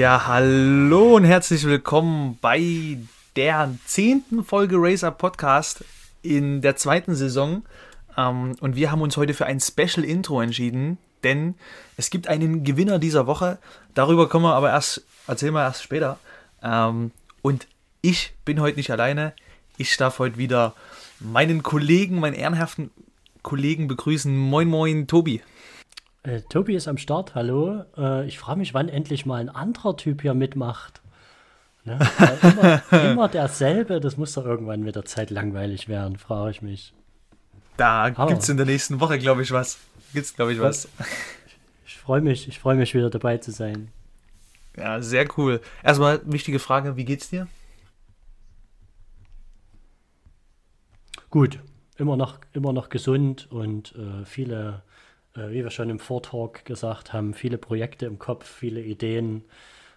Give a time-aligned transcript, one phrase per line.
[0.00, 2.96] Ja, hallo und herzlich willkommen bei
[3.36, 5.84] der zehnten Folge Racer Podcast
[6.22, 7.64] in der zweiten Saison.
[8.16, 11.54] Ähm, und wir haben uns heute für ein Special Intro entschieden, denn
[11.98, 13.58] es gibt einen Gewinner dieser Woche.
[13.92, 16.18] Darüber kommen wir aber erst, erzählen wir erst später.
[16.62, 17.10] Ähm,
[17.42, 17.66] und
[18.00, 19.34] ich bin heute nicht alleine.
[19.76, 20.74] Ich darf heute wieder
[21.18, 22.90] meinen Kollegen, meinen ehrenhaften
[23.42, 24.34] Kollegen begrüßen.
[24.34, 25.42] Moin, moin, Tobi.
[26.22, 27.84] Äh, Tobi ist am Start, hallo.
[27.96, 31.00] Äh, ich frage mich, wann endlich mal ein anderer Typ hier mitmacht.
[31.84, 31.98] Ne?
[32.42, 36.92] immer, immer derselbe, das muss doch irgendwann mit der Zeit langweilig werden, frage ich mich.
[37.78, 39.78] Da gibt es in der nächsten Woche, glaube ich, was.
[40.12, 40.88] Gibt's, glaube ich, was.
[41.86, 43.88] Ich freue mich, ich freue mich wieder dabei zu sein.
[44.76, 45.62] Ja, sehr cool.
[45.82, 47.48] Erstmal wichtige Frage, wie geht's dir?
[51.30, 51.60] Gut,
[51.96, 54.82] immer noch, immer noch gesund und äh, viele,
[55.34, 59.44] wie wir schon im Vortalk gesagt haben, viele Projekte im Kopf, viele Ideen,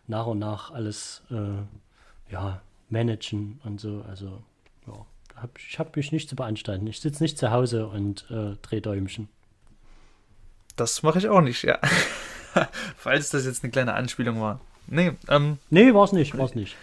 [0.07, 4.03] nach und nach alles äh, ja, managen und so.
[4.07, 4.43] Also
[4.87, 6.87] ja, hab, ich habe mich nicht zu beanstanden.
[6.87, 9.29] Ich sitze nicht zu Hause und äh, drehe Däumchen.
[10.75, 11.79] Das mache ich auch nicht, ja.
[12.97, 14.59] Falls das jetzt eine kleine Anspielung war.
[14.87, 16.75] Nee, ähm, nee war es nicht, war's nicht.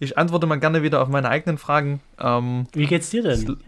[0.00, 2.00] Ich antworte mal gerne wieder auf meine eigenen Fragen.
[2.18, 3.58] Ähm, Wie geht's dir denn?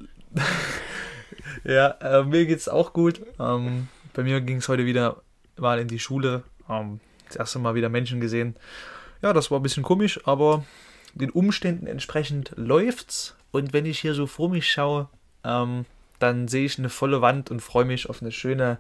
[1.65, 3.21] ja, äh, mir geht's auch gut.
[3.41, 5.22] Ähm, bei mir ging es heute wieder
[5.56, 6.43] mal in die Schule.
[6.69, 8.56] Ähm, das erste Mal wieder Menschen gesehen.
[9.22, 10.65] Ja, das war ein bisschen komisch, aber
[11.15, 13.37] den Umständen entsprechend läuft's.
[13.50, 15.09] Und wenn ich hier so vor mich schaue,
[15.44, 15.84] ähm,
[16.19, 18.78] dann sehe ich eine volle Wand und freue mich auf eine schöne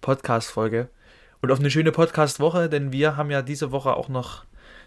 [0.00, 0.88] Podcast-Folge.
[1.42, 4.44] Und auf eine schöne Podcast-Woche, denn wir haben ja diese Woche auch noch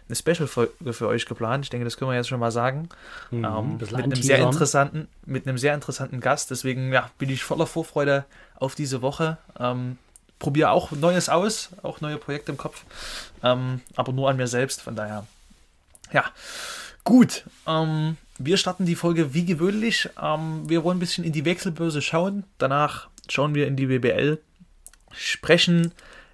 [0.09, 1.65] eine Special-Folge für euch geplant.
[1.65, 2.89] Ich denke, das können wir jetzt schon mal sagen.
[3.31, 6.49] Mhm, ähm, mit einem sehr interessanten, mit einem sehr interessanten Gast.
[6.51, 8.25] Deswegen ja, bin ich voller Vorfreude
[8.55, 9.37] auf diese Woche.
[9.59, 9.97] Ähm,
[10.39, 12.85] probiere auch Neues aus, auch neue Projekte im Kopf,
[13.43, 14.81] ähm, aber nur an mir selbst.
[14.81, 15.27] Von daher,
[16.11, 16.25] ja,
[17.03, 17.43] gut.
[17.67, 20.09] Ähm, wir starten die Folge wie gewöhnlich.
[20.19, 22.45] Ähm, wir wollen ein bisschen in die Wechselbörse schauen.
[22.57, 24.39] Danach schauen wir in die BBL,
[25.11, 25.91] sprechen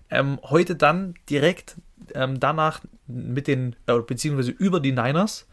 [0.09, 1.75] ähm, heute dann direkt
[2.13, 5.47] ähm, danach mit den, äh, beziehungsweise über die Niners.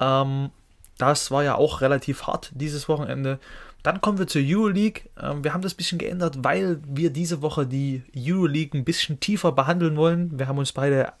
[0.00, 0.50] Ähm,
[0.98, 3.38] das war ja auch relativ hart dieses Wochenende.
[3.82, 5.02] Dann kommen wir zur Euroleague.
[5.20, 9.20] Ähm, wir haben das ein bisschen geändert, weil wir diese Woche die Euroleague ein bisschen
[9.20, 10.38] tiefer behandeln wollen.
[10.38, 11.12] Wir haben uns beide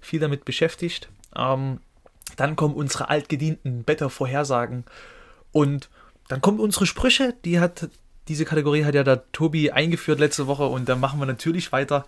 [0.00, 1.08] viel damit beschäftigt.
[1.34, 1.80] Ähm,
[2.36, 4.84] dann kommen unsere altgedienten Better-Vorhersagen.
[5.52, 5.88] Und
[6.28, 7.34] dann kommen unsere Sprüche.
[7.44, 7.88] Die hat,
[8.28, 12.04] diese Kategorie hat ja der Tobi eingeführt letzte Woche und da machen wir natürlich weiter.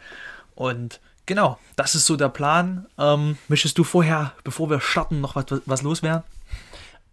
[0.55, 2.87] Und genau, das ist so der Plan.
[2.99, 6.25] Ähm, möchtest du vorher, bevor wir starten, noch was, was loswerden?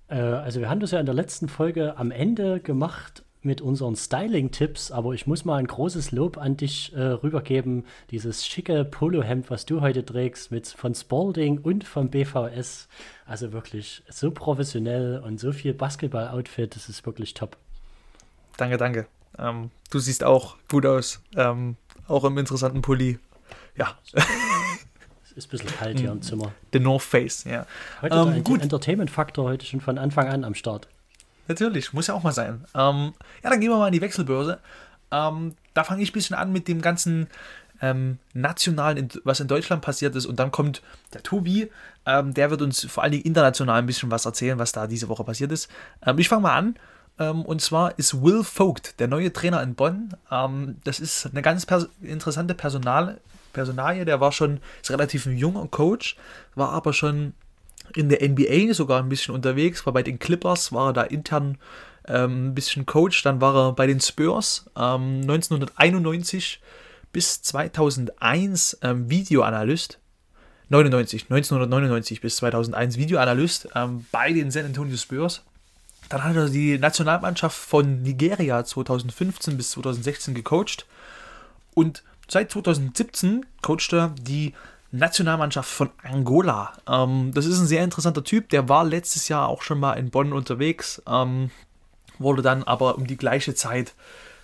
[0.08, 3.96] Äh, also wir haben das ja in der letzten Folge am Ende gemacht mit unseren
[3.96, 7.86] Styling-Tipps, aber ich muss mal ein großes Lob an dich äh, rübergeben.
[8.10, 12.88] Dieses schicke Polohemd, was du heute trägst, mit von Spalding und vom BVS.
[13.28, 17.56] Also wirklich so professionell und so viel Basketball-Outfit, das ist wirklich top.
[18.58, 19.06] Danke, danke.
[19.38, 21.22] Ähm, du siehst auch gut aus.
[21.36, 21.76] Ähm,
[22.08, 23.20] auch im interessanten Pulli.
[23.78, 23.98] Ja.
[25.36, 26.54] ist ein bisschen kalt hier im Zimmer.
[26.72, 27.66] The North Face, ja.
[28.02, 30.88] Heute ähm, ist der Entertainment-Faktor heute schon von Anfang an am Start.
[31.48, 32.66] Natürlich, muss ja auch mal sein.
[32.74, 34.60] Ähm, ja, dann gehen wir mal in die Wechselbörse.
[35.12, 37.28] Ähm, da fange ich ein bisschen an mit dem ganzen
[37.82, 40.26] ähm, nationalen, was in Deutschland passiert ist.
[40.26, 40.82] Und dann kommt
[41.14, 41.70] der Tobi,
[42.06, 45.10] ähm, der wird uns vor allen Dingen international ein bisschen was erzählen, was da diese
[45.10, 45.70] Woche passiert ist.
[46.06, 46.76] Ähm, ich fange mal an.
[47.20, 50.16] Ähm, und zwar ist Will Vogt, der neue Trainer in Bonn.
[50.84, 53.20] das ist eine ganz pers interessante Personal
[53.56, 54.06] Personalie.
[54.06, 56.16] Der war schon, ist relativ ein junger Coach,
[56.54, 57.34] war aber schon
[57.96, 61.58] in der NBA sogar ein bisschen unterwegs, war bei den Clippers, war er da intern
[62.08, 66.62] ähm, ein bisschen Coach, dann war er bei den Spurs ähm, 1991
[67.12, 70.00] bis 2001 ähm, Videoanalyst.
[70.70, 75.44] 99, 1999 bis 2001 Videoanalyst ähm, bei den San Antonio Spurs.
[76.10, 80.86] Dann hat er die Nationalmannschaft von Nigeria 2015 bis 2016 gecoacht
[81.74, 84.54] und seit 2017 coacht er die
[84.92, 86.74] Nationalmannschaft von Angola.
[86.88, 88.50] Ähm, das ist ein sehr interessanter Typ.
[88.50, 91.52] Der war letztes Jahr auch schon mal in Bonn unterwegs, ähm,
[92.18, 93.94] wurde dann aber um die gleiche Zeit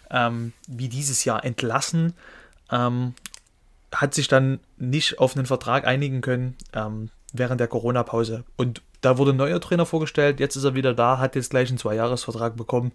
[0.09, 2.13] ähm, wie dieses Jahr entlassen.
[2.69, 3.13] Ähm,
[3.93, 8.43] hat sich dann nicht auf einen Vertrag einigen können ähm, während der Corona-Pause.
[8.55, 10.39] Und da wurde ein neuer Trainer vorgestellt.
[10.39, 12.91] Jetzt ist er wieder da, hat jetzt gleich einen Zwei-Jahres-Vertrag bekommen.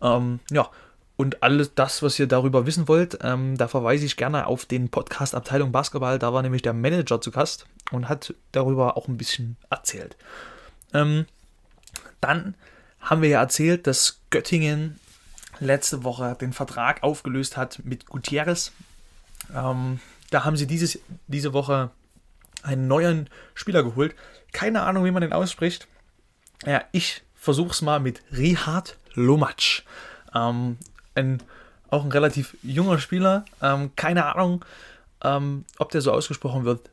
[0.00, 0.70] Ähm, ja,
[1.16, 4.88] und alles das, was ihr darüber wissen wollt, ähm, da verweise ich gerne auf den
[4.88, 6.18] Podcast Abteilung Basketball.
[6.18, 10.16] Da war nämlich der Manager zu Gast und hat darüber auch ein bisschen erzählt.
[10.92, 11.26] Ähm,
[12.20, 12.54] dann
[13.00, 14.98] haben wir ja erzählt, dass Göttingen
[15.60, 18.72] letzte Woche den Vertrag aufgelöst hat mit Gutierrez.
[19.54, 20.00] Ähm,
[20.30, 21.90] da haben sie dieses, diese Woche
[22.62, 24.14] einen neuen Spieler geholt.
[24.52, 25.88] Keine Ahnung, wie man den ausspricht.
[26.64, 29.82] Ja, ich versuch's mal mit Rihad Lomac.
[30.34, 30.78] Ähm,
[31.14, 31.42] ein,
[31.90, 33.44] auch ein relativ junger Spieler.
[33.60, 34.64] Ähm, keine Ahnung,
[35.22, 36.90] ähm, ob der so ausgesprochen wird.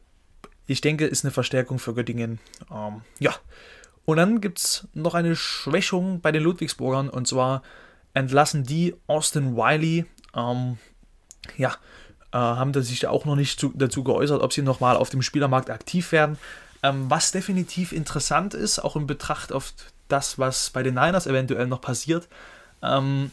[0.68, 2.39] Ich denke, ist eine Verstärkung für Göttingen.
[2.71, 3.33] Ähm, ja.
[4.06, 7.10] Und dann gibt es noch eine Schwächung bei den Ludwigsburgern.
[7.10, 7.63] Und zwar
[8.13, 10.06] entlassen die Austin Wiley.
[10.36, 10.77] Ähm,
[11.57, 11.75] ja,
[12.31, 15.22] äh, haben da sich auch noch nicht zu, dazu geäußert, ob sie nochmal auf dem
[15.22, 16.38] Spielermarkt aktiv werden.
[16.83, 19.74] Ähm, was definitiv interessant ist, auch in Betracht auf
[20.07, 22.27] das, was bei den Niners eventuell noch passiert.
[22.81, 23.31] Ähm,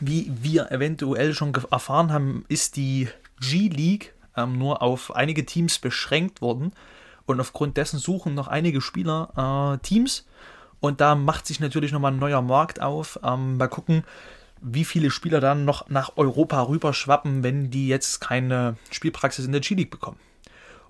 [0.00, 3.08] wie wir eventuell schon erfahren haben, ist die
[3.40, 6.72] G-League ähm, nur auf einige Teams beschränkt worden.
[7.26, 10.26] Und aufgrund dessen suchen noch einige Spieler äh, Teams.
[10.80, 13.18] Und da macht sich natürlich nochmal ein neuer Markt auf.
[13.24, 14.04] Ähm, mal gucken,
[14.60, 19.60] wie viele Spieler dann noch nach Europa rüberschwappen, wenn die jetzt keine Spielpraxis in der
[19.60, 20.18] G-League bekommen.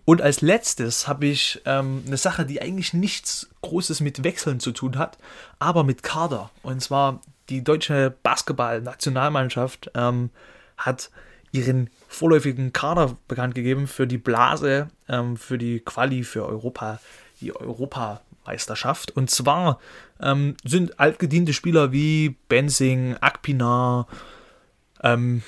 [0.05, 4.73] Und als letztes habe ich ähm, eine Sache, die eigentlich nichts Großes mit Wechseln zu
[4.73, 5.17] tun hat,
[5.59, 6.51] aber mit Kader.
[6.62, 10.31] Und zwar die deutsche Basketball-Nationalmannschaft ähm,
[10.76, 11.11] hat
[11.52, 17.00] ihren vorläufigen Kader bekannt gegeben für die Blase, ähm, für die Quali für Europa,
[17.41, 19.12] die Europameisterschaft.
[19.17, 19.79] Und zwar
[20.20, 24.08] ähm, sind altgediente Spieler wie Benzing, Akpinar,
[25.02, 25.43] ähm,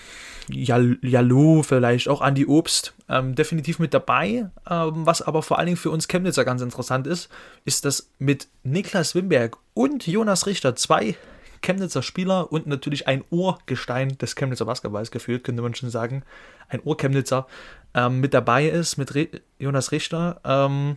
[0.49, 4.49] Jalou, vielleicht auch Andi Obst ähm, definitiv mit dabei.
[4.71, 7.29] Ähm, was aber vor allen Dingen für uns Chemnitzer ganz interessant ist,
[7.65, 11.17] ist, dass mit Niklas Wimberg und Jonas Richter zwei
[11.63, 16.23] Chemnitzer Spieler und natürlich ein Urgestein des Chemnitzer Basketballs gefühlt, könnte man schon sagen,
[16.69, 17.47] ein Urchemnitzer
[17.95, 20.41] ähm, mit dabei ist, mit Re Jonas Richter.
[20.45, 20.97] Ähm,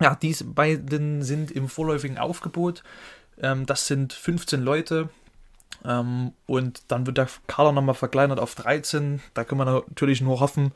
[0.00, 2.82] ja, diese beiden sind im vorläufigen Aufgebot.
[3.40, 5.08] Ähm, das sind 15 Leute,
[5.84, 9.20] ähm, und dann wird der Kader nochmal verkleinert auf 13.
[9.34, 10.72] Da können wir natürlich nur hoffen,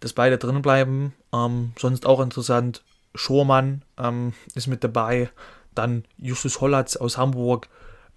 [0.00, 1.14] dass beide drin bleiben.
[1.32, 2.82] Ähm, sonst auch interessant,
[3.14, 5.30] Schormann ähm, ist mit dabei.
[5.74, 7.68] Dann Justus Hollatz aus Hamburg,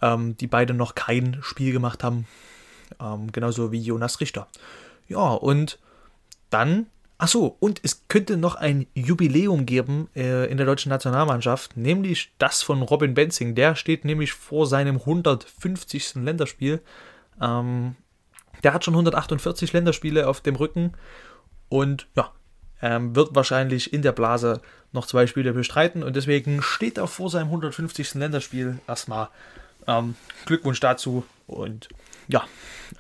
[0.02, 2.26] ähm, die beide noch kein Spiel gemacht haben.
[3.00, 4.48] Ähm, genauso wie Jonas Richter.
[5.08, 5.80] Ja, und
[6.50, 6.88] dann
[7.22, 12.64] Achso, und es könnte noch ein Jubiläum geben äh, in der deutschen Nationalmannschaft, nämlich das
[12.64, 13.56] von Robin Benzing.
[13.56, 16.16] Der steht nämlich vor seinem 150.
[16.16, 16.80] Länderspiel.
[17.42, 17.98] Ähm,
[18.64, 20.94] der hat schon 148 Länderspiele auf dem Rücken
[21.68, 22.32] und ja,
[22.82, 24.62] ähm, wird wahrscheinlich in der Blase
[24.94, 28.14] noch zwei Spiele bestreiten und deswegen steht er vor seinem 150.
[28.14, 29.28] Länderspiel erstmal.
[29.90, 30.16] Ähm,
[30.46, 31.90] Glückwunsch dazu und
[32.28, 32.44] ja,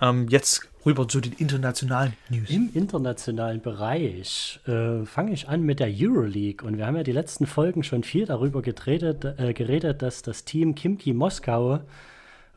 [0.01, 2.49] ähm, jetzt rüber zu den internationalen News.
[2.49, 6.67] Im internationalen Bereich äh, fange ich an mit der Euroleague.
[6.67, 10.45] Und wir haben ja die letzten Folgen schon viel darüber geredet, äh, geredet dass das
[10.45, 11.81] Team Kimki Moskau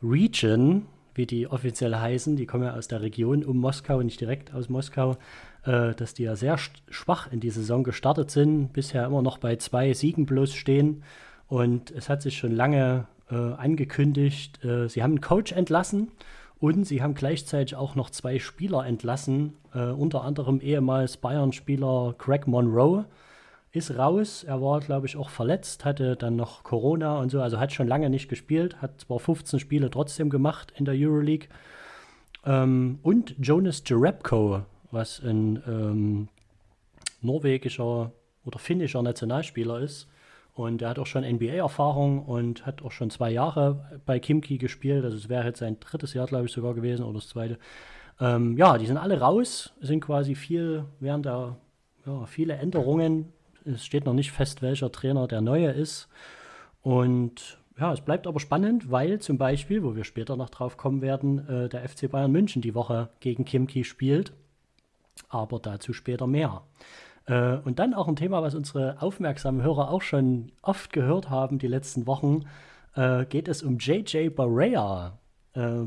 [0.01, 4.53] Region, wie die offiziell heißen, die kommen ja aus der Region um Moskau, nicht direkt
[4.53, 5.17] aus Moskau,
[5.65, 6.57] äh, dass die ja sehr
[6.89, 11.03] schwach in die Saison gestartet sind, bisher immer noch bei zwei Siegen bloß stehen.
[11.47, 16.11] Und es hat sich schon lange äh, angekündigt, äh, sie haben einen Coach entlassen
[16.59, 22.47] und sie haben gleichzeitig auch noch zwei Spieler entlassen, äh, unter anderem ehemals Bayern-Spieler Greg
[22.47, 23.05] Monroe
[23.71, 24.43] ist raus.
[24.43, 27.87] Er war, glaube ich, auch verletzt, hatte dann noch Corona und so, also hat schon
[27.87, 31.49] lange nicht gespielt, hat zwar 15 Spiele trotzdem gemacht in der Euroleague.
[32.45, 34.61] Ähm, und Jonas Jerebko,
[34.91, 36.27] was ein ähm,
[37.21, 38.11] norwegischer
[38.45, 40.07] oder finnischer Nationalspieler ist,
[40.53, 45.03] und er hat auch schon NBA-Erfahrung und hat auch schon zwei Jahre bei Kimki gespielt.
[45.03, 47.57] Also es wäre jetzt sein drittes Jahr, glaube ich, sogar gewesen oder das zweite.
[48.19, 51.57] Ähm, ja, die sind alle raus, sind quasi viel während der,
[52.05, 53.33] ja, viele Änderungen.
[53.65, 56.07] Es steht noch nicht fest, welcher Trainer der neue ist.
[56.81, 61.01] Und ja, es bleibt aber spannend, weil zum Beispiel, wo wir später noch drauf kommen
[61.01, 64.33] werden, äh, der FC Bayern München die Woche gegen Kimki spielt.
[65.29, 66.61] Aber dazu später mehr.
[67.25, 71.59] Äh, und dann auch ein Thema, was unsere aufmerksamen Hörer auch schon oft gehört haben
[71.59, 72.45] die letzten Wochen,
[72.95, 75.19] äh, geht es um JJ Barea,
[75.53, 75.85] äh,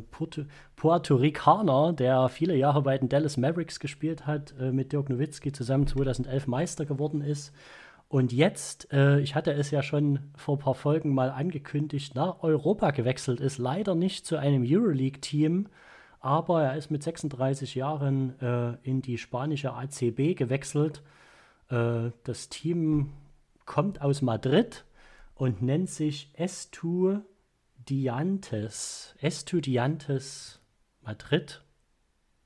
[0.76, 5.52] Puerto, Ricaner, der viele Jahre bei den Dallas Mavericks gespielt hat, äh, mit Dirk Nowitzki
[5.52, 7.52] zusammen 2011 Meister geworden ist.
[8.08, 12.42] Und jetzt, äh, ich hatte es ja schon vor ein paar Folgen mal angekündigt, nach
[12.42, 13.58] Europa gewechselt ist.
[13.58, 15.66] Leider nicht zu einem Euroleague-Team,
[16.20, 21.02] aber er ist mit 36 Jahren äh, in die spanische ACB gewechselt
[21.68, 23.12] das Team
[23.64, 24.84] kommt aus Madrid
[25.34, 29.16] und nennt sich Estudiantes.
[29.20, 30.60] Estudiantes
[31.02, 31.62] Madrid.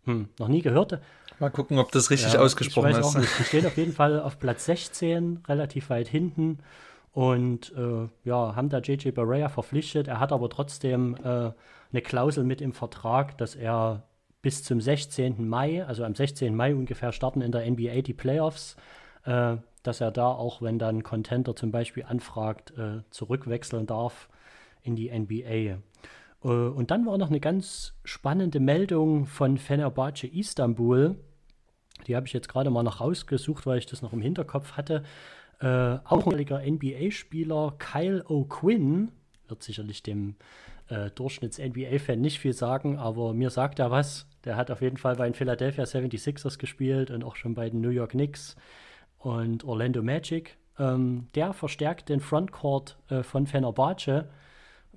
[0.04, 1.00] Hm, noch nie gehört.
[1.38, 3.14] Mal gucken, ob das richtig ja, ausgesprochen ist.
[3.14, 6.58] Die stehen auf jeden Fall auf Platz 16, relativ weit hinten.
[7.12, 10.08] Und äh, ja, haben da JJ Barea verpflichtet.
[10.08, 11.50] Er hat aber trotzdem äh,
[11.92, 14.04] eine Klausel mit im Vertrag, dass er
[14.42, 15.48] bis zum 16.
[15.48, 16.54] Mai, also am 16.
[16.54, 18.76] Mai ungefähr, starten in der NBA die Playoffs.
[19.24, 24.28] Äh, dass er da auch, wenn dann Contender zum Beispiel anfragt, äh, zurückwechseln darf
[24.82, 25.40] in die NBA.
[25.40, 25.78] Äh,
[26.42, 31.16] und dann war noch eine ganz spannende Meldung von Fenerbahce Istanbul.
[32.06, 35.02] Die habe ich jetzt gerade mal noch rausgesucht, weil ich das noch im Hinterkopf hatte.
[35.60, 39.08] Äh, auch ein NBA-Spieler Kyle O'Quinn
[39.48, 40.36] wird sicherlich dem
[40.88, 44.26] äh, Durchschnitts-NBA-Fan nicht viel sagen, aber mir sagt er was.
[44.44, 47.82] Der hat auf jeden Fall bei den Philadelphia 76ers gespielt und auch schon bei den
[47.82, 48.56] New York Knicks
[49.20, 50.56] und Orlando Magic.
[50.78, 54.28] Ähm, der verstärkt den Frontcourt äh, von Fenerbahce.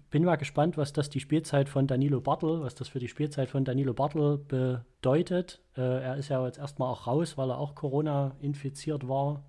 [0.10, 3.50] Bin mal gespannt, was das die Spielzeit von Danilo Bartel, was das für die Spielzeit
[3.50, 5.60] von Danilo Bartel bedeutet.
[5.76, 9.44] Äh, er ist ja jetzt erstmal auch raus, weil er auch Corona infiziert war.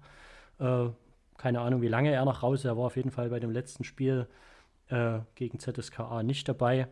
[0.58, 0.88] Äh,
[1.36, 2.64] keine Ahnung, wie lange er noch raus ist.
[2.64, 4.26] Er war auf jeden Fall bei dem letzten Spiel
[4.88, 6.88] äh, gegen ZSKA nicht dabei.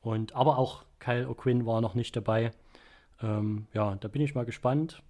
[0.00, 2.50] Und, aber auch Kyle O'Quinn war noch nicht dabei.
[3.22, 5.02] Ähm, ja, da bin ich mal gespannt,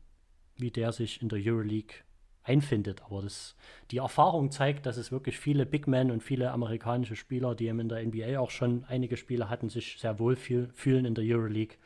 [0.56, 1.96] wie der sich in der Euroleague
[2.44, 3.02] einfindet.
[3.04, 3.56] Aber das,
[3.90, 7.80] die Erfahrung zeigt, dass es wirklich viele Big Men und viele amerikanische Spieler, die eben
[7.80, 11.76] in der NBA auch schon einige Spiele hatten, sich sehr wohl fühlen in der Euroleague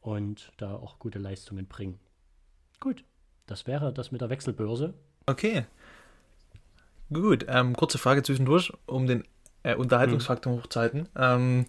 [0.00, 1.98] und da auch gute Leistungen bringen.
[2.80, 3.04] Gut,
[3.46, 4.94] das wäre das mit der Wechselbörse.
[5.26, 5.64] Okay.
[7.12, 9.24] Gut, ähm, kurze Frage zwischendurch, um den
[9.62, 10.62] äh, Unterhaltungsfaktor hm.
[10.62, 11.08] hochzuhalten.
[11.16, 11.66] Ähm,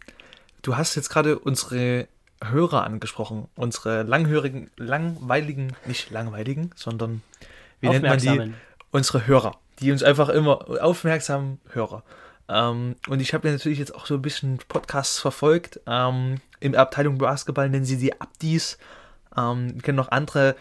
[0.62, 2.08] du hast jetzt gerade unsere
[2.44, 7.22] Hörer angesprochen, unsere langhörigen, langweiligen, nicht langweiligen, sondern
[7.84, 8.54] wie nennt man die?
[8.92, 12.04] Unsere Hörer, die uns einfach immer aufmerksam Hörer.
[12.48, 15.80] Ähm, und ich habe ja natürlich jetzt auch so ein bisschen Podcasts verfolgt.
[15.88, 18.78] Ähm, in der Abteilung Basketball nennen sie die Abdis.
[19.36, 20.56] Ähm, kennen noch andere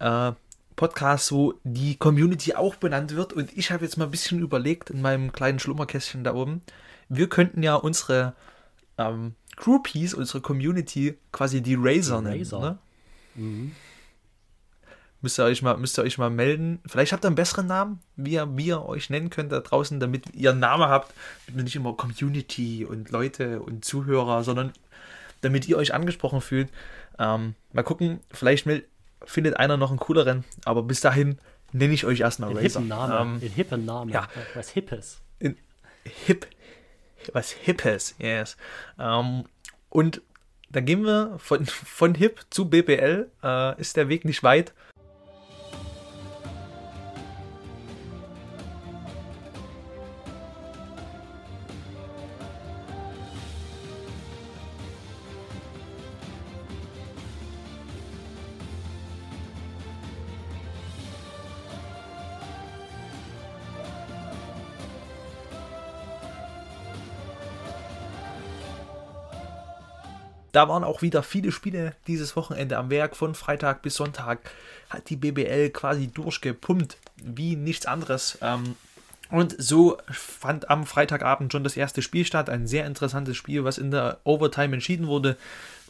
[0.00, 0.32] äh,
[0.76, 3.32] Podcasts, wo die Community auch benannt wird.
[3.32, 6.62] Und ich habe jetzt mal ein bisschen überlegt in meinem kleinen Schlummerkästchen da oben.
[7.08, 8.34] Wir könnten ja unsere
[8.98, 12.40] ähm, Groupies, unsere Community quasi die Razor nennen.
[12.40, 12.60] Razor.
[12.60, 12.78] Ne?
[13.34, 13.72] Mhm.
[15.24, 16.80] Müsst ihr, euch mal, müsst ihr euch mal melden.
[16.84, 19.98] Vielleicht habt ihr einen besseren Namen, wie ihr, wie ihr euch nennen könnt da draußen,
[19.98, 21.14] damit ihr einen Namen habt.
[21.46, 24.74] Damit nicht immer Community und Leute und Zuhörer, sondern
[25.40, 26.68] damit ihr euch angesprochen fühlt.
[27.18, 28.66] Ähm, mal gucken, vielleicht
[29.24, 31.38] findet einer noch einen cooleren, aber bis dahin
[31.72, 32.82] nenne ich euch erstmal Razor.
[32.82, 33.36] Hippen Namen.
[33.36, 34.12] Ähm, in hippen Namen.
[34.12, 34.28] Ja.
[34.52, 35.22] Was Hippes.
[35.38, 35.56] In
[36.26, 36.46] hip.
[37.32, 38.58] Was Hippes, yes.
[38.98, 39.44] Ähm,
[39.88, 40.20] und
[40.68, 43.30] dann gehen wir von, von Hip zu BBL.
[43.42, 44.74] Äh, ist der Weg nicht weit.
[70.54, 73.16] Da waren auch wieder viele Spiele dieses Wochenende am Werk.
[73.16, 74.38] Von Freitag bis Sonntag
[74.88, 78.38] hat die BBL quasi durchgepumpt wie nichts anderes.
[78.40, 78.76] Ähm,
[79.30, 82.48] und so fand am Freitagabend schon das erste Spiel statt.
[82.48, 85.36] Ein sehr interessantes Spiel, was in der Overtime entschieden wurde.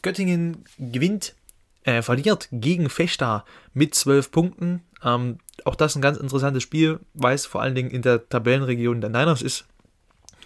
[0.01, 1.35] Göttingen gewinnt,
[1.83, 3.45] äh, verliert gegen Fechter
[3.75, 4.81] mit 12 Punkten.
[5.03, 8.99] Ähm, auch das ein ganz interessantes Spiel, weil es vor allen Dingen in der Tabellenregion
[8.99, 9.65] der Niners ist.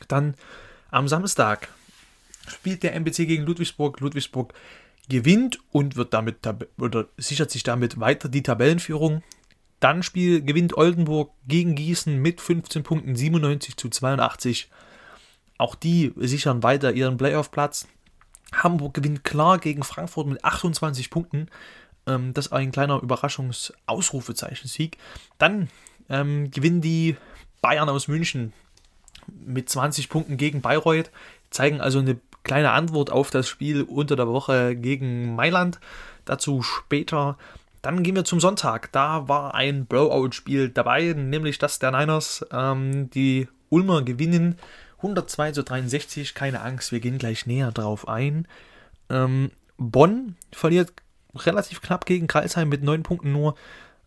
[0.09, 0.35] Dann
[0.91, 1.69] am Samstag
[2.49, 3.99] spielt der MBC gegen Ludwigsburg.
[3.99, 4.53] Ludwigsburg
[5.09, 9.23] gewinnt und wird damit oder sichert sich damit weiter die Tabellenführung.
[9.79, 14.69] Dann Spiel gewinnt Oldenburg gegen Gießen mit 15 Punkten 97 zu 82.
[15.57, 17.87] Auch die sichern weiter ihren Playoff-Platz.
[18.53, 21.47] Hamburg gewinnt klar gegen Frankfurt mit 28 Punkten.
[22.07, 24.97] Ähm, das ist ein kleiner Überraschungsausrufezeichen-Sieg.
[25.37, 25.69] Dann
[26.09, 27.15] ähm, gewinnen die
[27.61, 28.53] Bayern aus München
[29.27, 31.11] mit 20 Punkten gegen Bayreuth,
[31.51, 35.79] zeigen also eine kleine Antwort auf das Spiel unter der Woche gegen Mailand.
[36.25, 37.37] Dazu später.
[37.81, 38.91] Dann gehen wir zum Sonntag.
[38.91, 42.45] Da war ein Blowout-Spiel dabei, nämlich das der Niners.
[42.51, 44.57] Ähm, die Ulmer gewinnen
[44.97, 46.33] 102 zu 63.
[46.33, 48.47] Keine Angst, wir gehen gleich näher drauf ein.
[49.09, 50.91] Ähm, Bonn verliert
[51.35, 53.55] relativ knapp gegen Karlsheim mit 9 Punkten nur.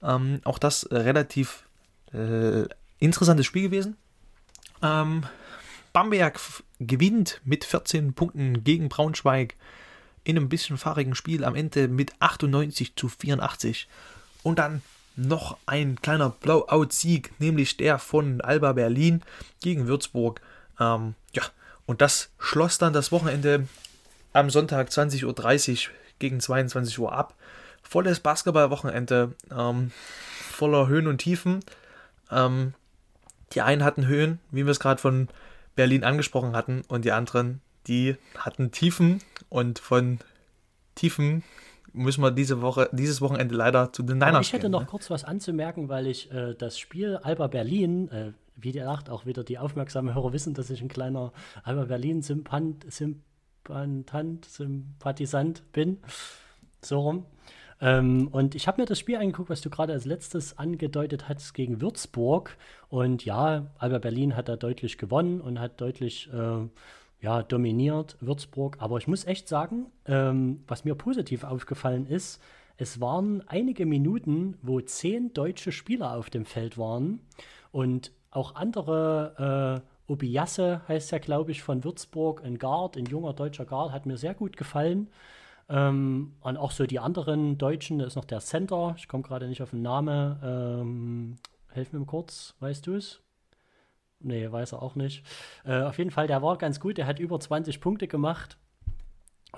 [0.03, 1.65] Ähm, auch das relativ
[2.13, 2.65] äh,
[2.99, 3.97] interessantes Spiel gewesen.
[4.83, 5.25] Ähm,
[5.93, 6.41] Bamberg
[6.81, 9.55] gewinnt mit 14 Punkten gegen Braunschweig
[10.25, 13.89] in einem bisschen fahrigen Spiel am Ende mit 98 zu 84.
[14.43, 14.83] Und dann
[15.17, 19.23] noch ein kleiner Blowout-Sieg, nämlich der von Alba Berlin
[19.61, 20.41] gegen Würzburg.
[20.81, 21.43] Ähm, ja,
[21.87, 23.69] und das schloss dann das Wochenende
[24.33, 27.35] am Sonntag 20.30 Uhr gegen 22 Uhr ab.
[27.83, 29.91] Volles Basketballwochenende, ähm,
[30.51, 31.61] voller Höhen und Tiefen.
[32.31, 32.75] Ähm,
[33.53, 35.29] die einen hatten Höhen, wie wir es gerade von
[35.75, 40.19] Berlin angesprochen hatten und die anderen, die hatten Tiefen und von
[40.95, 41.43] Tiefen
[41.93, 44.81] müssen wir diese Woche, dieses Wochenende leider zu den Niners Aber Ich hätte gehen, noch
[44.81, 44.87] ne?
[44.87, 49.45] kurz was anzumerken, weil ich äh, das Spiel Alba Berlin, äh, wie gesagt, auch wieder
[49.45, 51.33] die aufmerksamen Hörer wissen, dass ich ein kleiner
[51.65, 55.99] Alba Berlin-Sympant, Sympathisant, Sympathisant bin.
[56.81, 57.27] So rum.
[57.83, 61.53] Ähm, und ich habe mir das Spiel angeguckt, was du gerade als letztes angedeutet hast
[61.53, 62.57] gegen Würzburg.
[62.89, 66.69] Und ja, Alba Berlin hat da deutlich gewonnen und hat deutlich äh,
[67.21, 68.77] ja, dominiert Würzburg.
[68.79, 72.41] Aber ich muss echt sagen, ähm, was mir positiv aufgefallen ist,
[72.77, 77.21] es waren einige Minuten, wo zehn deutsche Spieler auf dem Feld waren
[77.73, 83.33] und auch andere, äh, Obiasse heißt ja, glaube ich, von Würzburg, ein Guard, ein junger
[83.33, 85.09] deutscher Guard, hat mir sehr gut gefallen.
[85.69, 89.49] Ähm, und auch so die anderen Deutschen, da ist noch der Center, ich komme gerade
[89.49, 90.39] nicht auf den Namen.
[90.43, 91.37] Ähm,
[91.69, 93.21] helf mir kurz, weißt du es?
[94.21, 95.25] Nee, weiß er auch nicht.
[95.65, 98.57] Äh, auf jeden Fall, der war ganz gut, der hat über 20 Punkte gemacht.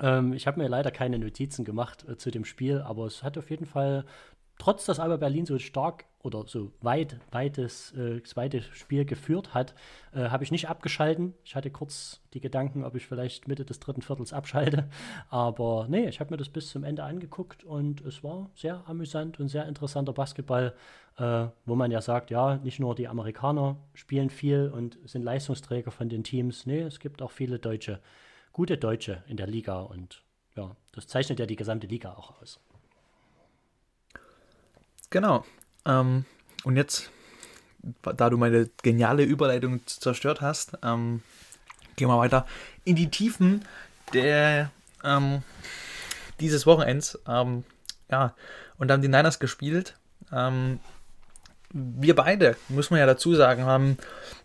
[0.00, 3.38] Ähm, ich habe mir leider keine Notizen gemacht äh, zu dem Spiel, aber es hat
[3.38, 4.04] auf jeden Fall,
[4.58, 9.74] trotz dass Alba Berlin so stark oder so weit, weites, äh, zweite Spiel geführt hat,
[10.14, 11.34] äh, habe ich nicht abgeschalten.
[11.44, 14.88] Ich hatte kurz die Gedanken, ob ich vielleicht Mitte des dritten Viertels abschalte.
[15.28, 19.38] Aber nee, ich habe mir das bis zum Ende angeguckt und es war sehr amüsant
[19.38, 20.74] und sehr interessanter Basketball,
[21.18, 25.90] äh, wo man ja sagt, ja, nicht nur die Amerikaner spielen viel und sind Leistungsträger
[25.90, 26.64] von den Teams.
[26.64, 28.00] Nee, es gibt auch viele Deutsche,
[28.52, 30.22] gute Deutsche in der Liga und
[30.56, 32.60] ja, das zeichnet ja die gesamte Liga auch aus.
[35.14, 35.44] Genau.
[35.86, 36.24] Ähm,
[36.64, 37.08] und jetzt,
[38.02, 41.22] da du meine geniale Überleitung zerstört hast, ähm,
[41.94, 42.46] gehen wir weiter
[42.82, 43.64] in die Tiefen
[44.12, 44.72] der,
[45.04, 45.44] ähm,
[46.40, 47.16] dieses Wochenends.
[47.28, 47.62] Ähm,
[48.10, 48.34] ja,
[48.76, 49.96] und haben die Niners gespielt.
[50.32, 50.80] Ähm,
[51.70, 53.98] wir beide, muss man ja dazu sagen, haben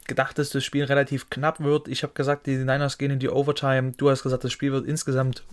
[0.06, 1.88] gedacht, dass das Spiel relativ knapp wird.
[1.88, 3.94] Ich habe gesagt, die Niners gehen in die Overtime.
[3.94, 5.44] Du hast gesagt, das Spiel wird insgesamt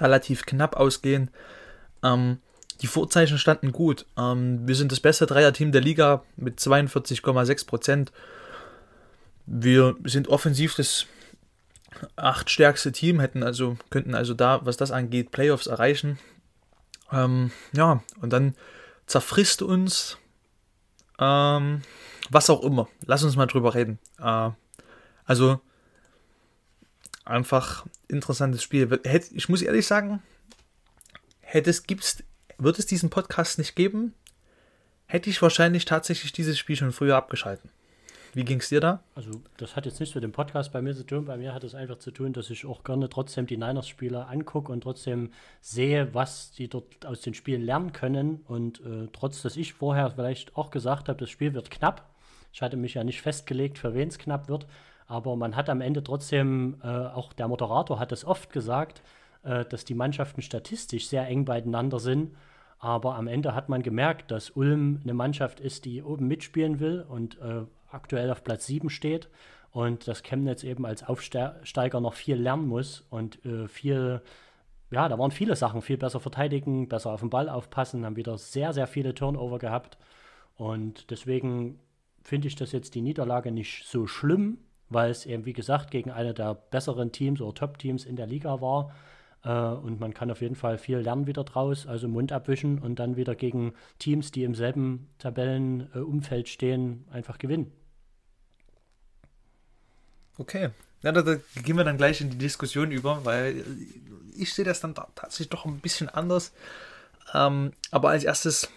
[0.00, 1.30] relativ knapp ausgehen.
[2.02, 2.38] Ähm,
[2.80, 4.06] die Vorzeichen standen gut.
[4.16, 8.12] Ähm, wir sind das beste Dreierteam der Liga mit 42,6 Prozent.
[9.46, 11.06] Wir sind offensiv das
[12.16, 16.18] achtstärkste Team, hätten also, könnten also da, was das angeht, Playoffs erreichen.
[17.12, 18.54] Ähm, ja, und dann
[19.06, 20.16] zerfrisst uns
[21.18, 21.82] ähm,
[22.30, 22.88] was auch immer.
[23.04, 23.98] Lass uns mal drüber reden.
[24.18, 24.50] Äh,
[25.24, 25.60] also
[27.24, 29.00] einfach interessantes Spiel.
[29.32, 30.22] Ich muss ehrlich sagen,
[31.40, 32.22] hätte es, gibt's,
[32.62, 34.14] wird es diesen Podcast nicht geben,
[35.06, 37.70] hätte ich wahrscheinlich tatsächlich dieses Spiel schon früher abgeschalten.
[38.32, 39.02] Wie ging es dir da?
[39.16, 41.24] Also, das hat jetzt nichts mit dem Podcast bei mir zu tun.
[41.24, 44.70] Bei mir hat es einfach zu tun, dass ich auch gerne trotzdem die Niners-Spieler angucke
[44.70, 48.42] und trotzdem sehe, was die dort aus den Spielen lernen können.
[48.46, 52.08] Und äh, trotz, dass ich vorher vielleicht auch gesagt habe, das Spiel wird knapp.
[52.52, 54.66] Ich hatte mich ja nicht festgelegt, für wen es knapp wird.
[55.08, 59.02] Aber man hat am Ende trotzdem, äh, auch der Moderator hat es oft gesagt,
[59.42, 62.34] äh, dass die Mannschaften statistisch sehr eng beieinander sind.
[62.78, 67.04] Aber am Ende hat man gemerkt, dass Ulm eine Mannschaft ist, die oben mitspielen will
[67.08, 69.28] und äh, aktuell auf Platz 7 steht
[69.70, 74.22] und dass Chemnitz eben als Aufsteiger noch viel lernen muss und äh, viel,
[74.90, 78.38] ja, da waren viele Sachen, viel besser verteidigen, besser auf den Ball aufpassen, haben wieder
[78.38, 79.98] sehr, sehr viele Turnover gehabt
[80.56, 81.78] und deswegen
[82.22, 86.10] finde ich das jetzt die Niederlage nicht so schlimm, weil es eben, wie gesagt, gegen
[86.10, 88.92] eine der besseren Teams oder Top-Teams in der Liga war.
[89.44, 92.98] Äh, und man kann auf jeden Fall viel lernen wieder draus, also Mund abwischen und
[92.98, 97.72] dann wieder gegen Teams, die im selben Tabellenumfeld stehen, einfach gewinnen.
[100.38, 100.70] Okay.
[101.02, 103.64] Ja, da, da, gehen wir dann gleich in die Diskussion über, weil
[104.36, 106.52] ich sehe das dann tatsächlich doch ein bisschen anders.
[107.32, 108.68] Ähm, aber als erstes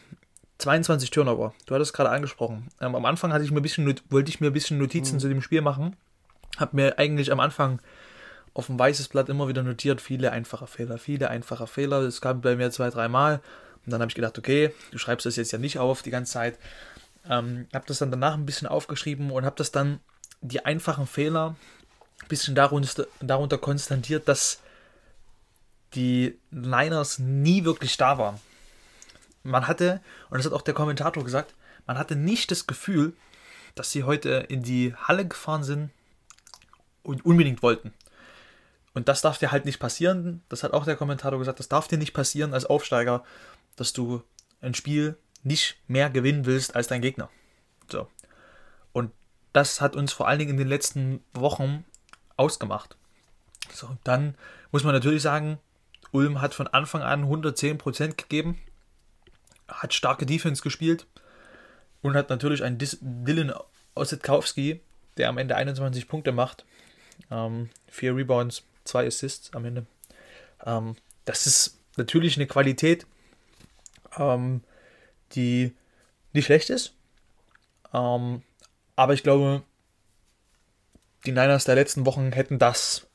[0.59, 1.53] 22 Turnover.
[1.65, 2.69] Du hattest es gerade angesprochen.
[2.79, 5.19] Ähm, am Anfang hatte ich mir ein bisschen, wollte ich mir ein bisschen Notizen mhm.
[5.19, 5.95] zu dem Spiel machen.
[6.57, 7.81] Hab mir eigentlich am Anfang
[8.53, 12.03] auf ein weißes Blatt immer wieder notiert, viele einfache Fehler, viele einfache Fehler.
[12.03, 13.41] Das kam bei mir zwei, dreimal.
[13.85, 16.33] Und dann habe ich gedacht, okay, du schreibst das jetzt ja nicht auf die ganze
[16.33, 16.59] Zeit.
[17.29, 19.99] Ähm, habe das dann danach ein bisschen aufgeschrieben und habe das dann
[20.41, 21.55] die einfachen Fehler
[22.21, 24.59] ein bisschen darunter, darunter konstatiert, dass
[25.95, 28.39] die Niners nie wirklich da waren.
[29.43, 31.53] Man hatte, und das hat auch der Kommentator gesagt,
[31.85, 33.13] man hatte nicht das Gefühl,
[33.75, 35.89] dass sie heute in die Halle gefahren sind
[37.03, 37.93] und unbedingt wollten.
[38.93, 40.43] Und das darf dir halt nicht passieren.
[40.49, 41.59] Das hat auch der Kommentator gesagt.
[41.59, 43.23] Das darf dir nicht passieren als Aufsteiger,
[43.75, 44.21] dass du
[44.61, 47.29] ein Spiel nicht mehr gewinnen willst als dein Gegner.
[47.91, 48.07] So.
[48.91, 49.11] Und
[49.51, 51.85] das hat uns vor allen Dingen in den letzten Wochen
[52.37, 52.95] ausgemacht.
[53.71, 54.35] So, dann
[54.71, 55.59] muss man natürlich sagen,
[56.11, 58.59] Ulm hat von Anfang an 110% gegeben,
[59.67, 61.07] hat starke Defense gespielt
[62.01, 63.53] und hat natürlich einen Dylan
[63.95, 64.81] Ossetkowski,
[65.17, 66.65] der am Ende 21 Punkte macht,
[67.31, 69.85] ähm, vier Rebounds, zwei Assists am Ende.
[70.65, 73.05] Ähm, das ist natürlich eine Qualität,
[74.17, 74.61] ähm,
[75.33, 75.73] die
[76.33, 76.93] nicht schlecht ist.
[77.93, 78.41] Ähm,
[78.95, 79.63] aber ich glaube,
[81.25, 83.07] die Niners der letzten Wochen hätten das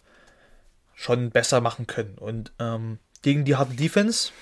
[0.95, 2.17] schon besser machen können.
[2.19, 4.33] Und ähm, gegen die harte Defense,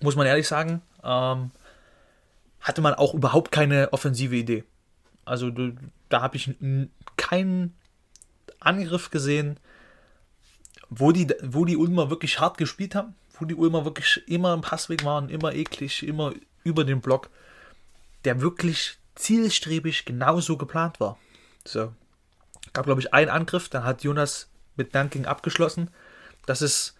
[0.00, 1.50] muss man ehrlich sagen, ähm,
[2.60, 4.64] hatte man auch überhaupt keine offensive Idee.
[5.24, 5.50] Also
[6.08, 6.54] da habe ich
[7.16, 7.74] keinen
[8.60, 9.58] Angriff gesehen,
[10.98, 14.60] wo die, wo die Ulmer wirklich hart gespielt haben, wo die Ulmer wirklich immer im
[14.60, 17.30] Passweg waren, immer eklig, immer über den Block,
[18.24, 21.18] der wirklich zielstrebig genauso geplant war.
[21.64, 21.92] So.
[22.72, 25.90] Gab, glaube ich, einen Angriff, dann hat Jonas mit Dunking abgeschlossen.
[26.46, 26.94] Das ist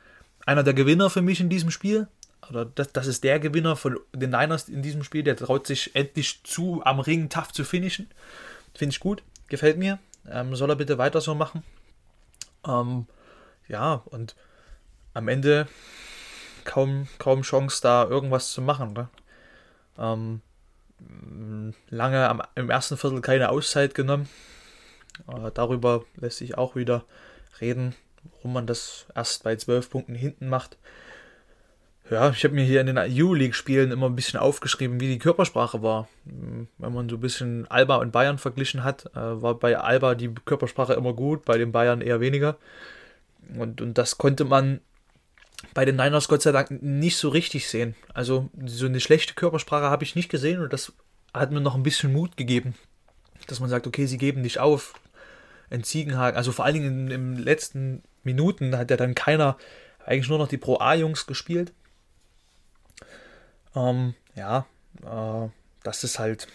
[0.47, 2.09] einer der Gewinner für mich in diesem Spiel.
[2.51, 5.23] Oder das, das ist der Gewinner von den Niners in diesem Spiel.
[5.23, 8.09] Der traut sich endlich zu, am Ring tough zu finishen.
[8.75, 9.99] Finde ich gut, gefällt mir.
[10.31, 11.63] Ähm, soll er bitte weiter so machen.
[12.67, 13.07] Ähm,
[13.69, 14.35] ja, und
[15.15, 15.69] am Ende
[16.65, 18.93] kaum, kaum Chance, da irgendwas zu machen.
[18.93, 19.09] Ne?
[19.99, 20.41] Ähm,
[21.91, 24.29] lange am, im ersten Viertel keine Auszeit genommen.
[25.29, 27.05] Äh, darüber lässt sich auch wieder
[27.61, 27.95] reden,
[28.37, 30.77] warum man das erst bei zwölf Punkten hinten macht.
[32.11, 35.83] Ja, ich habe mir hier in den EU-League-Spielen immer ein bisschen aufgeschrieben, wie die Körpersprache
[35.83, 36.07] war.
[36.25, 40.35] Wenn man so ein bisschen Alba und Bayern verglichen hat, äh, war bei Alba die
[40.45, 42.59] Körpersprache immer gut, bei den Bayern eher weniger.
[43.59, 44.81] Und, und das konnte man
[45.73, 47.95] bei den Niners Gott sei Dank nicht so richtig sehen.
[48.13, 50.93] Also so eine schlechte Körpersprache habe ich nicht gesehen und das
[51.33, 52.75] hat mir noch ein bisschen Mut gegeben,
[53.47, 54.95] dass man sagt, okay, sie geben nicht auf.
[55.71, 59.57] Ein Ziegenhagen, also vor allen Dingen in den letzten Minuten hat ja dann keiner,
[60.05, 61.73] eigentlich nur noch die Pro A-Jungs gespielt.
[63.75, 64.67] Ähm, ja,
[65.03, 65.49] äh,
[65.83, 66.47] das ist halt,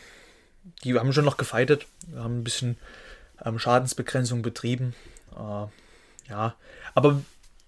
[0.84, 2.78] die haben schon noch gefeitet, haben ein bisschen
[3.44, 4.96] ähm, Schadensbegrenzung betrieben.
[5.36, 5.66] Äh,
[6.30, 6.56] ja,
[6.96, 7.22] aber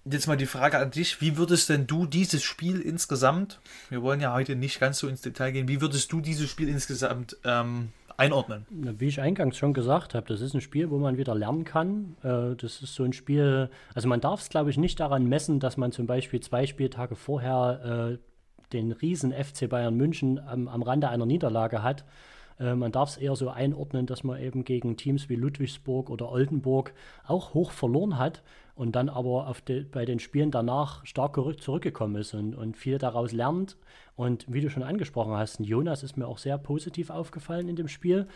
[0.04, 4.20] jetzt mal die Frage an dich, wie würdest denn du dieses Spiel insgesamt, wir wollen
[4.20, 7.90] ja heute nicht ganz so ins Detail gehen, wie würdest du dieses Spiel insgesamt ähm,
[8.16, 8.66] einordnen?
[8.70, 12.16] Wie ich eingangs schon gesagt habe, das ist ein Spiel, wo man wieder lernen kann.
[12.22, 15.60] Äh, das ist so ein Spiel, also man darf es, glaube ich, nicht daran messen,
[15.60, 18.18] dass man zum Beispiel zwei Spieltage vorher äh,
[18.72, 22.04] den riesen FC Bayern München am, am Rande einer Niederlage hat.
[22.62, 26.30] Äh, man darf es eher so einordnen, dass man eben gegen Teams wie Ludwigsburg oder
[26.30, 26.94] Oldenburg
[27.26, 28.42] auch hoch verloren hat
[28.74, 33.32] und dann aber de, bei den Spielen danach stark zurückgekommen ist und, und viel daraus
[33.32, 33.76] lernt.
[34.16, 37.88] Und wie du schon angesprochen hast, Jonas ist mir auch sehr positiv aufgefallen in dem
[37.88, 38.28] Spiel,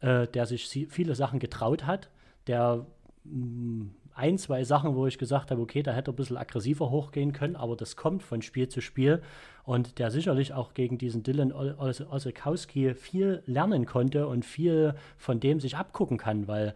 [0.00, 2.08] äh, der sich viele Sachen getraut hat,
[2.46, 2.86] der
[3.24, 6.90] mm, ein, zwei Sachen, wo ich gesagt habe, okay, da hätte er ein bisschen aggressiver
[6.90, 9.22] hochgehen können, aber das kommt von Spiel zu Spiel
[9.64, 15.60] und der sicherlich auch gegen diesen Dylan Osekowski viel lernen konnte und viel von dem
[15.60, 16.74] sich abgucken kann, weil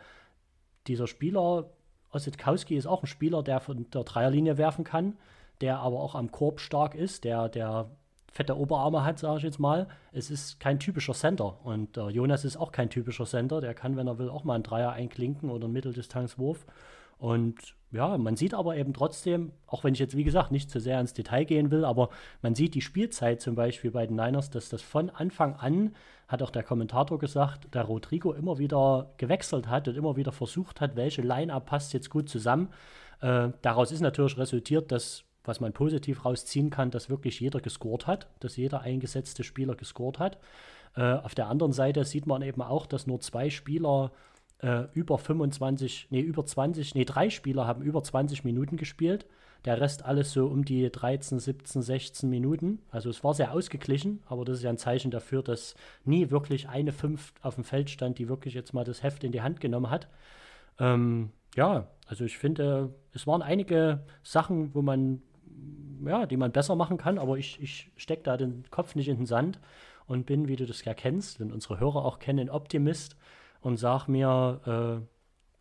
[0.86, 1.70] dieser Spieler,
[2.12, 5.16] Osekowski ist auch ein Spieler, der von der Dreierlinie werfen kann,
[5.60, 7.90] der aber auch am Korb stark ist, der, der
[8.32, 9.88] fette Oberarme hat, sage ich jetzt mal.
[10.12, 11.58] Es ist kein typischer Center.
[11.64, 13.60] Und äh, Jonas ist auch kein typischer Center.
[13.60, 16.64] Der kann, wenn er will, auch mal einen Dreier einklinken oder einen Mitteldistanzwurf.
[17.18, 20.78] Und ja, man sieht aber eben trotzdem, auch wenn ich jetzt wie gesagt nicht zu
[20.78, 22.10] sehr ins Detail gehen will, aber
[22.42, 25.94] man sieht die Spielzeit zum Beispiel bei den Niners, dass das von Anfang an,
[26.28, 30.80] hat auch der Kommentator gesagt, der Rodrigo immer wieder gewechselt hat und immer wieder versucht
[30.80, 32.68] hat, welche Line-Up passt jetzt gut zusammen.
[33.20, 38.06] Äh, daraus ist natürlich resultiert, dass, was man positiv rausziehen kann, dass wirklich jeder gescored
[38.06, 40.38] hat, dass jeder eingesetzte Spieler gescored hat.
[40.94, 44.12] Äh, auf der anderen Seite sieht man eben auch, dass nur zwei Spieler
[44.60, 49.26] äh, über 25, nee, über 20, nee, drei Spieler haben über 20 Minuten gespielt.
[49.64, 52.80] Der Rest alles so um die 13, 17, 16 Minuten.
[52.90, 56.68] Also es war sehr ausgeglichen, aber das ist ja ein Zeichen dafür, dass nie wirklich
[56.68, 59.60] eine Fünf auf dem Feld stand, die wirklich jetzt mal das Heft in die Hand
[59.60, 60.08] genommen hat.
[60.78, 65.22] Ähm, ja, also ich finde, es waren einige Sachen, wo man,
[66.04, 69.16] ja, die man besser machen kann, aber ich, ich stecke da den Kopf nicht in
[69.16, 69.58] den Sand
[70.06, 73.16] und bin, wie du das ja kennst, und unsere Hörer auch kennen, Optimist
[73.60, 74.60] und sag mir,
[75.00, 75.04] äh,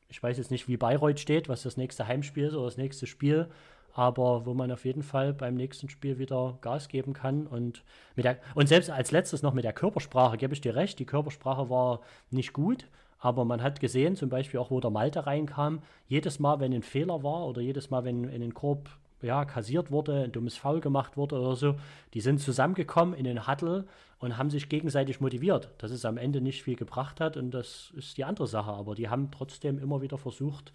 [0.09, 3.07] ich weiß jetzt nicht, wie Bayreuth steht, was das nächste Heimspiel ist oder das nächste
[3.07, 3.49] Spiel,
[3.93, 7.47] aber wo man auf jeden Fall beim nächsten Spiel wieder Gas geben kann.
[7.47, 7.83] Und,
[8.15, 11.05] mit der, und selbst als letztes noch mit der Körpersprache, gebe ich dir recht, die
[11.05, 12.87] Körpersprache war nicht gut,
[13.19, 16.83] aber man hat gesehen, zum Beispiel auch, wo der Malte reinkam, jedes Mal, wenn ein
[16.83, 18.89] Fehler war oder jedes Mal, wenn in den Korb
[19.21, 21.75] ja, kassiert wurde, ein dummes Foul gemacht wurde oder so,
[22.13, 23.85] die sind zusammengekommen in den Huddle
[24.19, 27.91] und haben sich gegenseitig motiviert, dass es am Ende nicht viel gebracht hat und das
[27.95, 28.71] ist die andere Sache.
[28.71, 30.71] Aber die haben trotzdem immer wieder versucht,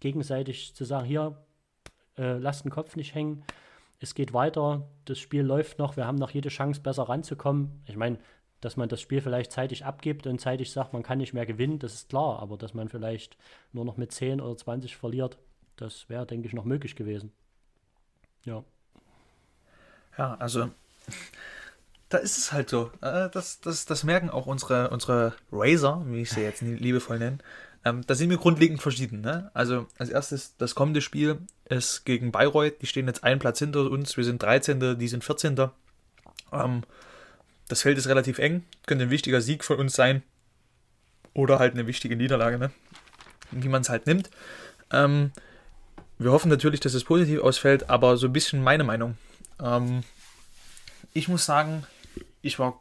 [0.00, 1.36] gegenseitig zu sagen, hier,
[2.18, 3.44] äh, lasst den Kopf nicht hängen,
[4.00, 7.82] es geht weiter, das Spiel läuft noch, wir haben noch jede Chance, besser ranzukommen.
[7.86, 8.18] Ich meine,
[8.62, 11.78] dass man das Spiel vielleicht zeitig abgibt und zeitig sagt, man kann nicht mehr gewinnen,
[11.78, 13.36] das ist klar, aber dass man vielleicht
[13.72, 15.38] nur noch mit 10 oder 20 verliert,
[15.76, 17.32] das wäre, denke ich, noch möglich gewesen.
[18.44, 18.64] Ja.
[20.18, 20.70] Ja, also
[22.08, 22.90] da ist es halt so.
[23.00, 27.38] Äh, das, das, das merken auch unsere, unsere Razer, wie ich sie jetzt liebevoll nenne.
[27.84, 29.20] Ähm, da sind wir grundlegend verschieden.
[29.22, 29.50] Ne?
[29.54, 32.82] Also als erstes, das kommende Spiel ist gegen Bayreuth.
[32.82, 34.16] Die stehen jetzt einen Platz hinter uns.
[34.16, 35.56] Wir sind 13., die sind 14.
[36.52, 36.82] Ähm,
[37.68, 38.64] das Feld ist relativ eng.
[38.86, 40.22] Könnte ein wichtiger Sieg von uns sein.
[41.32, 42.70] Oder halt eine wichtige Niederlage, ne?
[43.52, 44.30] wie man es halt nimmt.
[44.92, 45.32] Ähm,
[46.20, 49.16] wir hoffen natürlich, dass es positiv ausfällt, aber so ein bisschen meine Meinung.
[49.58, 50.02] Ähm,
[51.14, 51.84] ich muss sagen,
[52.42, 52.80] ich war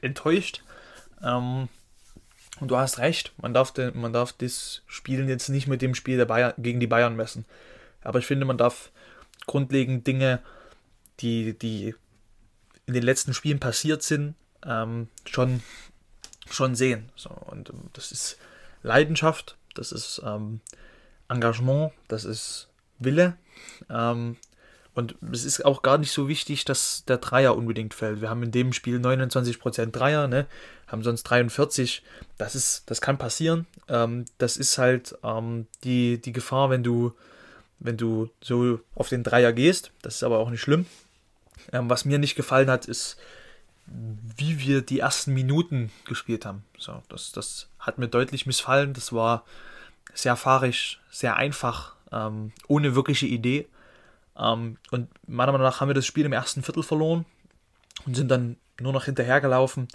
[0.00, 0.62] enttäuscht.
[1.22, 1.68] Ähm,
[2.60, 5.94] und du hast recht, man darf, den, man darf das Spielen jetzt nicht mit dem
[5.94, 7.44] Spiel der Bayern, gegen die Bayern messen.
[8.02, 8.90] Aber ich finde, man darf
[9.46, 10.40] grundlegend Dinge,
[11.20, 11.94] die, die
[12.86, 14.34] in den letzten Spielen passiert sind,
[14.66, 15.62] ähm, schon,
[16.50, 17.10] schon sehen.
[17.14, 18.38] So, und ähm, das ist
[18.82, 20.60] Leidenschaft, das ist ähm,
[21.28, 22.68] Engagement, das ist
[23.04, 23.36] Wille.
[23.90, 24.36] Ähm,
[24.94, 28.20] und es ist auch gar nicht so wichtig, dass der Dreier unbedingt fällt.
[28.20, 30.46] Wir haben in dem Spiel 29% Dreier, ne?
[30.86, 32.02] haben sonst 43.
[32.36, 33.66] Das ist, das kann passieren.
[33.88, 37.12] Ähm, das ist halt ähm, die, die Gefahr, wenn du,
[37.80, 39.90] wenn du so auf den Dreier gehst.
[40.02, 40.84] Das ist aber auch nicht schlimm.
[41.72, 43.16] Ähm, was mir nicht gefallen hat, ist,
[44.36, 46.64] wie wir die ersten Minuten gespielt haben.
[46.78, 48.92] So, das, das hat mir deutlich missfallen.
[48.92, 49.44] Das war
[50.12, 53.66] sehr fahrig, sehr einfach, ähm, ohne wirkliche Idee.
[54.36, 57.24] Ähm, und meiner Meinung nach haben wir das Spiel im ersten Viertel verloren
[58.06, 59.88] und sind dann nur noch hinterhergelaufen.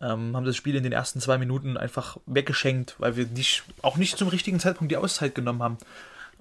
[0.00, 3.96] Ähm, haben das Spiel in den ersten zwei Minuten einfach weggeschenkt, weil wir nicht, auch
[3.96, 5.78] nicht zum richtigen Zeitpunkt die Auszeit genommen haben.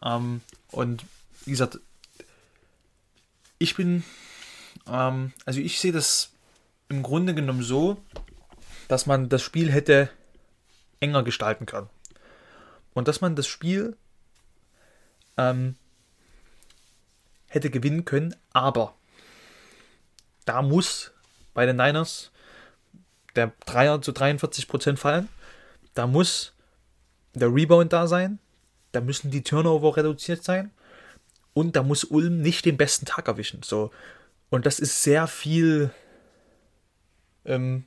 [0.03, 1.03] Ähm, und
[1.45, 1.79] wie gesagt,
[3.59, 4.03] ich bin,
[4.87, 6.31] ähm, also ich sehe das
[6.89, 7.97] im Grunde genommen so,
[8.87, 10.09] dass man das Spiel hätte
[10.99, 11.89] enger gestalten können.
[12.93, 13.95] Und dass man das Spiel
[15.37, 15.75] ähm,
[17.47, 18.93] hätte gewinnen können, aber
[20.45, 21.11] da muss
[21.53, 22.31] bei den Niners
[23.35, 25.29] der Dreier zu 43% fallen,
[25.93, 26.53] da muss
[27.33, 28.39] der Rebound da sein,
[28.91, 30.71] da müssen die Turnover reduziert sein
[31.53, 33.63] und da muss Ulm nicht den besten Tag erwischen.
[33.63, 33.91] So.
[34.49, 35.91] Und das ist sehr viel,
[37.45, 37.85] ähm,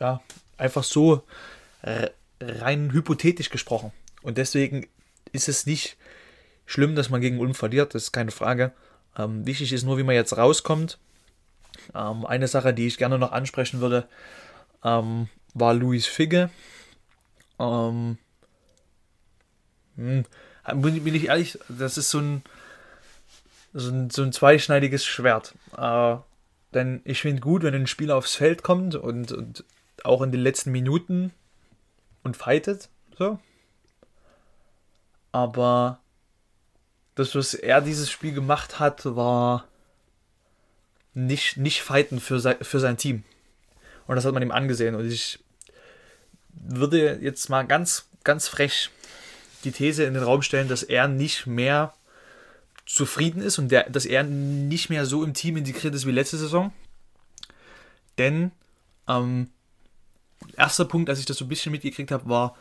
[0.00, 0.20] ja,
[0.56, 1.24] einfach so
[2.40, 3.92] rein hypothetisch gesprochen.
[4.22, 4.86] Und deswegen
[5.32, 5.96] ist es nicht
[6.68, 8.72] schlimm, dass man gegen Ulm verliert, das ist keine Frage.
[9.16, 10.98] Ähm, wichtig ist nur, wie man jetzt rauskommt.
[11.94, 14.06] Ähm, eine Sache, die ich gerne noch ansprechen würde,
[14.84, 16.50] ähm, war Luis Figge.
[17.58, 18.18] Ähm,
[19.96, 20.24] hm,
[20.74, 22.42] bin ich ehrlich, das ist so ein,
[23.72, 25.54] so ein, so ein zweischneidiges Schwert.
[25.74, 26.16] Äh,
[26.74, 29.64] denn ich finde gut, wenn ein Spieler aufs Feld kommt und, und
[30.04, 31.32] auch in den letzten Minuten
[32.22, 32.90] und fightet.
[33.16, 33.38] So.
[35.32, 36.00] Aber
[37.18, 39.66] das, was er dieses Spiel gemacht hat, war
[41.14, 43.24] nicht, nicht fighten für sein, für sein Team.
[44.06, 44.94] Und das hat man ihm angesehen.
[44.94, 45.40] Und ich
[46.52, 48.90] würde jetzt mal ganz, ganz frech
[49.64, 51.92] die These in den Raum stellen, dass er nicht mehr
[52.86, 56.38] zufrieden ist und der, dass er nicht mehr so im Team integriert ist wie letzte
[56.38, 56.72] Saison.
[58.16, 58.52] Denn
[59.08, 59.50] ähm,
[60.56, 62.56] erster Punkt, als ich das so ein bisschen mitgekriegt habe, war,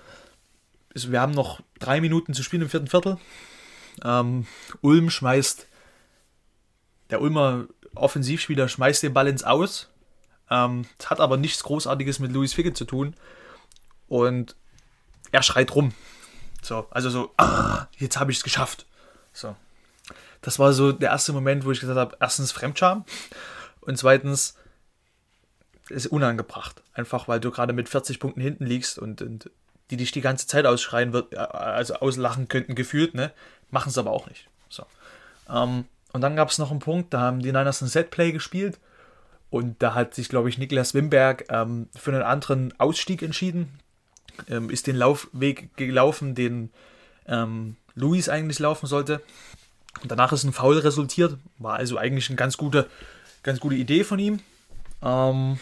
[0.93, 3.17] wir haben noch drei Minuten zu spielen im vierten Viertel.
[4.03, 4.47] Ähm,
[4.81, 5.67] Ulm schmeißt,
[7.09, 9.89] der Ulmer Offensivspieler schmeißt den Ball ins Aus.
[10.49, 13.15] Ähm, hat aber nichts Großartiges mit Luis Figge zu tun.
[14.07, 14.55] Und
[15.31, 15.93] er schreit rum.
[16.61, 18.85] So, also so, ah, jetzt habe ich es geschafft.
[19.33, 19.55] So.
[20.41, 23.05] Das war so der erste Moment, wo ich gesagt habe, erstens Fremdscham
[23.81, 24.55] und zweitens
[25.89, 26.81] ist unangebracht.
[26.93, 29.49] Einfach weil du gerade mit 40 Punkten hinten liegst und, und
[29.89, 33.31] die dich die ganze Zeit ausschreien wird, äh, also auslachen könnten, gefühlt, ne?
[33.71, 34.47] Machen es aber auch nicht.
[34.69, 34.83] So.
[35.49, 38.79] Ähm, und dann gab es noch einen Punkt, da haben die Niners ein Setplay gespielt
[39.49, 43.79] und da hat sich, glaube ich, Niklas Wimberg ähm, für einen anderen Ausstieg entschieden.
[44.49, 46.69] Ähm, ist den Laufweg gelaufen, den
[47.27, 49.21] ähm, Luis eigentlich laufen sollte.
[50.01, 51.37] Und danach ist ein Foul resultiert.
[51.57, 52.87] War also eigentlich eine ganz gute,
[53.41, 54.39] ganz gute Idee von ihm.
[55.01, 55.59] Ähm,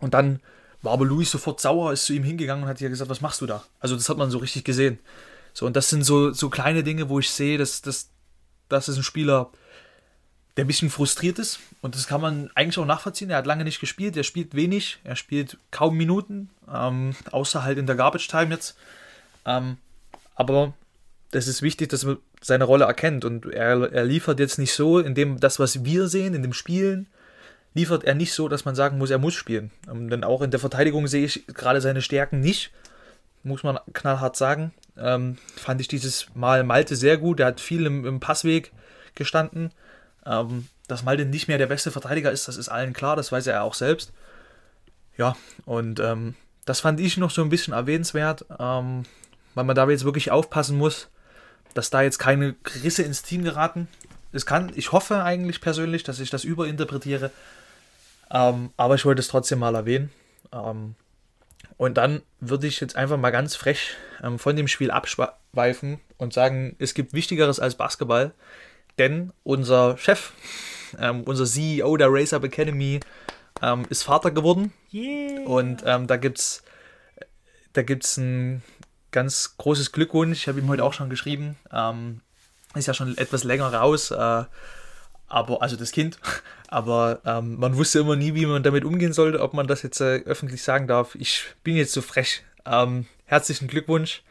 [0.00, 0.40] und dann
[0.82, 3.40] war aber Luis sofort sauer, ist zu ihm hingegangen und hat ja gesagt, was machst
[3.40, 3.64] du da?
[3.80, 4.98] Also das hat man so richtig gesehen.
[5.56, 8.10] So, und das sind so, so kleine Dinge, wo ich sehe, dass, dass
[8.68, 9.48] das ist ein Spieler,
[10.54, 11.60] der ein bisschen frustriert ist.
[11.80, 13.30] Und das kann man eigentlich auch nachvollziehen.
[13.30, 17.78] Er hat lange nicht gespielt, er spielt wenig, er spielt kaum Minuten, ähm, außer halt
[17.78, 18.76] in der Garbage Time jetzt.
[19.46, 19.78] Ähm,
[20.34, 20.74] aber
[21.30, 23.24] das ist wichtig, dass man seine Rolle erkennt.
[23.24, 26.52] Und er, er liefert jetzt nicht so, in dem das, was wir sehen, in dem
[26.52, 27.06] Spielen,
[27.72, 29.70] liefert er nicht so, dass man sagen muss, er muss spielen.
[29.90, 32.72] Ähm, denn auch in der Verteidigung sehe ich gerade seine Stärken nicht
[33.46, 34.72] muss man knallhart sagen.
[34.98, 37.40] Ähm, fand ich dieses Mal Malte sehr gut.
[37.40, 38.72] Er hat viel im, im Passweg
[39.14, 39.72] gestanden.
[40.24, 43.46] Ähm, dass Malte nicht mehr der beste Verteidiger ist, das ist allen klar, das weiß
[43.46, 44.12] er auch selbst.
[45.16, 49.04] Ja, und ähm, das fand ich noch so ein bisschen erwähnenswert, ähm,
[49.54, 51.08] weil man da jetzt wirklich aufpassen muss,
[51.74, 52.54] dass da jetzt keine
[52.84, 53.88] Risse ins Team geraten.
[54.32, 57.30] Es kann, ich hoffe eigentlich persönlich, dass ich das überinterpretiere,
[58.30, 60.10] ähm, aber ich wollte es trotzdem mal erwähnen.
[61.76, 66.32] Und dann würde ich jetzt einfach mal ganz frech ähm, von dem Spiel abschweifen und
[66.32, 68.32] sagen, es gibt Wichtigeres als Basketball,
[68.98, 70.32] denn unser Chef,
[70.98, 73.00] ähm, unser CEO der Race Up Academy,
[73.62, 74.72] ähm, ist Vater geworden.
[74.92, 75.46] Yeah.
[75.46, 76.62] Und ähm, da gibt es
[77.72, 78.62] da gibt's ein
[79.10, 80.38] ganz großes Glückwunsch.
[80.38, 81.56] Ich habe ihm heute auch schon geschrieben.
[81.72, 82.22] Ähm,
[82.74, 84.10] ist ja schon etwas länger raus.
[84.10, 84.44] Äh,
[85.28, 86.18] aber, also das Kind.
[86.68, 90.00] Aber ähm, man wusste immer nie, wie man damit umgehen sollte, ob man das jetzt
[90.00, 91.14] äh, öffentlich sagen darf.
[91.14, 92.44] Ich bin jetzt so frech.
[92.64, 94.22] Ähm, herzlichen Glückwunsch.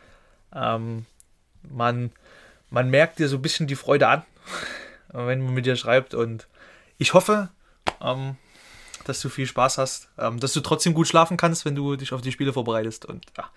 [0.54, 1.06] Ähm,
[1.70, 2.12] man,
[2.70, 4.24] man merkt dir so ein bisschen die Freude an,
[5.14, 6.14] wenn man mit dir schreibt.
[6.14, 6.48] Und
[6.98, 7.50] ich hoffe,
[8.02, 8.36] ähm,
[9.06, 12.12] dass du viel Spaß hast, ähm, dass du trotzdem gut schlafen kannst, wenn du dich
[12.12, 13.06] auf die Spiele vorbereitest.
[13.06, 13.50] Und ja,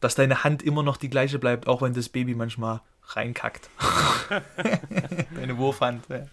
[0.00, 3.70] dass deine Hand immer noch die gleiche bleibt, auch wenn das Baby manchmal reinkackt.
[5.36, 6.08] deine Wurfhand.
[6.08, 6.26] Ja.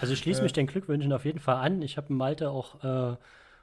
[0.00, 0.44] Also ich schließe ja.
[0.44, 1.82] mich den Glückwünschen auf jeden Fall an.
[1.82, 3.16] Ich habe Malte auch äh,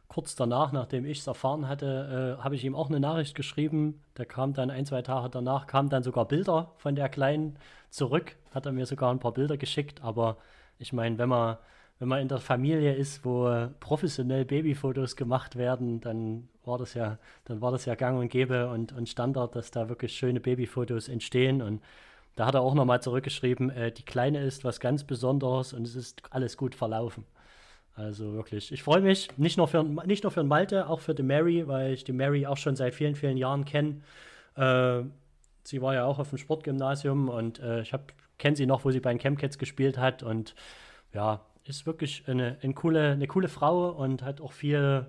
[0.07, 4.01] kurz danach, nachdem ich es erfahren hatte, äh, habe ich ihm auch eine Nachricht geschrieben.
[4.15, 7.57] Da kam dann ein, zwei Tage danach, kamen dann sogar Bilder von der Kleinen
[7.89, 8.35] zurück.
[8.53, 10.01] Hat er mir sogar ein paar Bilder geschickt.
[10.03, 10.37] Aber
[10.77, 11.57] ich meine, wenn man
[11.99, 17.17] wenn man in der Familie ist, wo professionell Babyfotos gemacht werden, dann war das ja,
[17.45, 21.09] dann war das ja gang und gäbe und, und Standard, dass da wirklich schöne Babyfotos
[21.09, 21.61] entstehen.
[21.61, 21.81] Und
[22.35, 25.95] da hat er auch nochmal zurückgeschrieben, äh, die Kleine ist was ganz Besonderes und es
[25.95, 27.25] ist alles gut verlaufen.
[27.95, 31.23] Also wirklich, ich freue mich, nicht nur, für, nicht nur für Malte, auch für die
[31.23, 34.01] Mary, weil ich die Mary auch schon seit vielen, vielen Jahren kenne.
[34.55, 35.03] Äh,
[35.63, 37.93] sie war ja auch auf dem Sportgymnasium und äh, ich
[38.37, 40.55] kenne sie noch, wo sie bei den Camp gespielt hat und
[41.13, 45.05] ja, ist wirklich eine, eine, coole, eine coole Frau und hat auch viel,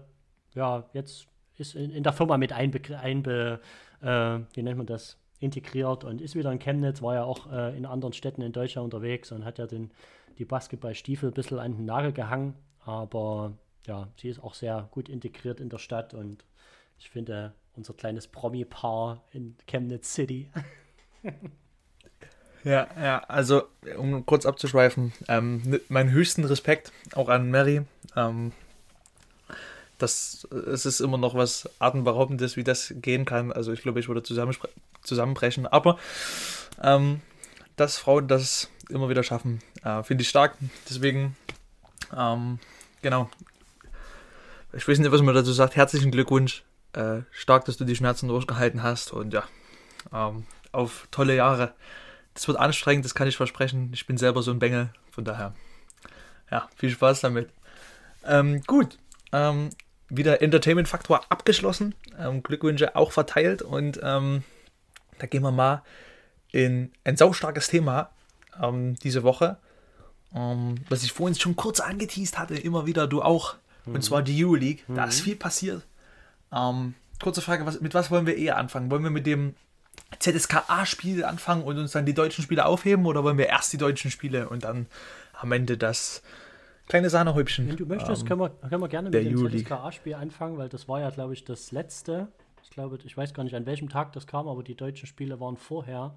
[0.55, 3.61] ja, jetzt ist in, in der Firma mit einbe, einbe
[4.01, 7.77] äh, wie nennt man das, integriert und ist wieder in Chemnitz, war ja auch äh,
[7.77, 9.91] in anderen Städten in Deutschland unterwegs und hat ja den,
[10.39, 12.55] die Basketballstiefel ein bisschen an den Nagel gehangen.
[12.85, 13.55] Aber
[13.87, 16.45] ja, sie ist auch sehr gut integriert in der Stadt und
[16.99, 20.51] ich finde unser kleines Promi-Paar in Chemnitz City.
[22.65, 23.65] Ja, ja, also
[23.97, 27.83] um kurz abzuschweifen, ähm, meinen höchsten Respekt auch an Mary.
[28.17, 28.53] Ähm,
[29.99, 33.53] das, es ist immer noch was Atemberaubendes, wie das gehen kann.
[33.53, 35.67] Also ich glaube, ich würde zusammenbrechen.
[35.67, 35.99] Aber
[36.83, 37.21] ähm,
[37.77, 40.57] dass Frauen das immer wieder schaffen, äh, finde ich stark.
[40.89, 41.37] Deswegen,
[42.17, 42.59] ähm,
[43.03, 43.31] genau.
[44.73, 45.77] Ich weiß nicht, was man dazu sagt.
[45.77, 46.63] Herzlichen Glückwunsch.
[46.93, 49.45] Äh, stark, dass du die Schmerzen durchgehalten hast und ja,
[50.13, 51.75] ähm, auf tolle Jahre.
[52.35, 53.91] Das wird anstrengend, das kann ich versprechen.
[53.93, 55.55] Ich bin selber so ein Bengel, von daher.
[56.51, 57.51] Ja, viel Spaß damit.
[58.25, 58.99] Ähm, gut,
[59.33, 59.71] ähm,
[60.09, 61.95] wieder Entertainment-Faktor abgeschlossen.
[62.19, 64.43] Ähm, Glückwünsche auch verteilt und ähm,
[65.19, 65.83] da gehen wir mal
[66.53, 68.11] in ein saustarkes Thema
[68.61, 69.59] ähm, diese Woche.
[70.35, 73.57] Ähm, was ich vorhin schon kurz angeteased hatte, immer wieder, du auch.
[73.87, 73.97] Mhm.
[73.97, 74.83] Und zwar die Euroleague.
[74.89, 74.95] Mhm.
[74.95, 75.25] Da ist mhm.
[75.25, 75.83] viel passiert.
[76.51, 78.91] kurze Frage, was, mit was wollen wir eher anfangen?
[78.91, 79.55] Wollen wir mit dem
[80.19, 84.11] ZSKA-Spiel anfangen und uns dann die deutschen Spiele aufheben oder wollen wir erst die deutschen
[84.11, 84.87] Spiele und dann
[85.33, 86.23] am Ende das
[86.89, 87.69] kleine Sahnehäubchen?
[87.69, 90.89] Wenn du möchtest, ähm, können, wir, können wir gerne mit dem ZSKA-Spiel anfangen, weil das
[90.89, 92.29] war ja, glaube ich, das letzte.
[92.63, 95.41] Ich glaube, ich weiß gar nicht, an welchem Tag das kam, aber die deutschen Spiele
[95.41, 96.17] waren vorher,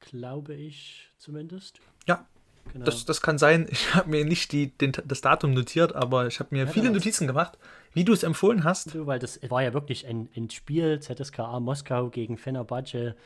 [0.00, 1.80] glaube ich zumindest.
[2.06, 2.26] Ja,
[2.72, 2.84] Genau.
[2.84, 3.66] Das, das kann sein.
[3.70, 6.90] Ich habe mir nicht die, den, das Datum notiert, aber ich habe mir ja, viele
[6.90, 7.58] Notizen gemacht,
[7.92, 9.06] wie du es empfohlen hast.
[9.06, 13.16] Weil das war ja wirklich ein, ein Spiel, ZSKA Moskau gegen Fenerbahce.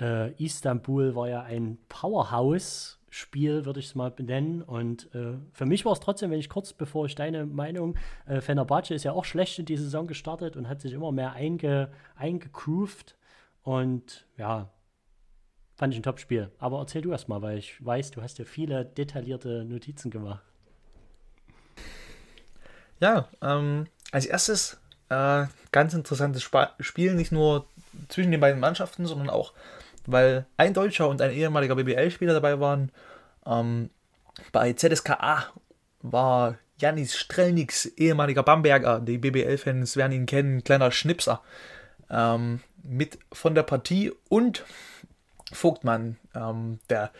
[0.00, 4.62] Äh, Istanbul war ja ein Powerhouse-Spiel, würde ich es mal benennen.
[4.62, 7.96] Und äh, für mich war es trotzdem, wenn ich kurz bevor ich deine Meinung,
[8.26, 11.32] äh, Fenerbahce ist ja auch schlecht in die Saison gestartet und hat sich immer mehr
[11.32, 13.16] einge, eingegroovt.
[13.62, 14.70] Und ja,
[15.78, 16.50] Fand ich ein Top-Spiel.
[16.58, 20.42] Aber erzähl du erst mal, weil ich weiß, du hast ja viele detaillierte Notizen gemacht.
[22.98, 24.78] Ja, ähm, als erstes
[25.08, 27.66] äh, ganz interessantes Sp Spiel, nicht nur
[28.08, 29.52] zwischen den beiden Mannschaften, sondern auch,
[30.06, 32.92] weil ein Deutscher und ein ehemaliger BBL-Spieler dabei waren.
[33.46, 33.90] Ähm,
[34.52, 35.46] bei ZSKA
[36.02, 41.42] war Janis Strelniks ehemaliger Bamberger, die BBL-Fans werden ihn kennen, kleiner Schnipser,
[42.10, 44.64] ähm, mit von der Partie und
[45.52, 47.10] Vogtmann, ähm, der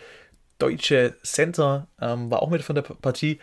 [0.58, 3.40] deutsche Center, ähm, war auch mit von der Partie.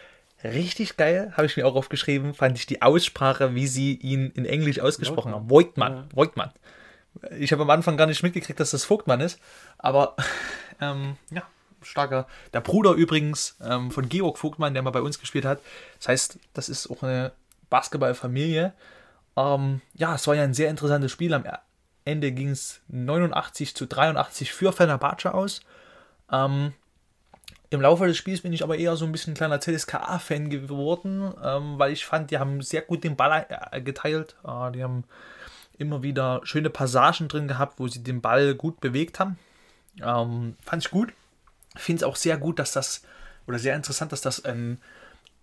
[0.53, 4.45] Richtig geil, habe ich mir auch aufgeschrieben, fand ich die Aussprache, wie sie ihn in
[4.45, 5.49] Englisch ausgesprochen haben.
[5.49, 6.07] Voigtmann, ja.
[6.13, 6.51] Voigtmann.
[7.39, 9.39] Ich habe am Anfang gar nicht mitgekriegt, dass das Vogtmann ist,
[9.77, 10.15] aber
[10.81, 11.43] ähm, ja,
[11.81, 12.27] starker.
[12.53, 15.61] Der Bruder übrigens ähm, von Georg Vogtmann, der mal bei uns gespielt hat.
[15.99, 17.31] Das heißt, das ist auch eine
[17.69, 18.73] Basketballfamilie.
[19.37, 21.33] Ähm, ja, es war ja ein sehr interessantes Spiel.
[21.33, 21.45] Am
[22.03, 25.61] Ende ging es 89 zu 83 für Fenerbahce aus.
[26.31, 26.73] Ähm,
[27.69, 31.33] Im Laufe des Spiels bin ich aber eher so ein bisschen ein kleiner CSKA-Fan geworden,
[31.43, 34.35] ähm, weil ich fand, die haben sehr gut den Ball äh, geteilt.
[34.43, 35.03] Äh, die haben
[35.77, 39.37] immer wieder schöne Passagen drin gehabt, wo sie den Ball gut bewegt haben.
[40.01, 41.13] Ähm, fand ich gut.
[41.75, 43.01] Finde es auch sehr gut, dass das,
[43.47, 44.79] oder sehr interessant, dass das ein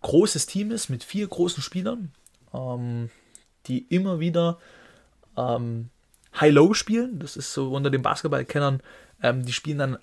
[0.01, 2.13] großes Team ist mit vier großen Spielern,
[2.55, 3.11] ähm,
[3.67, 4.59] die immer wieder
[5.37, 5.91] ähm,
[6.41, 7.19] High-Low spielen.
[7.19, 8.81] Das ist so unter den Basketballkennern.
[9.23, 9.99] Ähm, die spielen dann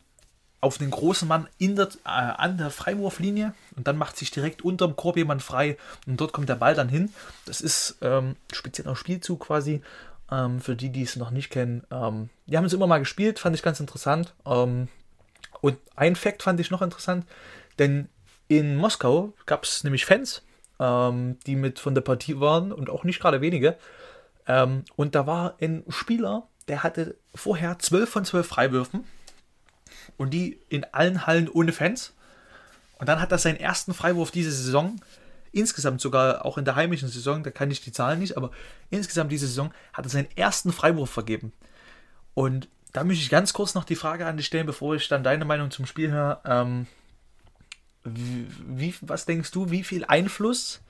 [0.62, 4.96] auf den großen Mann der, äh, an der Freiwurflinie und dann macht sich direkt unterm
[4.96, 7.14] Korb jemand frei und dort kommt der Ball dann hin.
[7.46, 9.82] Das ist ähm, speziell auf Spielzug quasi.
[10.32, 11.84] Ähm, für die, die es noch nicht kennen.
[11.90, 14.36] Ähm, die haben es immer mal gespielt, fand ich ganz interessant.
[14.46, 14.88] Ähm,
[15.62, 17.26] und ein Fakt fand ich noch interessant,
[17.80, 18.10] denn
[18.48, 20.44] in Moskau gab es nämlich Fans,
[20.80, 23.76] ähm, die mit von der Partie waren und auch nicht gerade wenige.
[24.48, 29.06] Ähm, und da war ein Spieler, der hatte vorher 12 von 12 Freiwürfen
[30.18, 32.14] und die in allen Hallen ohne Fans.
[32.98, 35.00] Und dann hat er seinen ersten Freiwurf diese Saison,
[35.52, 38.52] insgesamt sogar auch in der heimischen Saison, da kann ich die Zahlen nicht, aber
[38.90, 41.52] insgesamt diese Saison hat er seinen ersten Freiwurf vergeben.
[42.34, 45.24] Und da möchte ich ganz kurz noch die Frage an dich stellen, bevor ich dann
[45.24, 46.42] deine Meinung zum Spiel höre.
[46.46, 46.88] Ähm,
[48.04, 50.82] wie, was denkst du, wie viel Einfluss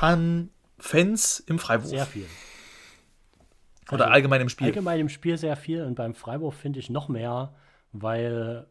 [0.00, 1.90] haben Fans im Freiwurf?
[1.90, 2.26] Sehr viel.
[3.90, 4.68] Oder also allgemein im Spiel?
[4.68, 7.52] Allgemein im Spiel sehr viel und beim Freiwurf finde ich noch mehr,
[7.94, 8.66] weil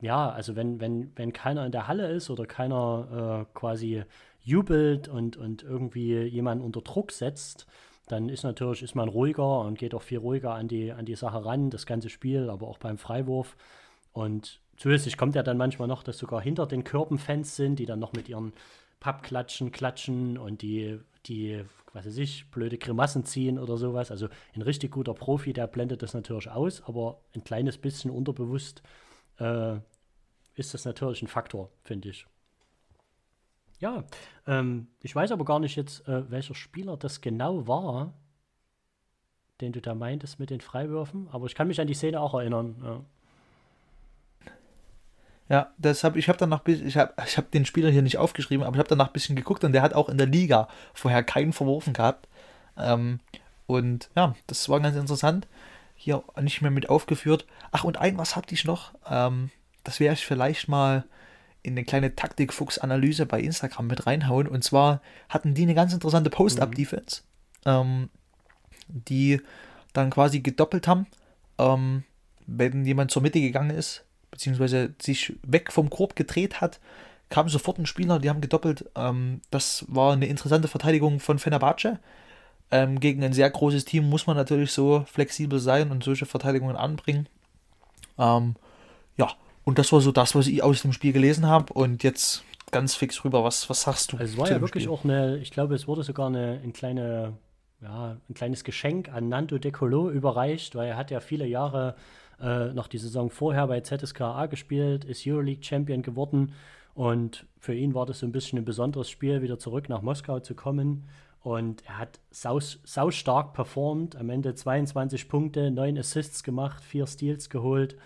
[0.00, 4.04] ja, also wenn, wenn, wenn keiner in der Halle ist oder keiner äh, quasi
[4.42, 7.66] jubelt und, und irgendwie jemanden unter Druck setzt,
[8.08, 11.14] dann ist natürlich, ist man ruhiger und geht auch viel ruhiger an die, an die
[11.14, 13.56] Sache ran, das ganze Spiel, aber auch beim Freiwurf.
[14.12, 17.86] Und zusätzlich kommt ja dann manchmal noch, dass sogar hinter den Körben Fans sind, die
[17.86, 18.52] dann noch mit ihren
[18.98, 24.10] Pappklatschen klatschen und die, die, was weiß ich, blöde Grimassen ziehen oder sowas.
[24.10, 28.82] Also ein richtig guter Profi, der blendet das natürlich aus, aber ein kleines bisschen unterbewusst
[29.38, 29.78] äh,
[30.54, 32.26] ist das natürlich ein Faktor, finde ich.
[33.78, 34.04] Ja,
[34.46, 38.14] ähm, ich weiß aber gar nicht jetzt, äh, welcher Spieler das genau war,
[39.60, 42.34] den du da meintest mit den Freiwürfen, aber ich kann mich an die Szene auch
[42.34, 42.76] erinnern.
[42.82, 43.04] Ja.
[45.50, 48.64] Ja, das hab, ich habe danach, ich habe ich hab den Spieler hier nicht aufgeschrieben,
[48.64, 51.24] aber ich habe danach ein bisschen geguckt und der hat auch in der Liga vorher
[51.24, 52.28] keinen verworfen gehabt.
[52.78, 53.18] Ähm,
[53.66, 55.48] und ja, das war ganz interessant.
[55.96, 57.46] Hier nicht mehr mit aufgeführt.
[57.72, 58.94] Ach, und ein was hatte ich noch?
[59.10, 59.50] Ähm,
[59.82, 61.04] das werde ich vielleicht mal
[61.64, 64.46] in eine kleine Taktikfuchs-Analyse bei Instagram mit reinhauen.
[64.46, 67.22] Und zwar hatten die eine ganz interessante Post-Up-Defense,
[67.66, 68.08] ähm,
[68.86, 69.40] die
[69.92, 71.08] dann quasi gedoppelt haben,
[71.58, 72.04] ähm,
[72.46, 74.04] wenn jemand zur Mitte gegangen ist,
[74.40, 76.80] beziehungsweise sich weg vom Korb gedreht hat,
[77.28, 78.86] kam sofort ein Spieler, die haben gedoppelt.
[78.96, 81.98] Ähm, das war eine interessante Verteidigung von Fenerbahce.
[82.70, 86.76] Ähm, gegen ein sehr großes Team muss man natürlich so flexibel sein und solche Verteidigungen
[86.76, 87.28] anbringen.
[88.18, 88.56] Ähm,
[89.18, 89.28] ja,
[89.64, 91.74] und das war so das, was ich aus dem Spiel gelesen habe.
[91.74, 94.16] Und jetzt ganz fix rüber, was, was sagst du?
[94.16, 94.94] Also es war ja wirklich Spiel?
[94.94, 97.34] auch eine, ich glaube, es wurde sogar eine, eine kleine,
[97.82, 101.94] ja, ein kleines Geschenk an Nando De Colo überreicht, weil er hat ja viele Jahre
[102.40, 106.52] äh, noch die Saison vorher bei ZSKA gespielt, ist Euroleague Champion geworden.
[106.94, 110.40] Und für ihn war das so ein bisschen ein besonderes Spiel, wieder zurück nach Moskau
[110.40, 111.08] zu kommen.
[111.42, 114.16] Und er hat sau, sau stark performt.
[114.16, 117.96] Am Ende 22 Punkte, 9 Assists gemacht, 4 Steals geholt.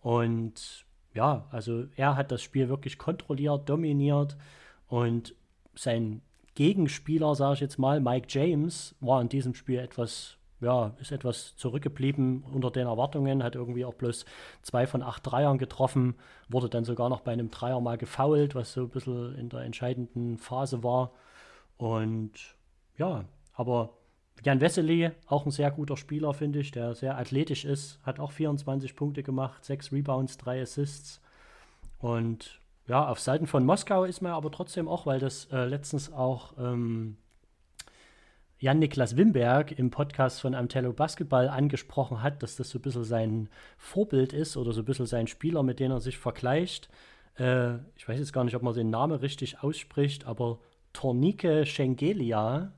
[0.00, 4.36] Und ja, also er hat das Spiel wirklich kontrolliert, dominiert
[4.86, 5.34] und
[5.74, 6.20] sein
[6.54, 11.56] Gegenspieler, sage ich jetzt mal, Mike James, war in diesem Spiel etwas, ja, ist etwas
[11.56, 14.24] zurückgeblieben unter den Erwartungen, hat irgendwie auch bloß
[14.62, 16.14] zwei von acht Dreiern getroffen,
[16.48, 19.60] wurde dann sogar noch bei einem Dreier mal gefoult, was so ein bisschen in der
[19.60, 21.12] entscheidenden Phase war.
[21.76, 22.32] Und
[22.96, 23.90] ja, aber
[24.44, 28.32] Jan Wessely, auch ein sehr guter Spieler, finde ich, der sehr athletisch ist, hat auch
[28.32, 31.20] 24 Punkte gemacht, 6 Rebounds, 3 Assists.
[31.98, 36.12] Und ja, auf Seiten von Moskau ist man aber trotzdem auch, weil das äh, letztens
[36.12, 37.16] auch ähm,
[38.58, 43.48] Jan-Niklas Wimberg im Podcast von Amtello Basketball angesprochen hat, dass das so ein bisschen sein
[43.76, 46.88] Vorbild ist oder so ein bisschen sein Spieler, mit dem er sich vergleicht.
[47.38, 50.58] Äh, ich weiß jetzt gar nicht, ob man den Namen richtig ausspricht, aber
[50.92, 52.72] Tornike Schengelia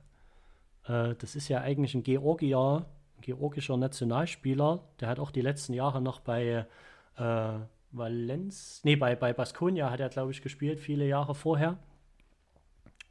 [0.88, 4.80] äh, das ist ja eigentlich ein Georgier, ein georgischer Nationalspieler.
[5.00, 6.66] Der hat auch die letzten Jahre noch bei
[7.16, 7.52] äh,
[7.92, 11.78] Valenz, nee, bei, bei Baskonia hat er, glaube ich, gespielt, viele Jahre vorher.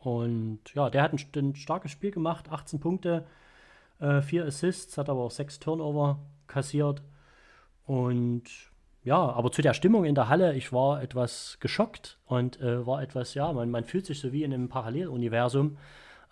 [0.07, 3.25] Und ja, der hat ein, ein starkes Spiel gemacht, 18 Punkte,
[3.99, 7.01] äh, 4 Assists, hat aber auch 6 Turnover kassiert.
[7.85, 8.43] Und
[9.03, 13.01] ja, aber zu der Stimmung in der Halle, ich war etwas geschockt und äh, war
[13.01, 15.77] etwas, ja, man, man fühlt sich so wie in einem Paralleluniversum,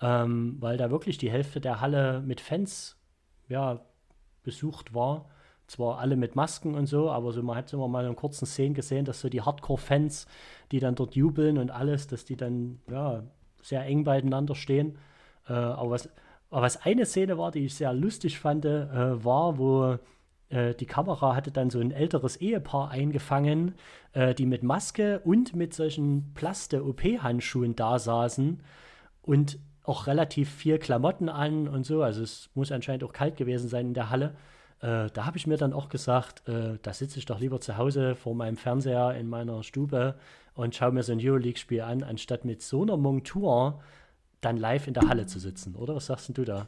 [0.01, 2.97] ähm, weil da wirklich die Hälfte der Halle mit Fans,
[3.49, 3.81] ja,
[4.43, 5.29] besucht war.
[5.67, 8.73] Zwar alle mit Masken und so, aber so man hat immer mal in kurzen Szenen
[8.73, 10.27] gesehen, dass so die Hardcore-Fans,
[10.71, 13.23] die dann dort jubeln und alles, dass die dann ja
[13.65, 14.97] sehr eng beieinander stehen.
[15.47, 16.09] Äh, aber, was,
[16.49, 19.97] aber was eine Szene war, die ich sehr lustig fand, äh, war, wo
[20.49, 23.75] äh, die Kamera hatte dann so ein älteres Ehepaar eingefangen,
[24.13, 28.61] äh, die mit Maske und mit solchen Plaste-OP-Handschuhen da saßen
[29.21, 32.01] und auch relativ viel Klamotten an und so.
[32.01, 34.35] Also es muss anscheinend auch kalt gewesen sein in der Halle.
[34.81, 37.77] Äh, da habe ich mir dann auch gesagt, äh, da sitze ich doch lieber zu
[37.77, 40.15] Hause vor meinem Fernseher in meiner Stube
[40.55, 43.81] und schaue mir so ein Euroleague-Spiel an, anstatt mit so einer Montur
[44.41, 45.95] dann live in der Halle zu sitzen, oder?
[45.95, 46.67] Was sagst denn du da?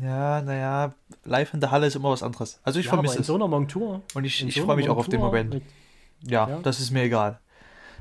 [0.00, 2.60] Ja, naja, live in der Halle ist immer was anderes.
[2.62, 3.18] Also ich ja, vermisse es.
[3.18, 4.02] in so einer Montur.
[4.14, 5.54] Und ich, ich so freue mich auch auf den Moment.
[5.54, 5.62] Mit,
[6.22, 7.40] ja, ja, das ist mir egal.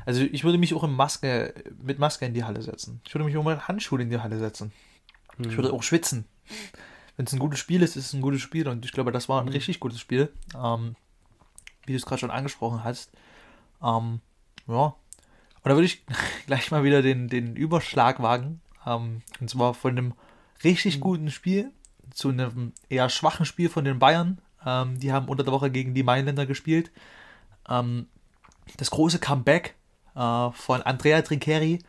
[0.05, 3.01] Also ich würde mich auch in Maske, mit Maske in die Halle setzen.
[3.05, 4.71] Ich würde mich auch mit Handschuhen in die Halle setzen.
[5.37, 5.49] Hm.
[5.49, 6.25] Ich würde auch schwitzen.
[7.17, 8.67] Wenn es ein gutes Spiel ist, ist es ein gutes Spiel.
[8.67, 9.53] Und ich glaube, das war ein hm.
[9.53, 10.31] richtig gutes Spiel.
[10.55, 10.95] Ähm,
[11.85, 13.11] wie du es gerade schon angesprochen hast.
[13.83, 14.21] Ähm,
[14.67, 14.95] ja.
[15.63, 16.05] Und da würde ich
[16.47, 18.61] gleich mal wieder den, den Überschlag wagen.
[18.85, 20.13] Ähm, und zwar von einem
[20.63, 21.01] richtig hm.
[21.01, 21.71] guten Spiel
[22.13, 24.41] zu einem eher schwachen Spiel von den Bayern.
[24.65, 26.91] Ähm, die haben unter der Woche gegen die Mailänder gespielt.
[27.67, 28.07] Ähm,
[28.77, 29.75] das große Comeback
[30.15, 31.79] äh, von Andrea Trinceri,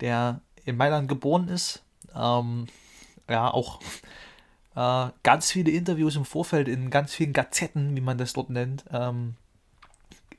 [0.00, 1.84] der in Mailand geboren ist.
[2.14, 2.66] Ähm,
[3.28, 3.80] ja, auch
[4.74, 8.84] äh, ganz viele Interviews im Vorfeld in ganz vielen Gazetten, wie man das dort nennt,
[8.90, 9.41] ähm, äh,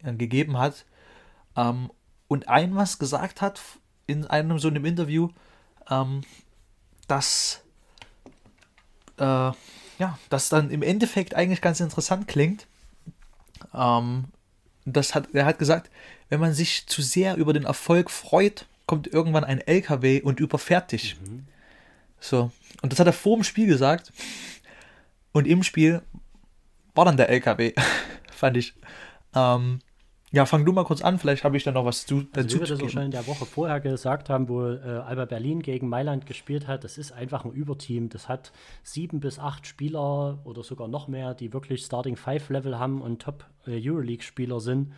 [0.04, 0.86] gegeben hat.
[1.56, 1.92] Ähm,
[2.28, 3.62] und ein was gesagt hat
[4.08, 5.30] in einem so einem Interview,
[5.90, 6.22] ähm,
[7.08, 7.62] dass
[9.18, 9.52] äh,
[10.00, 12.68] ja, das dann im Endeffekt eigentlich ganz interessant klingt.
[13.74, 14.26] Ähm,
[14.86, 15.90] das hat, er hat gesagt,
[16.30, 20.92] wenn man sich zu sehr über den Erfolg freut, kommt irgendwann ein LKW und überfährt
[20.92, 21.16] dich.
[21.22, 21.46] Mhm.
[22.20, 22.52] So.
[22.82, 24.12] Und das hat er vor dem Spiel gesagt.
[25.32, 26.02] Und im Spiel
[26.96, 27.74] war dann der LKW,
[28.32, 28.74] fand ich.
[29.34, 29.80] Ähm,
[30.34, 32.56] ja, fang du mal kurz an, vielleicht habe ich da noch was zu, dazu also,
[32.56, 35.62] wie wir das auch schon in der Woche vorher gesagt haben, wo äh, Alba Berlin
[35.62, 38.10] gegen Mailand gespielt hat, das ist einfach ein Überteam.
[38.10, 42.80] Das hat sieben bis acht Spieler oder sogar noch mehr, die wirklich Starting Five Level
[42.80, 44.92] haben und Top äh, Euroleague-Spieler sind.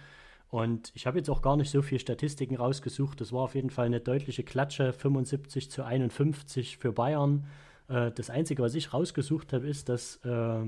[0.51, 3.19] Und ich habe jetzt auch gar nicht so viele Statistiken rausgesucht.
[3.19, 7.45] Das war auf jeden Fall eine deutliche Klatsche, 75 zu 51 für Bayern.
[7.89, 10.59] Äh, das Einzige, was ich rausgesucht habe, ist, dass äh,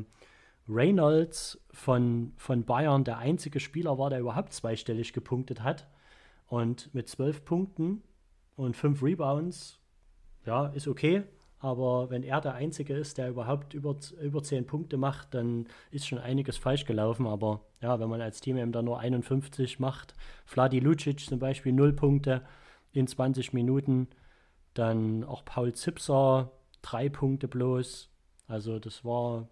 [0.69, 5.87] Reynolds von, von Bayern der einzige Spieler war, der überhaupt zweistellig gepunktet hat.
[6.47, 8.03] Und mit zwölf Punkten
[8.55, 9.79] und fünf Rebounds,
[10.45, 11.23] ja, ist okay.
[11.59, 16.07] Aber wenn er der Einzige ist, der überhaupt über, über 10 Punkte macht, dann ist
[16.07, 17.25] schon einiges falsch gelaufen.
[17.25, 20.13] Aber ja, wenn man als Team eben da nur 51 macht,
[20.45, 22.43] Vladi Lucic zum Beispiel 0 Punkte
[22.91, 24.07] in 20 Minuten,
[24.75, 26.51] dann auch Paul Zipser
[26.83, 28.11] 3 Punkte bloß.
[28.47, 29.49] Also das war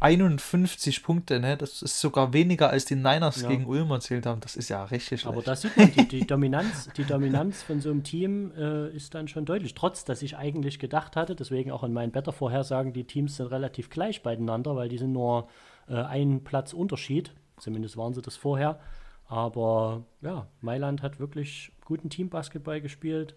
[0.00, 1.56] 51 Punkte, ne?
[1.56, 3.48] Das ist sogar weniger als die Niners ja.
[3.48, 4.40] gegen Ulm erzählt haben.
[4.40, 5.26] Das ist ja richtig schlecht.
[5.26, 9.14] Aber da sieht man, die, die, Dominanz, die Dominanz von so einem Team äh, ist
[9.14, 9.74] dann schon deutlich.
[9.74, 13.88] Trotz, dass ich eigentlich gedacht hatte, deswegen auch in meinen Better-Vorhersagen, die Teams sind relativ
[13.88, 15.48] gleich beieinander, weil die sind nur
[15.88, 17.32] äh, ein Platz Unterschied.
[17.58, 18.80] Zumindest waren sie das vorher.
[19.26, 23.34] Aber ja, Mailand hat wirklich guten Teambasketball gespielt,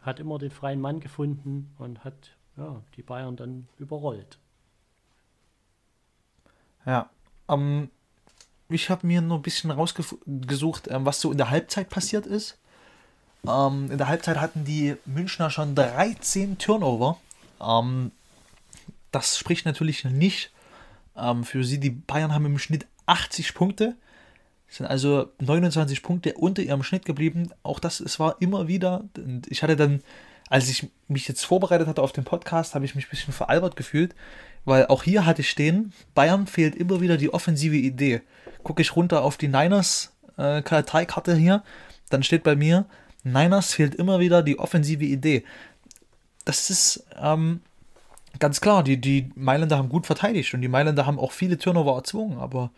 [0.00, 4.38] hat immer den freien Mann gefunden und hat ja, die Bayern dann überrollt.
[6.86, 7.10] Ja.
[7.48, 7.90] Ähm,
[8.68, 12.58] ich habe mir nur ein bisschen rausgesucht, ähm, was so in der Halbzeit passiert ist.
[13.46, 17.18] Ähm, in der Halbzeit hatten die Münchner schon 13 Turnover.
[17.60, 18.10] Ähm,
[19.10, 20.50] das spricht natürlich nicht
[21.16, 21.78] ähm, für sie.
[21.78, 23.96] Die Bayern haben im Schnitt 80 Punkte.
[24.68, 27.50] Sind also 29 Punkte unter ihrem Schnitt geblieben.
[27.62, 29.04] Auch das, es war immer wieder.
[29.46, 30.02] Ich hatte dann,
[30.54, 33.74] als ich mich jetzt vorbereitet hatte auf den Podcast, habe ich mich ein bisschen veralbert
[33.74, 34.14] gefühlt.
[34.64, 38.20] Weil auch hier hatte ich stehen, Bayern fehlt immer wieder die offensive Idee.
[38.62, 41.64] Gucke ich runter auf die Niners äh, Karteikarte hier,
[42.08, 42.86] dann steht bei mir,
[43.24, 45.42] Niners fehlt immer wieder die offensive Idee.
[46.44, 47.60] Das ist ähm,
[48.38, 51.96] ganz klar, die, die Mailänder haben gut verteidigt und die Mailänder haben auch viele Turnover
[51.96, 52.70] erzwungen, aber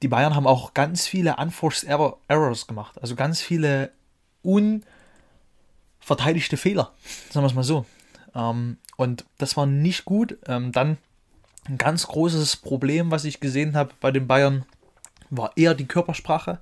[0.00, 2.96] die Bayern haben auch ganz viele Unforced Errors gemacht.
[3.02, 3.90] Also ganz viele
[6.04, 6.92] unverteidigte Fehler,
[7.30, 7.86] sagen wir es mal so.
[8.34, 10.36] Ähm, und das war nicht gut.
[10.46, 10.98] Ähm, dann
[11.64, 14.66] ein ganz großes Problem, was ich gesehen habe bei den Bayern,
[15.30, 16.60] war eher die Körpersprache,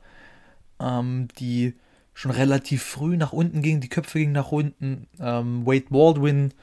[0.80, 1.74] ähm, die
[2.14, 5.08] schon relativ früh nach unten ging, die Köpfe gingen nach unten.
[5.18, 6.54] Ähm, Wade Baldwin,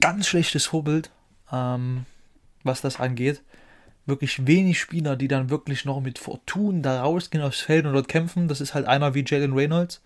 [0.00, 1.10] ganz schlechtes Vorbild,
[1.52, 2.04] ähm,
[2.64, 3.42] was das angeht.
[4.08, 8.06] wirklich wenig Spieler, die dann wirklich noch mit Fortun da rausgehen aufs Feld und dort
[8.06, 8.46] kämpfen.
[8.46, 10.00] Das ist halt einer wie Jalen Reynolds.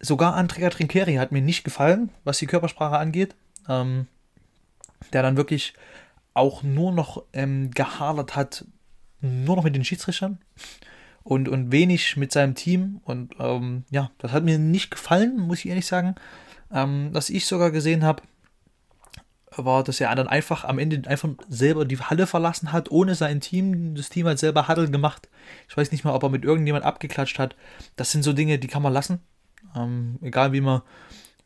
[0.00, 3.34] Sogar Andrea Trinkeri hat mir nicht gefallen, was die Körpersprache angeht.
[3.68, 4.06] Ähm,
[5.12, 5.74] der dann wirklich
[6.34, 8.64] auch nur noch ähm, gehadert hat,
[9.20, 10.38] nur noch mit den Schiedsrichtern
[11.22, 13.00] und, und wenig mit seinem Team.
[13.04, 16.14] Und ähm, ja, das hat mir nicht gefallen, muss ich ehrlich sagen.
[16.72, 18.22] Ähm, was ich sogar gesehen habe,
[19.56, 23.40] war, dass er dann einfach am Ende einfach selber die Halle verlassen hat, ohne sein
[23.40, 23.96] Team.
[23.96, 25.28] Das Team hat selber Huddle gemacht.
[25.68, 27.56] Ich weiß nicht mal, ob er mit irgendjemand abgeklatscht hat.
[27.96, 29.20] Das sind so Dinge, die kann man lassen.
[29.74, 30.82] Ähm, egal wie man,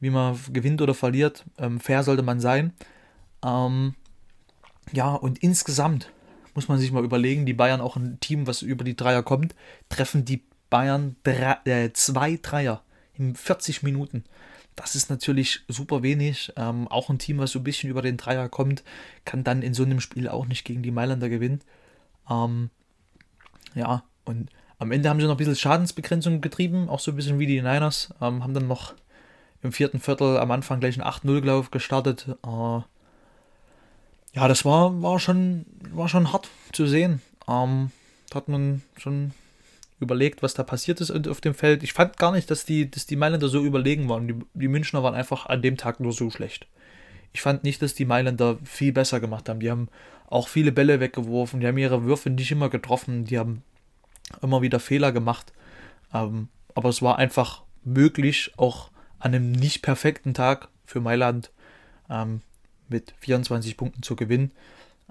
[0.00, 2.72] wie man gewinnt oder verliert, ähm, fair sollte man sein.
[3.44, 3.94] Ähm,
[4.92, 6.10] ja, und insgesamt
[6.54, 9.54] muss man sich mal überlegen, die Bayern auch ein Team, was über die Dreier kommt,
[9.88, 12.82] treffen die Bayern drei, äh, zwei Dreier
[13.14, 14.24] in 40 Minuten.
[14.76, 16.52] Das ist natürlich super wenig.
[16.56, 18.82] Ähm, auch ein Team, was so ein bisschen über den Dreier kommt,
[19.24, 21.60] kann dann in so einem Spiel auch nicht gegen die Mailänder gewinnen.
[22.28, 22.70] Ähm,
[23.74, 24.50] ja, und
[24.85, 27.62] am Ende haben sie noch ein bisschen Schadensbegrenzung getrieben, auch so ein bisschen wie die
[27.62, 28.14] Niners.
[28.20, 28.95] Ähm, haben dann noch
[29.62, 32.28] im vierten Viertel am Anfang gleich einen 8-0-Lauf gestartet.
[32.45, 32.80] Äh,
[34.35, 37.22] ja, das war, war, schon, war schon hart zu sehen.
[37.49, 37.91] Ähm,
[38.30, 39.32] da hat man schon
[40.01, 41.82] überlegt, was da passiert ist auf dem Feld.
[41.82, 44.28] Ich fand gar nicht, dass die, dass die Mailänder so überlegen waren.
[44.28, 46.66] Die, die Münchner waren einfach an dem Tag nur so schlecht.
[47.32, 49.61] Ich fand nicht, dass die Mailänder viel besser gemacht haben.
[49.61, 49.89] Die haben
[50.28, 53.62] auch viele Bälle weggeworfen, die haben ihre Würfe nicht immer getroffen, die haben
[54.42, 55.52] immer wieder Fehler gemacht.
[56.12, 61.50] Ähm, aber es war einfach möglich, auch an einem nicht perfekten Tag für Mailand
[62.10, 62.40] ähm,
[62.88, 64.52] mit 24 Punkten zu gewinnen.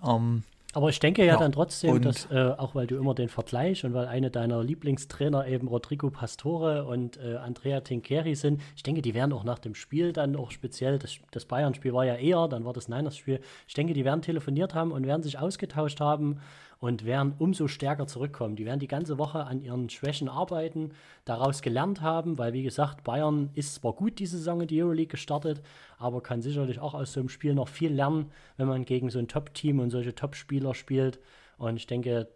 [0.05, 0.43] Ähm,
[0.75, 3.85] aber ich denke ja, ja dann trotzdem, dass äh, auch weil du immer den Vergleich
[3.85, 9.03] und weil eine deiner Lieblingstrainer eben Rodrigo Pastore und äh, Andrea Tinkeri sind, ich denke,
[9.03, 12.47] die werden auch nach dem Spiel dann auch speziell, das, das Bayern-Spiel war ja eher,
[12.47, 16.39] dann war das Niners-Spiel, ich denke, die werden telefoniert haben und werden sich ausgetauscht haben
[16.83, 18.57] und werden umso stärker zurückkommen.
[18.57, 20.91] Die werden die ganze Woche an ihren Schwächen arbeiten,
[21.23, 25.07] daraus gelernt haben, weil wie gesagt, Bayern ist zwar gut diese Saison in die Euroleague
[25.07, 25.61] gestartet,
[25.97, 29.17] aber kann sicherlich auch aus so einem Spiel noch viel lernen, wenn man gegen so
[29.17, 31.21] ein Top-Team und solche Top-Spieler spielt.
[31.57, 32.27] Und ich denke,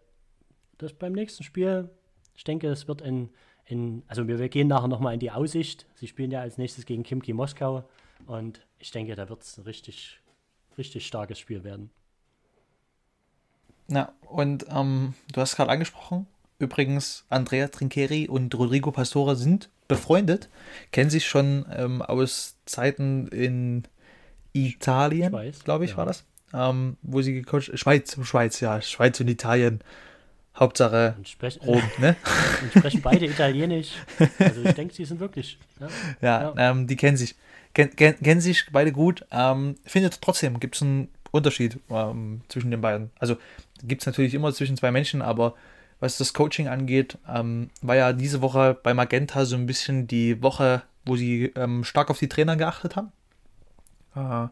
[0.78, 1.90] dass beim nächsten Spiel,
[2.34, 3.28] ich denke, es wird in,
[3.66, 5.84] in also wir, wir gehen nachher nochmal in die Aussicht.
[5.94, 7.84] Sie spielen ja als nächstes gegen Kimki Moskau
[8.26, 10.22] und ich denke, da wird es ein richtig,
[10.78, 11.90] richtig starkes Spiel werden.
[13.90, 16.26] Ja, und ähm, du hast gerade angesprochen,
[16.58, 20.48] übrigens, Andrea Trinkeri und Rodrigo Pastore sind befreundet,
[20.92, 23.84] kennen sich schon ähm, aus Zeiten in
[24.52, 25.34] Italien,
[25.64, 25.96] glaube ich, ja.
[25.96, 26.24] war das.
[26.52, 29.80] Ähm, wo sie gecoacht Schweiz, Schweiz, ja, Schweiz und Italien.
[30.58, 32.16] Hauptsache sprech, Rom, ne?
[32.62, 33.92] Und sprechen beide Italienisch.
[34.40, 35.56] Also ich denke, sie sind wirklich.
[35.78, 35.88] Ja,
[36.20, 36.70] ja, ja.
[36.70, 37.36] Ähm, die kennen sich.
[37.74, 39.24] Ken, ken, kennen sich beide gut.
[39.30, 43.10] Ähm, findet trotzdem, gibt es einen Unterschied ähm, zwischen den beiden.
[43.18, 43.36] Also
[43.82, 45.54] gibt es natürlich immer zwischen zwei Menschen, aber
[46.00, 50.42] was das Coaching angeht, ähm, war ja diese Woche bei Magenta so ein bisschen die
[50.42, 53.12] Woche, wo sie ähm, stark auf die Trainer geachtet haben.
[54.14, 54.48] Äh,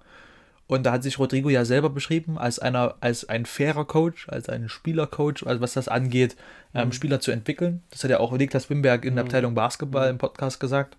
[0.68, 4.48] und da hat sich Rodrigo ja selber beschrieben als einer, als ein fairer Coach, als
[4.48, 6.36] ein Spielercoach, also was das angeht,
[6.74, 6.92] ähm, mhm.
[6.92, 7.84] Spieler zu entwickeln.
[7.90, 9.28] Das hat ja auch Niklas Wimberg in der mhm.
[9.28, 10.10] Abteilung Basketball mhm.
[10.12, 10.96] im Podcast gesagt,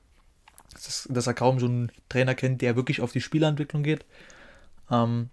[0.74, 4.06] dass, dass, er kaum so einen Trainer kennt, der wirklich auf die Spielerentwicklung geht.
[4.90, 5.30] Ähm,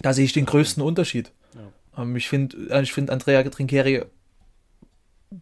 [0.00, 1.32] da sehe ich den größten Unterschied.
[1.54, 2.02] Ja.
[2.02, 4.04] Ähm, ich finde, äh, ich finde Andrea Trincheri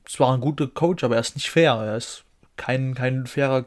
[0.04, 1.72] zwar ein guter Coach, aber er ist nicht fair.
[1.74, 2.24] Er ist
[2.56, 3.66] kein, kein fairer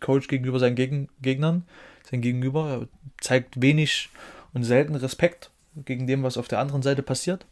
[0.00, 1.64] Coach gegenüber seinen Geg Gegnern.
[2.10, 2.88] Sein Gegenüber er
[3.20, 4.10] zeigt wenig
[4.52, 5.50] und selten Respekt
[5.84, 7.46] gegen dem, was auf der anderen Seite passiert.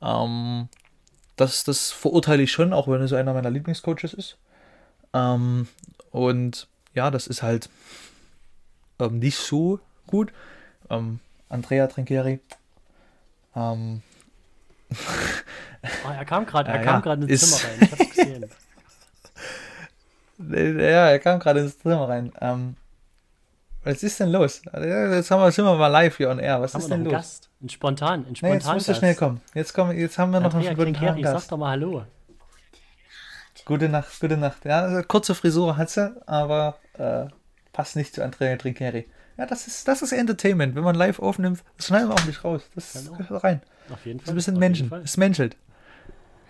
[0.00, 0.68] Ähm,
[1.36, 4.38] das, das verurteile ich schon, auch wenn er so einer meiner Lieblingscoaches ist.
[5.12, 5.68] Ähm,
[6.10, 7.68] und ja, das ist halt
[8.98, 10.32] ähm, nicht so gut.
[10.88, 12.40] Ähm, Andrea Trincheri.
[13.54, 14.02] Ähm.
[16.04, 17.78] Oh, er kam gerade, er ja, kam gerade ins Zimmer rein.
[17.80, 18.50] Ich hab's gesehen.
[20.78, 22.32] ja, er kam gerade ins Zimmer rein.
[22.40, 22.76] Ähm,
[23.84, 24.62] was ist denn los?
[24.64, 26.60] Jetzt haben wir, sind wir mal live hier on air.
[26.60, 27.12] Was haben ist denn los?
[27.12, 27.50] Gast?
[27.62, 28.50] Ein spontan, ein spontan.
[28.50, 29.40] Nee, jetzt musst du schnell kommen.
[29.54, 31.42] Jetzt, komm, jetzt haben wir noch Andrea einen spontanen Gast.
[31.44, 32.04] Sag doch mal Hallo.
[33.64, 34.64] Gute Nacht, gute Nacht.
[34.64, 37.26] Ja, kurze Frisur hat sie, aber äh,
[37.72, 39.06] passt nicht zu Andrea Trinkeri.
[39.36, 40.74] Ja, das ist, das ist Entertainment.
[40.74, 42.62] Wenn man live aufnimmt, das schneiden wir auch nicht raus.
[42.74, 43.16] Das genau.
[43.16, 43.60] gehört rein.
[43.90, 44.34] Auf jeden Fall.
[44.34, 44.92] Das ist ein bisschen Menschen.
[45.04, 45.56] Es menschelt.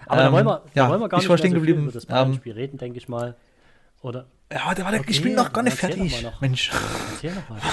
[0.06, 1.82] Aber ähm, da, wollen wir, da ja, wollen wir gar nicht mehr so geblieben.
[1.84, 3.34] über das Bayern-Spiel um, reden, denke ich mal.
[4.02, 4.26] Oder?
[4.52, 6.22] Ja, der war okay, ich bin noch gar nicht fertig.
[6.22, 6.40] Noch.
[6.40, 6.70] Mensch.
[7.12, 7.60] Erzähl noch mal.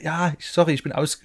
[0.00, 1.20] Ja, sorry, ich bin aus,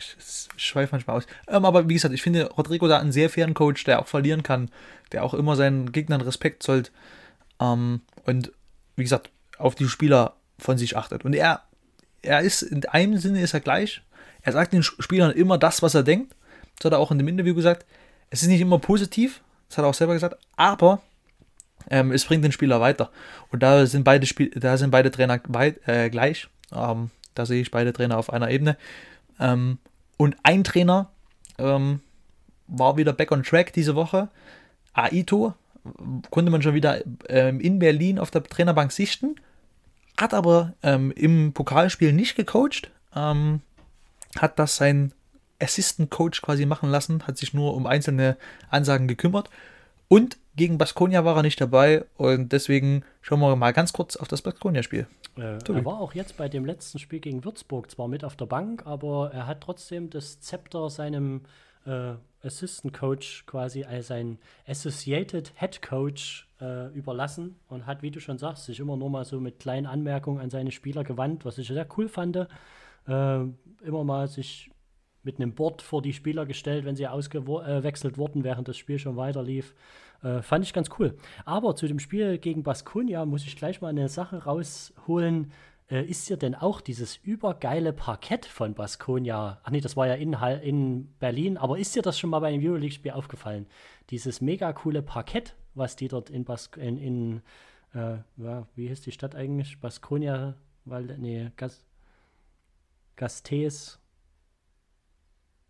[0.58, 1.28] ich schweife manchmal aus.
[1.48, 4.42] Ähm, aber wie gesagt, ich finde Rodrigo da einen sehr fairen Coach, der auch verlieren
[4.42, 4.72] kann,
[5.12, 6.92] der auch immer seinen Gegnern Respekt zollt
[7.60, 8.52] ähm, und
[8.96, 9.30] wie gesagt,
[9.60, 11.24] auf die Spieler von sich achtet.
[11.24, 11.67] Und er
[12.28, 14.02] er ist in einem Sinne ist er gleich.
[14.42, 16.36] Er sagt den Spielern immer das, was er denkt.
[16.78, 17.86] Das hat er auch in dem Interview gesagt.
[18.30, 21.02] es ist nicht immer positiv, das hat er auch selber gesagt, aber
[21.90, 23.10] ähm, es bringt den Spieler weiter.
[23.52, 26.48] Und da sind beide, Spiel da sind beide Trainer weit, äh, gleich.
[26.74, 28.78] Ähm, da sehe ich beide Trainer auf einer Ebene.
[29.40, 29.78] Ähm,
[30.18, 31.10] und ein Trainer
[31.58, 32.02] ähm,
[32.68, 34.30] war wieder back on track diese Woche.
[34.94, 35.54] Aito
[36.32, 39.36] konnte man schon wieder ähm, in Berlin auf der Trainerbank sichten,
[40.18, 43.62] hat aber ähm, im Pokalspiel nicht gecoacht, ähm,
[44.38, 45.14] hat das sein
[45.60, 48.38] Assistant Coach quasi machen lassen, hat sich nur um einzelne
[48.70, 49.50] Ansagen gekümmert
[50.08, 54.28] und gegen Baskonia war er nicht dabei und deswegen schauen wir mal ganz kurz auf
[54.28, 55.08] das Baskonia-Spiel.
[55.38, 58.48] Äh, er war auch jetzt bei dem letzten Spiel gegen Würzburg zwar mit auf der
[58.48, 61.42] Bank, aber er hat trotzdem das Zepter seinem
[61.88, 62.16] äh,
[62.46, 68.38] Assistant Coach quasi als sein Associated Head Coach äh, überlassen und hat, wie du schon
[68.38, 71.68] sagst, sich immer nur mal so mit kleinen Anmerkungen an seine Spieler gewandt, was ich
[71.68, 72.36] sehr cool fand.
[72.36, 72.48] Äh,
[73.08, 74.70] immer mal sich
[75.24, 78.98] mit einem Board vor die Spieler gestellt, wenn sie ausgewechselt äh, wurden, während das Spiel
[78.98, 79.76] schon weiter lief.
[80.24, 81.18] Äh, fand ich ganz cool.
[81.46, 85.52] Aber zu dem Spiel gegen Baskonia muss ich gleich mal eine Sache rausholen,
[85.90, 90.16] äh, ist dir denn auch dieses übergeile Parkett von Baskonia, ach nee, das war ja
[90.16, 93.68] in, in Berlin, aber ist dir das schon mal bei einem Euroleague-Spiel aufgefallen?
[94.10, 97.42] Dieses mega coole Parkett, was die dort in Bask in, in
[97.94, 99.80] äh, ja, wie hieß die Stadt eigentlich?
[99.80, 101.86] Baskonia, weil, nee, Gas,
[103.16, 104.00] Gastes.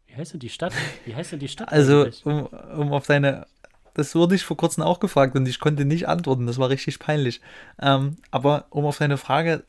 [0.07, 0.73] Wie heißt denn die Stadt?
[1.05, 1.71] Wie heißt denn die Stadt?
[1.71, 3.45] Also, um, um auf deine
[3.97, 6.45] das wurde ich vor kurzem auch gefragt und ich konnte nicht antworten.
[6.45, 7.41] Das war richtig peinlich.
[7.81, 9.63] Ähm, aber um auf deine Frage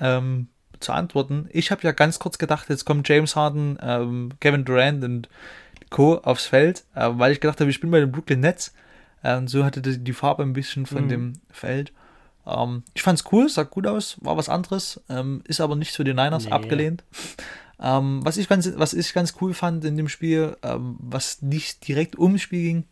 [0.00, 0.48] ähm,
[0.80, 1.48] zu antworten.
[1.52, 5.28] Ich habe ja ganz kurz gedacht, jetzt kommen James Harden, ähm, Kevin Durant und
[5.90, 6.18] Co.
[6.18, 8.74] aufs Feld, äh, weil ich gedacht habe, ich bin bei den Brooklyn Nets.
[9.22, 11.08] Äh, so hatte die, die, Farbe ein bisschen von mhm.
[11.08, 11.92] dem Feld.
[12.46, 15.94] Ähm, ich fand es cool, sah gut aus, war was anderes, ähm, ist aber nicht
[15.94, 16.52] für die Niners nee.
[16.52, 17.04] abgelehnt.
[17.80, 21.86] Ähm, was, ich ganz, was ich ganz cool fand in dem Spiel, ähm, was nicht
[21.86, 22.84] direkt ums Spiel ging,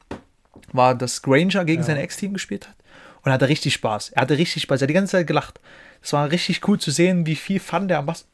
[0.72, 1.87] war, dass Granger gegen ja.
[1.87, 2.76] sein Ex-Team gespielt hat
[3.26, 4.10] und hatte richtig Spaß.
[4.10, 5.58] Er hatte richtig Spaß, er hat die ganze Zeit gelacht.
[6.00, 8.24] Es war richtig cool zu sehen, wie viel Fun der am, Bas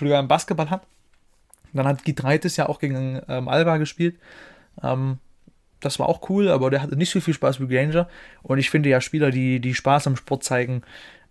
[0.00, 0.82] am Basketball hat.
[1.74, 4.16] Dann hat Gitreitis ja auch gegen ähm, Alba gespielt.
[4.82, 5.18] Ähm,
[5.80, 8.08] das war auch cool, aber der hatte nicht so viel Spaß wie Granger.
[8.42, 10.82] Und ich finde ja Spieler, die, die Spaß am Sport zeigen,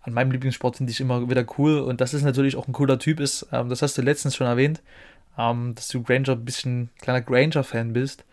[0.02, 1.80] an meinem Lieblingssport finde ich immer wieder cool.
[1.80, 3.48] Und das ist natürlich auch ein cooler Typ ist.
[3.50, 4.82] Ähm, das hast du letztens schon erwähnt,
[5.36, 8.24] ähm, dass du Granger ein bisschen kleiner Granger-Fan bist.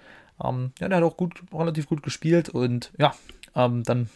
[0.43, 3.16] Ähm, ja, der hat auch gut, relativ gut gespielt und ja,
[3.55, 4.07] ähm, dann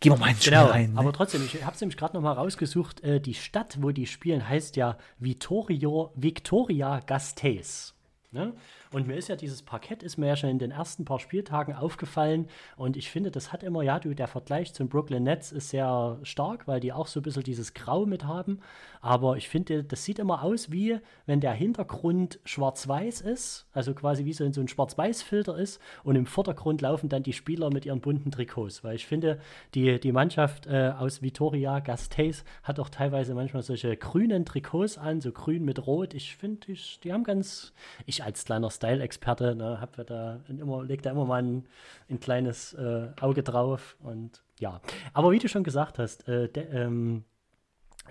[0.00, 0.92] Gehen wir mal ins Spiel genau, rein.
[0.92, 0.98] Ne?
[0.98, 3.02] Aber trotzdem, ich habe es nämlich gerade noch mal rausgesucht.
[3.02, 7.94] Äh, die Stadt, wo die spielen, heißt ja Vittorio, Victoria Gasteiz.
[8.32, 8.54] Ne?
[8.90, 11.74] Und mir ist ja dieses Parkett, ist mir ja schon in den ersten paar Spieltagen
[11.74, 12.48] aufgefallen.
[12.76, 16.18] Und ich finde, das hat immer, ja, du, der Vergleich zum Brooklyn Nets ist sehr
[16.22, 18.60] stark, weil die auch so ein bisschen dieses Grau mit haben.
[19.02, 20.96] Aber ich finde, das sieht immer aus wie,
[21.26, 25.80] wenn der Hintergrund schwarz-weiß ist, also quasi wie so, ein Schwarz-Weiß-Filter ist.
[26.04, 28.84] Und im Vordergrund laufen dann die Spieler mit ihren bunten Trikots.
[28.84, 29.40] Weil ich finde,
[29.74, 35.20] die, die Mannschaft äh, aus Vitoria Gasteiz hat auch teilweise manchmal solche grünen Trikots an,
[35.20, 36.14] so grün mit rot.
[36.14, 37.72] Ich finde, die haben ganz,
[38.06, 41.66] ich als kleiner Style-Experte, ne, hab da immer, leg da immer mal ein,
[42.08, 44.80] ein kleines äh, Auge drauf und ja.
[45.12, 47.24] Aber wie du schon gesagt hast, äh, de, ähm,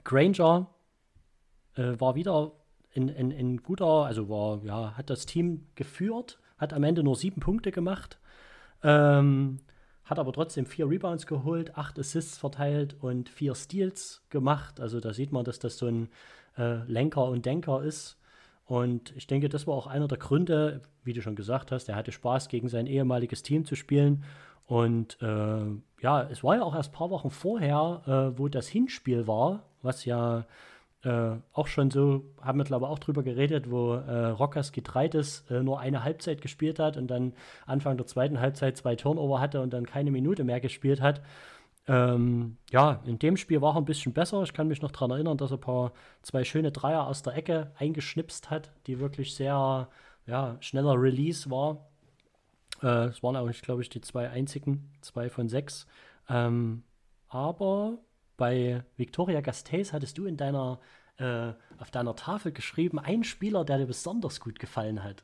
[0.03, 0.67] Granger
[1.75, 2.51] äh, war wieder
[2.93, 7.71] in, guter, also war, ja, hat das Team geführt, hat am Ende nur sieben Punkte
[7.71, 8.19] gemacht,
[8.83, 9.59] ähm,
[10.03, 14.81] hat aber trotzdem vier Rebounds geholt, acht Assists verteilt und vier Steals gemacht.
[14.81, 16.09] Also da sieht man, dass das so ein
[16.57, 18.17] äh, Lenker und Denker ist.
[18.65, 21.95] Und ich denke, das war auch einer der Gründe, wie du schon gesagt hast, er
[21.95, 24.23] hatte Spaß, gegen sein ehemaliges Team zu spielen.
[24.65, 25.65] Und äh,
[26.01, 29.63] ja, es war ja auch erst ein paar Wochen vorher, äh, wo das Hinspiel war,
[29.81, 30.45] was ja
[31.03, 35.45] äh, auch schon so, haben wir glaube ich auch drüber geredet, wo äh, Rockers Getreides
[35.49, 37.33] äh, nur eine Halbzeit gespielt hat und dann
[37.65, 41.21] Anfang der zweiten Halbzeit zwei Turnover hatte und dann keine Minute mehr gespielt hat.
[41.87, 44.43] Ähm, ja, in dem Spiel war er ein bisschen besser.
[44.43, 47.35] Ich kann mich noch daran erinnern, dass er ein paar zwei schöne Dreier aus der
[47.35, 49.89] Ecke eingeschnipst hat, die wirklich sehr
[50.27, 51.89] ja, schneller Release war.
[52.83, 55.87] Äh, es waren auch, glaube ich, die zwei einzigen, zwei von sechs.
[56.29, 56.83] Ähm,
[57.27, 57.97] aber
[58.37, 60.79] bei Victoria Gasteiz hattest du in deiner,
[61.17, 65.23] äh, auf deiner Tafel geschrieben, ein Spieler, der dir besonders gut gefallen hat.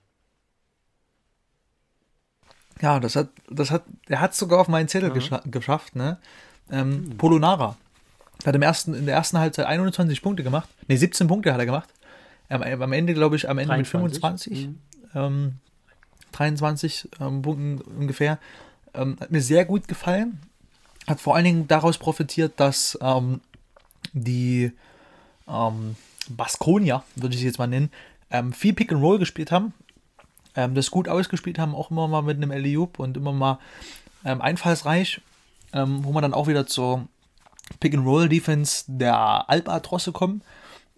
[2.81, 5.41] Ja, das hat, das hat, er hat es sogar auf meinen Zettel ja.
[5.45, 6.19] geschafft, ne?
[6.69, 7.17] Ähm, mhm.
[7.17, 7.77] Polonara.
[8.45, 10.69] Hat im ersten, in der ersten Halbzeit 21 Punkte gemacht.
[10.87, 11.89] Ne, 17 Punkte hat er gemacht.
[12.49, 14.03] Ähm, am Ende, glaube ich, am Ende 23.
[14.03, 14.67] mit 25.
[14.67, 14.79] Mhm.
[15.15, 15.53] Ähm,
[16.33, 18.37] 23 ähm, Punkten ungefähr.
[18.93, 20.39] Ähm, hat mir sehr gut gefallen.
[21.07, 23.41] Hat vor allen Dingen daraus profitiert, dass ähm,
[24.13, 24.71] die
[25.47, 25.95] ähm,
[26.29, 27.91] Baskonia, würde ich sie jetzt mal nennen,
[28.51, 29.73] viel Pick and Roll gespielt haben
[30.57, 33.59] ähm, das gut ausgespielt haben, auch immer mal mit einem Eliup und immer mal
[34.25, 35.21] ähm, einfallsreich,
[35.71, 37.07] ähm, wo man dann auch wieder zur
[37.79, 40.41] Pick-and-Roll-Defense der Albatrosse kommen,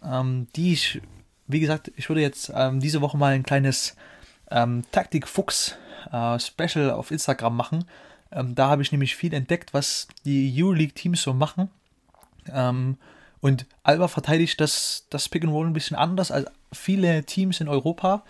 [0.03, 1.01] ähm, die ich,
[1.47, 3.95] wie gesagt, ich würde jetzt ähm, diese Woche mal ein kleines
[4.49, 7.86] ähm, Taktik-Fuchs-Special äh, auf Instagram machen.
[8.32, 11.70] Ähm, da habe ich nämlich viel entdeckt, was die Euroleague-Teams so machen.
[12.52, 12.98] Ähm,
[13.42, 17.68] und Alba verteidigt das, das Pick and Roll ein bisschen anders als viele Teams in
[17.68, 18.24] Europa.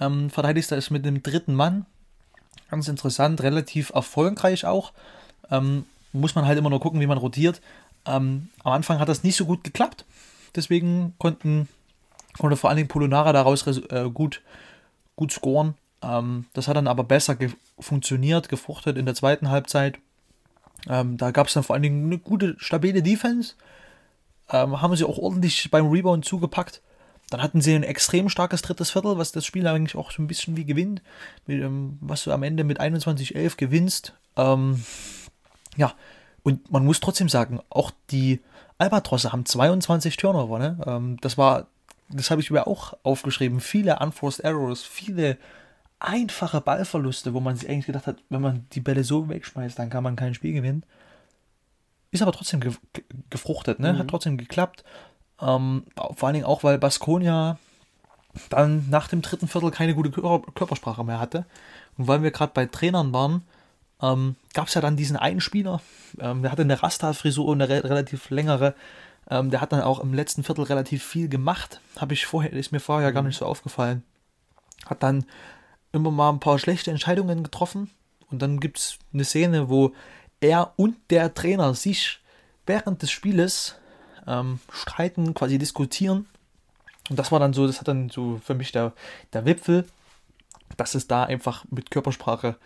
[0.00, 1.86] Ähm, verteidigt das mit dem dritten Mann.
[2.70, 4.92] Ganz interessant, relativ erfolgreich auch.
[5.50, 7.60] Ähm, muss man halt immer nur gucken, wie man rotiert.
[8.06, 10.04] Ähm, am Anfang hat das nicht so gut geklappt.
[10.54, 11.68] Deswegen konnten
[12.38, 14.42] konnte vor allen Dingen Polonara daraus äh, gut,
[15.16, 15.74] gut scoren.
[16.02, 19.98] Ähm, das hat dann aber besser ge funktioniert, gefruchtet in der zweiten Halbzeit.
[20.88, 23.54] Ähm, da gab es dann vor allen Dingen eine gute, stabile Defense.
[24.50, 26.82] Ähm, haben sie auch ordentlich beim Rebound zugepackt.
[27.30, 30.26] Dann hatten sie ein extrem starkes drittes Viertel, was das Spiel eigentlich auch so ein
[30.26, 31.02] bisschen wie gewinnt.
[31.46, 34.12] Mit, ähm, was du am Ende mit 21-11 gewinnst.
[34.36, 34.84] Ähm,
[35.76, 35.94] ja,
[36.42, 38.40] und man muss trotzdem sagen, auch die
[38.78, 40.58] Albatrosse haben 22 Turnover.
[40.58, 40.78] Ne?
[40.86, 41.68] Ähm, das war,
[42.08, 43.60] das habe ich mir auch aufgeschrieben.
[43.60, 45.38] Viele Unforced Errors, viele
[46.04, 49.90] einfache Ballverluste, wo man sich eigentlich gedacht hat, wenn man die Bälle so wegschmeißt, dann
[49.90, 50.84] kann man kein Spiel gewinnen.
[52.10, 52.72] Ist aber trotzdem ge
[53.30, 53.92] gefruchtet, ne?
[53.92, 53.98] Mhm.
[53.98, 54.84] Hat trotzdem geklappt.
[55.40, 57.58] Ähm, vor allen Dingen auch, weil Baskonia
[58.48, 61.46] dann nach dem dritten Viertel keine gute Körpersprache mehr hatte.
[61.98, 63.42] Und weil wir gerade bei Trainern waren,
[64.00, 65.80] ähm, gab es ja dann diesen einen Spieler,
[66.18, 68.74] ähm, der hatte eine Rasta-Frisur und eine re relativ längere.
[69.30, 71.80] Ähm, der hat dann auch im letzten Viertel relativ viel gemacht.
[71.96, 74.02] Habe ich vorher, ist mir vorher gar nicht so aufgefallen.
[74.86, 75.24] Hat dann
[75.92, 77.90] immer mal ein paar schlechte Entscheidungen getroffen.
[78.30, 79.92] Und dann gibt es eine Szene, wo
[80.40, 82.20] er und der Trainer sich
[82.66, 83.76] während des Spieles
[84.26, 86.26] ähm, streiten, quasi diskutieren.
[87.10, 88.92] Und das war dann so, das hat dann so für mich der,
[89.32, 89.86] der Wipfel,
[90.76, 92.56] dass es da einfach mit Körpersprache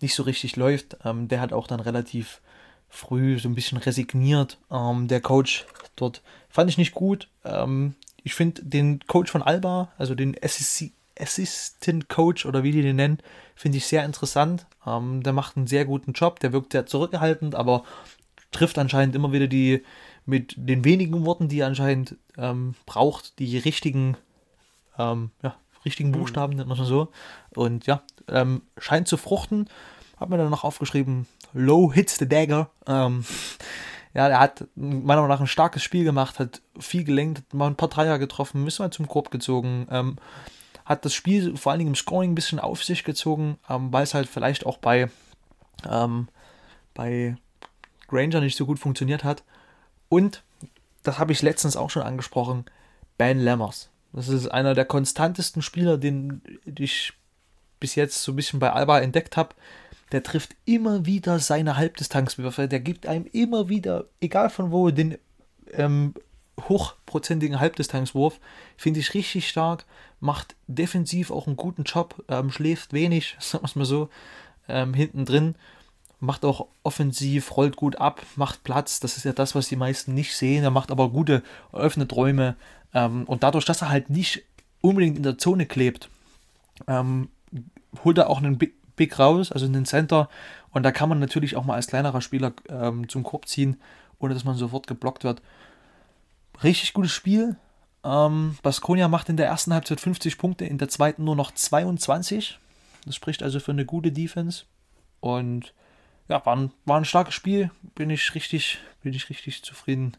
[0.00, 0.96] nicht so richtig läuft.
[1.04, 2.40] Ähm, der hat auch dann relativ
[2.88, 4.58] früh so ein bisschen resigniert.
[4.70, 5.66] Ähm, der Coach
[5.96, 7.28] dort fand ich nicht gut.
[7.44, 12.82] Ähm, ich finde den Coach von Alba, also den SEC, Assistant Coach oder wie die
[12.82, 13.18] den nennen,
[13.54, 14.66] finde ich sehr interessant.
[14.86, 17.84] Ähm, der macht einen sehr guten Job, der wirkt sehr zurückgehaltend, aber
[18.50, 19.84] trifft anscheinend immer wieder die,
[20.26, 24.16] mit den wenigen Worten, die er anscheinend ähm, braucht, die richtigen,
[24.98, 26.14] ähm, ja, richtigen mhm.
[26.14, 27.08] Buchstaben, nennt man so.
[27.54, 29.68] Und ja, ähm, scheint zu fruchten.
[30.16, 32.70] Hat mir dann noch aufgeschrieben, Low hits the dagger.
[32.86, 33.24] Ähm,
[34.14, 37.66] ja, er hat meiner Meinung nach ein starkes Spiel gemacht, hat viel gelenkt, hat mal
[37.66, 39.86] ein paar Dreier getroffen, ist mal zum Korb gezogen.
[39.90, 40.16] Ähm,
[40.90, 44.02] hat das Spiel vor allen Dingen im Scoring ein bisschen auf sich gezogen, ähm, weil
[44.02, 45.08] es halt vielleicht auch bei,
[45.88, 46.26] ähm,
[46.94, 47.36] bei
[48.08, 49.44] Granger nicht so gut funktioniert hat.
[50.08, 50.42] Und,
[51.04, 52.64] das habe ich letztens auch schon angesprochen,
[53.18, 53.88] Ben Lammers.
[54.12, 57.12] Das ist einer der konstantesten Spieler, den ich
[57.78, 59.54] bis jetzt so ein bisschen bei Alba entdeckt habe.
[60.10, 62.66] Der trifft immer wieder seine Halbdistanzwürfe.
[62.66, 65.18] Der gibt einem immer wieder, egal von wo, den
[65.70, 66.14] ähm,
[66.68, 68.40] hochprozentigen Halbdistanzwurf.
[68.76, 69.84] Finde ich richtig stark
[70.20, 74.10] macht defensiv auch einen guten Job, ähm, schläft wenig, sagen wir es mal so,
[74.68, 75.54] ähm, hinten drin,
[76.20, 80.14] macht auch offensiv, rollt gut ab, macht Platz, das ist ja das, was die meisten
[80.14, 81.42] nicht sehen, er macht aber gute,
[81.72, 82.56] öffnet Räume
[82.94, 84.42] ähm, und dadurch, dass er halt nicht
[84.82, 86.10] unbedingt in der Zone klebt,
[86.86, 87.28] ähm,
[88.04, 90.28] holt er auch einen Big, Big raus, also einen Center
[90.72, 93.80] und da kann man natürlich auch mal als kleinerer Spieler ähm, zum Korb ziehen,
[94.18, 95.40] ohne dass man sofort geblockt wird.
[96.62, 97.56] Richtig gutes Spiel,
[98.04, 102.58] ähm, Baskonia macht in der ersten Halbzeit 50 Punkte, in der zweiten nur noch 22.
[103.04, 104.64] Das spricht also für eine gute Defense.
[105.20, 105.74] Und
[106.28, 107.70] ja, war ein, war ein starkes Spiel.
[107.94, 110.16] Bin ich richtig, bin ich richtig zufrieden.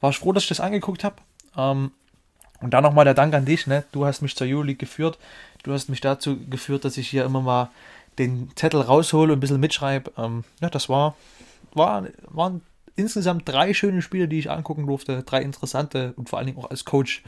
[0.00, 1.16] War ich froh, dass ich das angeguckt habe.
[1.56, 1.92] Ähm,
[2.60, 3.84] und dann nochmal der Dank an dich, ne?
[3.92, 5.18] Du hast mich zur Euroleague geführt.
[5.62, 7.70] Du hast mich dazu geführt, dass ich hier immer mal
[8.18, 10.12] den Zettel raushole und ein bisschen mitschreibe.
[10.16, 11.16] Ähm, ja, das war,
[11.72, 12.62] war, war ein
[12.96, 16.70] insgesamt drei schöne Spiele, die ich angucken durfte, drei interessante und vor allen Dingen auch
[16.70, 17.22] als Coach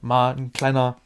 [0.00, 0.96] mal ein kleiner,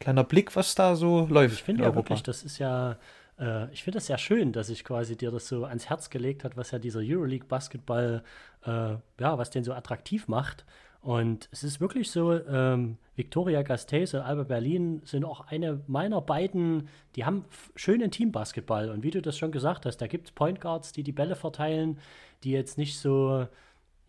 [0.00, 1.54] kleiner Blick, was da so läuft.
[1.54, 2.10] Ich finde ja Europa.
[2.10, 2.96] wirklich, das ist ja,
[3.38, 6.44] äh, ich finde das ja schön, dass ich quasi dir das so ans Herz gelegt
[6.44, 8.22] hat, was ja dieser Euroleague Basketball,
[8.64, 10.64] äh, ja, was den so attraktiv macht.
[11.00, 16.20] Und es ist wirklich so, ähm, Victoria Gasteiz und Alba Berlin sind auch eine meiner
[16.20, 17.44] beiden, die haben
[17.76, 18.90] schönen Teambasketball.
[18.90, 21.36] Und wie du das schon gesagt hast, da gibt es Point Guards, die die Bälle
[21.36, 21.98] verteilen,
[22.44, 23.46] die jetzt nicht so,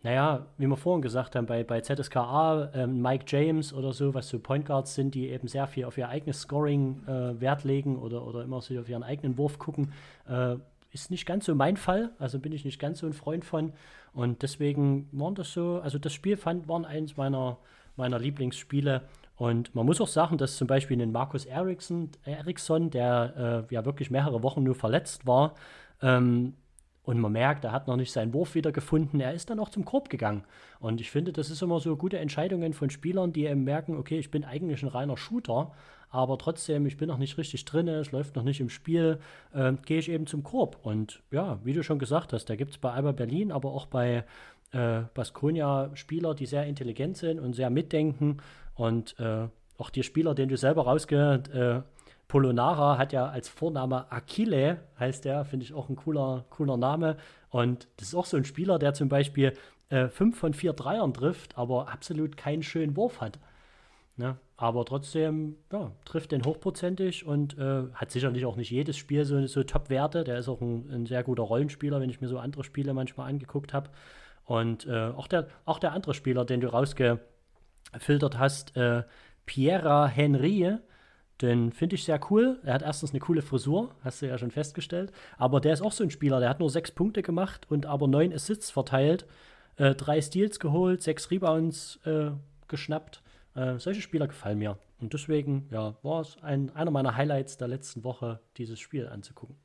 [0.02, 4.28] naja, wie wir vorhin gesagt haben, bei, bei ZSKA, ähm, Mike James oder so, was
[4.28, 7.98] so Point Guards sind, die eben sehr viel auf ihr eigenes Scoring äh, Wert legen
[7.98, 9.92] oder, oder immer so auf ihren eigenen Wurf gucken,
[10.28, 10.56] äh,
[10.92, 13.72] ist nicht ganz so mein Fall, also bin ich nicht ganz so ein Freund von.
[14.12, 17.58] Und deswegen waren das so, also das Spiel fand, waren eins meiner,
[17.96, 19.02] meiner Lieblingsspiele.
[19.36, 23.84] Und man muss auch sagen, dass zum Beispiel ein Markus Eriksson, Eriksson der äh, ja
[23.84, 25.54] wirklich mehrere Wochen nur verletzt war,
[26.02, 26.54] ähm,
[27.02, 29.20] und man merkt, er hat noch nicht seinen Wurf wieder gefunden.
[29.20, 30.44] Er ist dann auch zum Korb gegangen.
[30.80, 34.18] Und ich finde, das ist immer so gute Entscheidungen von Spielern, die eben merken, okay,
[34.18, 35.72] ich bin eigentlich ein reiner Shooter,
[36.10, 39.20] aber trotzdem, ich bin noch nicht richtig drin, es läuft noch nicht im Spiel,
[39.54, 40.78] äh, gehe ich eben zum Korb.
[40.82, 43.86] Und ja, wie du schon gesagt hast, da gibt es bei Alba Berlin, aber auch
[43.86, 44.24] bei
[44.72, 48.38] äh, Baskonia Spieler, die sehr intelligent sind und sehr mitdenken.
[48.74, 49.48] Und äh,
[49.78, 51.82] auch die Spieler, den du selber rausgehört äh,
[52.30, 57.16] Polonara hat ja als Vorname Achille, heißt der, finde ich auch ein cooler, cooler Name.
[57.48, 59.52] Und das ist auch so ein Spieler, der zum Beispiel
[59.88, 63.40] äh, fünf von vier Dreiern trifft, aber absolut keinen schönen Wurf hat.
[64.16, 64.36] Ne?
[64.56, 69.44] Aber trotzdem ja, trifft den hochprozentig und äh, hat sicherlich auch nicht jedes Spiel so,
[69.48, 70.22] so Top-Werte.
[70.22, 73.28] Der ist auch ein, ein, sehr guter Rollenspieler, wenn ich mir so andere Spiele manchmal
[73.28, 73.90] angeguckt habe.
[74.44, 79.02] Und äh, auch, der, auch der andere Spieler, den du rausgefiltert hast, äh,
[79.46, 80.78] Pierre Henry,
[81.40, 82.58] den finde ich sehr cool.
[82.64, 85.12] Er hat erstens eine coole Frisur, hast du ja schon festgestellt.
[85.38, 88.08] Aber der ist auch so ein Spieler, der hat nur sechs Punkte gemacht und aber
[88.08, 89.26] neun Assists verteilt,
[89.76, 92.30] äh, drei Steals geholt, sechs Rebounds äh,
[92.68, 93.22] geschnappt.
[93.54, 94.78] Äh, solche Spieler gefallen mir.
[95.00, 99.56] Und deswegen, ja, war es ein, einer meiner Highlights der letzten Woche, dieses Spiel anzugucken.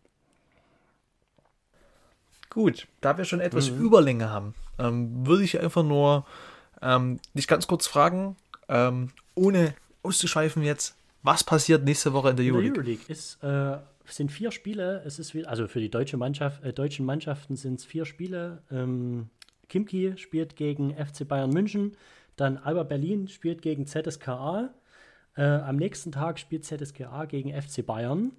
[2.50, 3.82] Gut, da wir schon etwas mhm.
[3.82, 6.26] Überlänge haben, ähm, würde ich einfach nur
[6.82, 8.38] ähm, dich ganz kurz fragen,
[8.70, 10.96] ähm, ohne auszuschweifen jetzt,
[11.26, 12.68] was passiert nächste Woche in der Euroleague?
[12.68, 15.02] In der Euroleague ist, äh, sind vier Spiele.
[15.06, 18.62] Es ist also für die deutsche Mannschaft, äh, deutschen Mannschaften sind es vier Spiele.
[18.72, 19.30] Ähm,
[19.68, 21.98] Kimki spielt gegen FC Bayern München,
[22.36, 24.74] dann Alba Berlin spielt gegen ZSKA.
[25.36, 28.32] Äh, am nächsten Tag spielt ZSKA gegen FC Bayern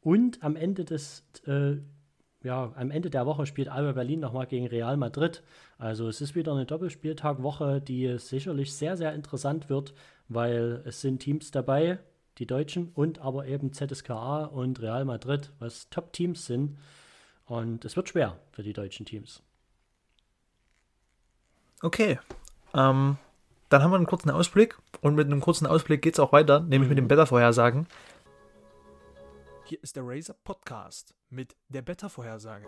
[0.00, 1.76] und am Ende des äh,
[2.42, 5.42] ja, am Ende der Woche spielt Alba Berlin nochmal gegen Real Madrid.
[5.76, 9.92] Also es ist wieder eine Doppelspieltagwoche, die sicherlich sehr, sehr interessant wird,
[10.28, 11.98] weil es sind Teams dabei,
[12.40, 16.78] die Deutschen, und aber eben ZSKA und Real Madrid, was Top-Teams sind.
[17.44, 19.42] Und es wird schwer für die deutschen Teams.
[21.82, 22.18] Okay.
[22.74, 23.18] Ähm,
[23.68, 26.60] dann haben wir einen kurzen Ausblick und mit einem kurzen Ausblick geht es auch weiter,
[26.60, 26.88] nämlich mhm.
[26.88, 27.86] mit dem Wettervorhersagen.
[29.66, 32.66] Hier ist der Razer Podcast mit der Wettervorhersage.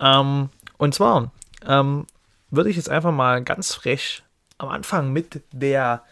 [0.00, 1.32] Ähm, und zwar
[1.66, 2.06] ähm,
[2.50, 4.22] würde ich jetzt einfach mal ganz frech
[4.58, 6.02] am Anfang mit der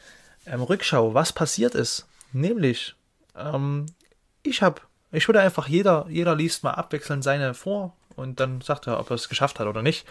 [0.47, 2.07] ähm, Rückschau, was passiert ist.
[2.33, 2.95] Nämlich,
[3.37, 3.87] ähm,
[4.43, 4.81] ich habe,
[5.13, 9.11] ich würde einfach, jeder, jeder liest mal abwechselnd seine vor und dann sagt er, ob
[9.11, 10.07] er es geschafft hat oder nicht.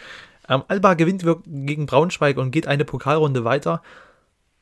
[0.49, 3.81] Ähm, Alba gewinnt gegen Braunschweig und geht eine Pokalrunde weiter.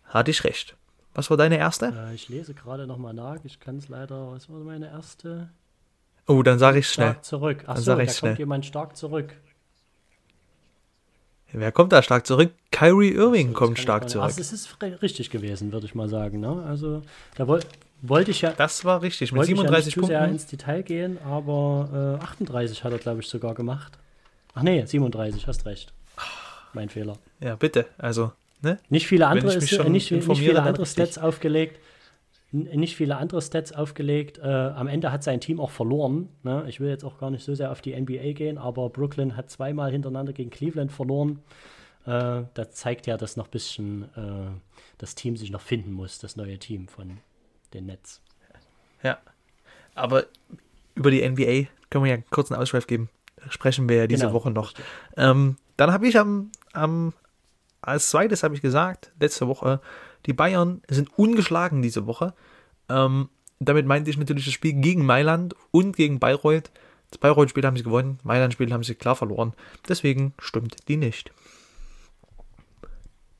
[0.05, 0.75] Hatte ich recht.
[1.13, 1.87] Was war deine erste?
[1.87, 3.37] Äh, ich lese gerade nochmal nach.
[3.43, 4.31] Ich kann es leider.
[4.31, 5.49] Was war meine erste?
[6.27, 7.11] Oh, dann sage ich schnell.
[7.11, 7.63] Stark zurück.
[7.67, 8.31] Achso, da schnell.
[8.31, 9.35] kommt jemand stark zurück.
[11.53, 12.51] Wer kommt da stark zurück?
[12.71, 14.25] Kyrie Irving also, kommt stark zurück.
[14.25, 16.39] Also es ist richtig gewesen, würde ich mal sagen.
[16.39, 16.63] Ne?
[16.67, 17.03] Also
[17.35, 17.61] da woll,
[18.01, 18.51] wollte ich ja.
[18.51, 19.31] Das war richtig.
[19.31, 20.07] Mit 37 ich ja nicht Punkten.
[20.07, 23.93] sehr ins Detail gehen, aber äh, 38 hat er, glaube ich, sogar gemacht.
[24.55, 25.93] Ach nee, 37, hast recht.
[26.73, 27.17] Mein Fehler.
[27.39, 27.85] Ja, bitte.
[27.99, 28.31] Also,
[28.61, 28.79] ne?
[28.89, 31.77] Nicht viele andere, ist, nicht, nicht viele andere Stats aufgelegt
[32.53, 34.37] nicht viele andere Stats aufgelegt.
[34.37, 36.29] Äh, am Ende hat sein Team auch verloren.
[36.43, 36.65] Ne?
[36.67, 39.49] Ich will jetzt auch gar nicht so sehr auf die NBA gehen, aber Brooklyn hat
[39.49, 41.39] zweimal hintereinander gegen Cleveland verloren.
[42.05, 44.51] Äh, da zeigt ja, dass noch ein bisschen äh,
[44.99, 47.17] das Team sich noch finden muss, das neue Team von
[47.73, 48.21] den Nets.
[49.01, 49.17] Ja,
[49.95, 50.25] aber
[50.93, 53.09] über die NBA können wir ja kurz einen Ausschweif geben.
[53.49, 54.73] Sprechen wir ja diese genau, Woche noch.
[55.17, 57.13] Ähm, dann habe ich am, am
[57.81, 59.81] als zweites habe ich gesagt, letzte Woche,
[60.25, 62.33] die Bayern sind ungeschlagen diese Woche.
[62.89, 66.71] Ähm, damit meinte ich natürlich das Spiel gegen Mailand und gegen Bayreuth.
[67.11, 69.53] Das Bayreuth-Spiel haben sie gewonnen, Mailand-Spiel haben sie klar verloren.
[69.87, 71.31] Deswegen stimmt die nicht.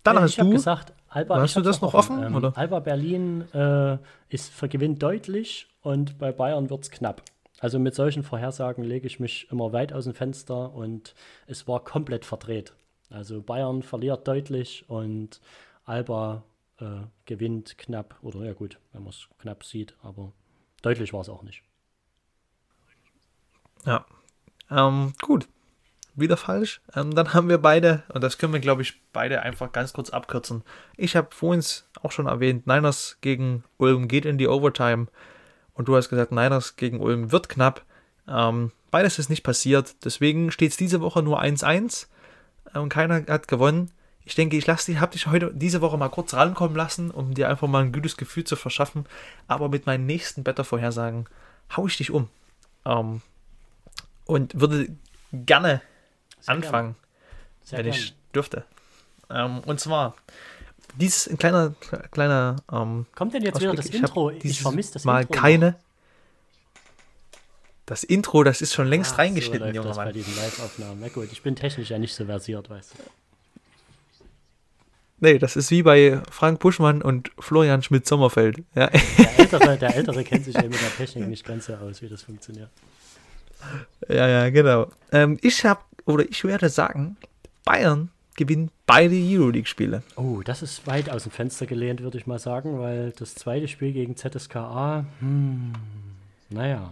[0.04, 0.50] Dann ja, hast du.
[0.50, 2.18] Gesagt, Alba, hast du das noch offen?
[2.20, 2.58] offen ähm, oder?
[2.58, 3.98] Alba Berlin äh,
[4.30, 7.22] ist vergewinnt deutlich und bei Bayern wird es knapp.
[7.60, 11.16] Also mit solchen Vorhersagen lege ich mich immer weit aus dem Fenster und
[11.48, 12.74] es war komplett verdreht.
[13.10, 15.40] Also Bayern verliert deutlich und
[15.86, 16.44] Alba
[16.84, 20.34] äh, gewinnt knapp, oder ja gut, wenn man es knapp sieht, aber
[20.82, 21.64] deutlich war es auch nicht.
[23.86, 24.06] Ja,
[24.70, 25.48] ähm, gut.
[26.16, 26.82] Wieder falsch.
[26.96, 30.12] Ähm, dann haben wir beide, und das können wir, glaube ich, beide einfach ganz kurz
[30.12, 30.64] abkürzen.
[30.96, 31.64] Ich habe vorhin
[32.04, 35.08] auch schon erwähnt, Niners gegen Ulm geht in die Overtime.
[35.74, 37.84] Und du hast gesagt, Niners gegen Ulm wird knapp.
[38.28, 40.06] Ähm, beides ist nicht passiert.
[40.06, 42.08] Deswegen steht es diese Woche nur 1-1.
[42.74, 43.90] Und ähm, keiner hat gewonnen
[44.26, 47.34] ich denke, ich lasse dich, habe dich heute diese Woche mal kurz rankommen lassen, um
[47.34, 49.06] dir einfach mal ein gutes Gefühl zu verschaffen.
[49.48, 51.26] Aber mit meinen nächsten Better-Vorhersagen
[51.76, 52.30] haue ich dich um.
[52.86, 53.22] Ähm,
[54.26, 54.88] und würde
[55.34, 55.82] gerne
[56.40, 56.96] Sehr anfangen
[57.64, 57.96] Sehr wenn gern.
[57.96, 58.66] ich dürfte.
[59.30, 60.16] Ähm, und zwar,
[60.96, 61.74] dies ein kleiner,
[62.12, 62.58] kleiner.
[62.72, 64.30] Ähm, Kommt denn jetzt wieder das Intro?
[64.30, 65.72] Ich vermisse das Mal Intro keine.
[65.72, 65.80] Noch.
[67.86, 70.06] Das Intro, das ist schon längst Ach, reingeschnitten, so junger Mann.
[70.06, 71.02] bei diesen Live-Aufnahmen.
[71.02, 73.04] Na gut, ich bin technisch ja nicht so versiert, weißt du.
[75.24, 78.58] Nee, das ist wie bei Frank Buschmann und Florian Schmidt-Sommerfeld.
[78.76, 78.90] Ja.
[78.90, 82.10] Der, Ältere, der Ältere kennt sich ja mit der Technik nicht ganz so aus, wie
[82.10, 82.68] das funktioniert.
[84.10, 84.92] Ja, ja, genau.
[85.14, 87.16] Ähm, ich habe, oder ich werde sagen,
[87.64, 90.04] Bayern gewinnt beide Euroleague-Spiele.
[90.18, 93.70] Oh, das ist weit aus dem Fenster gelehnt, würde ich mal sagen, weil das zweite
[93.70, 95.72] Spiel gegen ZSKA, hm,
[96.50, 96.92] naja.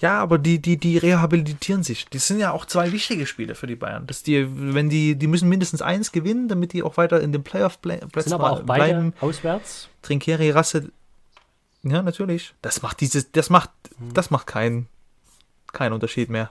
[0.00, 2.06] Ja, aber die, die, die rehabilitieren sich.
[2.06, 4.06] Die sind ja auch zwei wichtige Spiele für die Bayern.
[4.06, 7.44] Dass die, wenn die, die müssen mindestens eins gewinnen, damit die auch weiter in den
[7.44, 9.14] Playoff-Plätzen sind aber auch beide bleiben.
[9.20, 9.88] auswärts.
[10.02, 10.90] Trinkeri, Rasse.
[11.84, 12.54] Ja, natürlich.
[12.62, 14.14] Das macht dieses, das macht, hm.
[14.14, 14.88] das macht keinen,
[15.72, 16.50] keinen Unterschied mehr.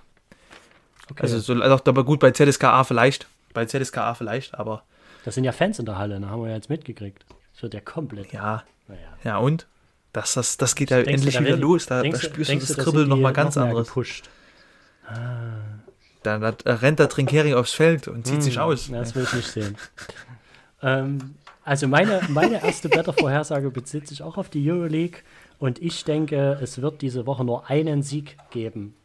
[1.12, 1.24] Okay.
[1.24, 3.28] Also, so, also aber gut bei ZSKA vielleicht.
[3.54, 4.84] Bei ZSKA vielleicht, aber.
[5.26, 7.26] Das sind ja Fans in der Halle, da haben wir ja jetzt mitgekriegt.
[7.54, 8.32] Das wird ja komplett.
[8.32, 8.64] Ja.
[8.88, 9.18] Naja.
[9.24, 9.68] Ja, und?
[10.14, 11.88] Das, das, das geht ja denkst endlich du, wieder los.
[11.88, 13.88] Da, da spürst du das Kribbeln nochmal ganz noch anderes.
[13.88, 14.30] Gepusht.
[15.08, 15.74] Ah.
[16.22, 18.90] Dann, dann rennt der Trinkering aufs Feld und zieht hm, sich aus.
[18.90, 19.76] Das will ich nicht sehen.
[20.82, 21.36] ähm,
[21.66, 25.20] also meine, meine erste Wettervorhersage bezieht sich auch auf die Euroleague
[25.60, 28.96] und ich denke, es wird diese Woche nur einen Sieg geben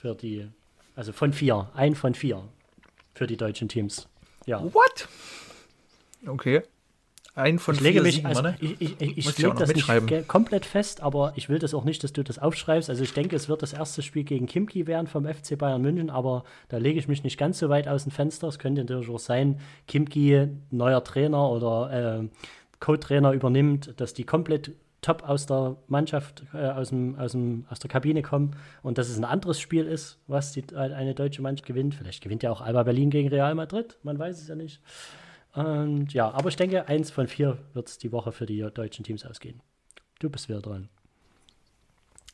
[0.00, 0.48] für die,
[0.94, 2.42] also von vier, ein von vier
[3.14, 4.08] für die deutschen Teams.
[4.46, 4.62] Ja.
[4.62, 5.08] What?
[6.26, 6.62] Okay.
[7.36, 8.56] Ein von ich lege mich, Siegen, also, ne?
[8.60, 12.02] Ich, ich, ich, ich lege das nicht komplett fest, aber ich will das auch nicht,
[12.02, 12.88] dass du das aufschreibst.
[12.88, 16.08] Also ich denke, es wird das erste Spiel gegen Kimki werden vom FC Bayern München,
[16.08, 18.48] aber da lege ich mich nicht ganz so weit aus dem Fenster.
[18.48, 22.28] Es könnte natürlich auch sein, Kimki, neuer Trainer oder äh,
[22.80, 24.72] Co-Trainer übernimmt, dass die komplett
[25.02, 29.10] top aus der Mannschaft, äh, aus, dem, aus, dem, aus der Kabine kommen und dass
[29.10, 31.94] es ein anderes Spiel ist, was die, eine deutsche Mannschaft gewinnt.
[31.96, 34.80] Vielleicht gewinnt ja auch Alba Berlin gegen Real Madrid, man weiß es ja nicht.
[35.56, 39.04] Und ja, aber ich denke, eins von vier wird es die Woche für die deutschen
[39.04, 39.62] Teams ausgehen.
[40.18, 40.90] Du bist wieder dran.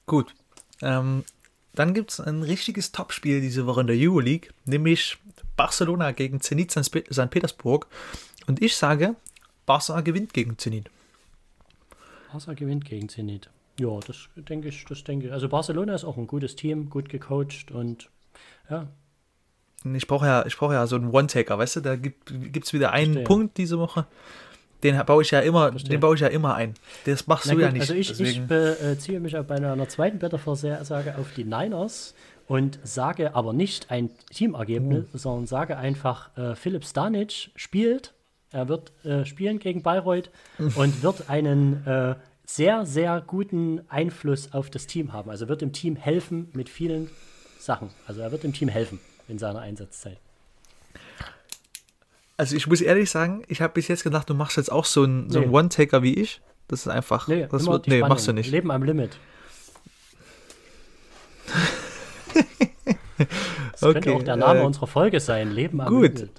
[0.06, 0.34] Gut.
[0.82, 1.24] Ähm,
[1.72, 5.18] dann gibt es ein richtiges Topspiel diese Woche in der Euroleague, nämlich
[5.56, 7.30] Barcelona gegen Zenit St.
[7.30, 7.86] Petersburg.
[8.48, 9.14] Und ich sage,
[9.66, 10.90] Barca gewinnt gegen Zenit.
[12.32, 13.50] Barca gewinnt gegen Zenit.
[13.78, 15.32] Ja, das denke ich, das denke ich.
[15.32, 18.10] Also Barcelona ist auch ein gutes Team, gut gecoacht und
[18.68, 18.88] ja,
[19.84, 21.80] ich brauche ja, ich ja so einen One-Taker, weißt du?
[21.80, 22.30] Da gibt
[22.64, 23.24] es wieder einen Verstehe.
[23.24, 24.06] Punkt diese Woche.
[24.82, 26.74] Den baue ich ja immer, den baue ich ja immer ein.
[27.04, 27.82] Das machst Na du gut, ja nicht.
[27.82, 32.14] Also ich, ich beziehe mich bei einer, zweiten Wettervorhersage auf die Niners
[32.48, 35.18] und sage aber nicht ein Teamergebnis, uh.
[35.18, 38.12] sondern sage einfach, äh, Philipp Stanic spielt,
[38.50, 44.68] er wird äh, spielen gegen Bayreuth und wird einen äh, sehr, sehr guten Einfluss auf
[44.68, 45.30] das Team haben.
[45.30, 47.08] Also wird dem Team helfen mit vielen
[47.60, 47.90] Sachen.
[48.08, 48.98] Also er wird dem Team helfen
[49.28, 50.18] in seiner Einsatzzeit.
[52.36, 55.04] Also ich muss ehrlich sagen, ich habe bis jetzt gedacht, du machst jetzt auch so
[55.04, 55.46] einen, so nee.
[55.46, 56.40] One-Taker wie ich.
[56.68, 57.28] Das ist einfach.
[57.28, 58.50] Nee, das wird, nee machst du nicht.
[58.50, 59.18] Leben am Limit.
[63.18, 65.50] das okay, könnte auch der Name äh, unserer Folge sein.
[65.52, 66.18] Leben am gut.
[66.18, 66.30] Limit.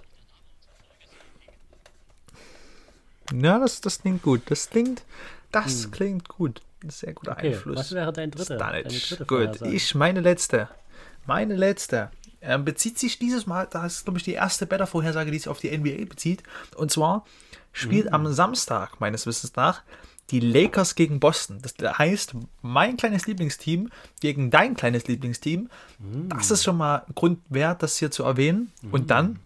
[3.31, 4.41] Ja, das, das klingt gut.
[4.47, 5.03] Das klingt,
[5.51, 5.91] das hm.
[5.91, 6.61] klingt gut.
[6.87, 7.77] Sehr guter okay, Einfluss.
[7.77, 8.57] Was wäre dein dritter?
[8.57, 10.67] Deine dritte gut, ich meine letzte.
[11.25, 12.11] Meine letzte
[12.43, 15.59] ähm, bezieht sich dieses Mal, das ist glaube ich die erste Better-Vorhersage, die sich auf
[15.59, 16.43] die NBA bezieht.
[16.75, 17.25] Und zwar
[17.71, 18.13] spielt mhm.
[18.13, 19.81] am Samstag, meines Wissens nach,
[20.29, 21.59] die Lakers gegen Boston.
[21.61, 23.89] Das heißt, mein kleines Lieblingsteam
[24.21, 25.69] gegen dein kleines Lieblingsteam.
[25.99, 26.29] Mhm.
[26.29, 28.71] Das ist schon mal Grund wert, das hier zu erwähnen.
[28.81, 28.93] Mhm.
[28.93, 29.39] Und dann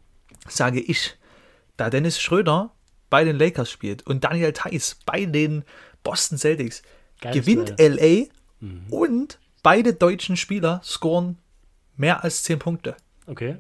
[0.48, 1.18] sage ich,
[1.78, 2.72] da Dennis Schröder
[3.10, 5.64] bei den Lakers spielt und Daniel Theiss bei den
[6.04, 6.82] Boston Celtics,
[7.22, 8.26] Geiles gewinnt LA
[8.60, 8.86] mhm.
[8.90, 11.38] und beide deutschen Spieler scoren
[11.98, 12.96] mehr als 10 Punkte.
[13.26, 13.58] Okay.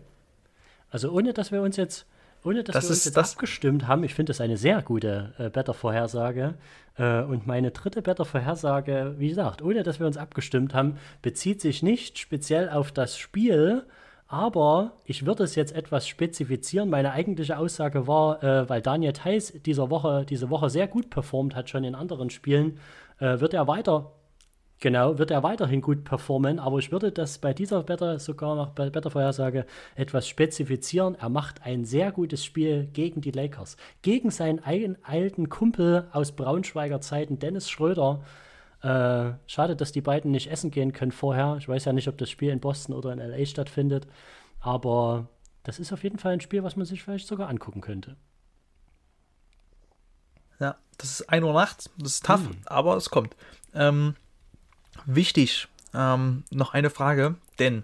[0.89, 2.05] Also ohne, dass wir uns jetzt,
[2.43, 5.33] ohne dass das wir uns jetzt das abgestimmt haben, ich finde das eine sehr gute
[5.37, 6.55] äh, Better-Vorhersage.
[6.97, 11.83] Äh, und meine dritte Better-Vorhersage, wie gesagt, ohne dass wir uns abgestimmt haben, bezieht sich
[11.83, 13.83] nicht speziell auf das Spiel,
[14.27, 16.89] aber ich würde es jetzt etwas spezifizieren.
[16.89, 21.55] Meine eigentliche Aussage war, äh, weil Daniel Theiss dieser Woche, diese Woche sehr gut performt
[21.55, 22.79] hat, schon in anderen Spielen,
[23.19, 24.11] äh, wird er weiter
[24.79, 28.69] Genau, wird er weiterhin gut performen, aber ich würde das bei dieser Better sogar noch
[28.69, 31.15] bei Better Vorhersage etwas spezifizieren.
[31.15, 33.75] Er macht ein sehr gutes Spiel gegen die Lakers.
[34.03, 38.23] Gegen seinen alten Kumpel aus Braunschweiger Zeiten, Dennis Schröder.
[38.83, 41.55] Äh, schade, dass die beiden nicht essen gehen können vorher.
[41.57, 44.05] Ich weiß ja nicht, ob das Spiel in Boston oder in LA stattfindet,
[44.59, 45.27] aber
[45.63, 48.15] das ist auf jeden Fall ein Spiel, was man sich vielleicht sogar angucken könnte.
[50.59, 52.57] Ja, das ist 1 Uhr nachts, das ist tough, hm.
[52.65, 53.35] aber es kommt.
[53.73, 54.15] Ähm,
[55.07, 57.83] Wichtig, ähm, noch eine Frage, denn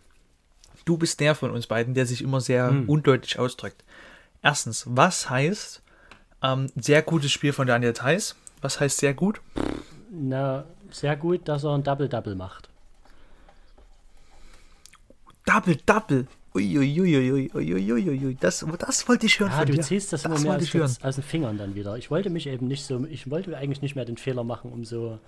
[0.86, 2.88] du bist der von uns beiden, der sich immer sehr Hm.
[2.90, 3.84] undeutlich ausdrückt.
[4.42, 5.82] Erstens, was heißt
[6.44, 8.36] ähm, sehr gutes Spiel von Daniel Theiss?
[8.62, 9.40] Was heißt sehr gut?
[10.12, 12.68] Na, sehr gut, dass er ein Double-Double macht.
[15.46, 16.28] Double, Double.
[16.56, 18.38] Uiuiuiuiuiuiui.
[18.40, 19.82] Das, das wollte ich hören Ah, von du dir.
[19.82, 21.98] ziehst das, immer das mehr wollte aus, aus den Fingern dann wieder.
[21.98, 24.86] Ich wollte mich eben nicht so, ich wollte eigentlich nicht mehr den Fehler machen, um
[24.86, 25.20] so.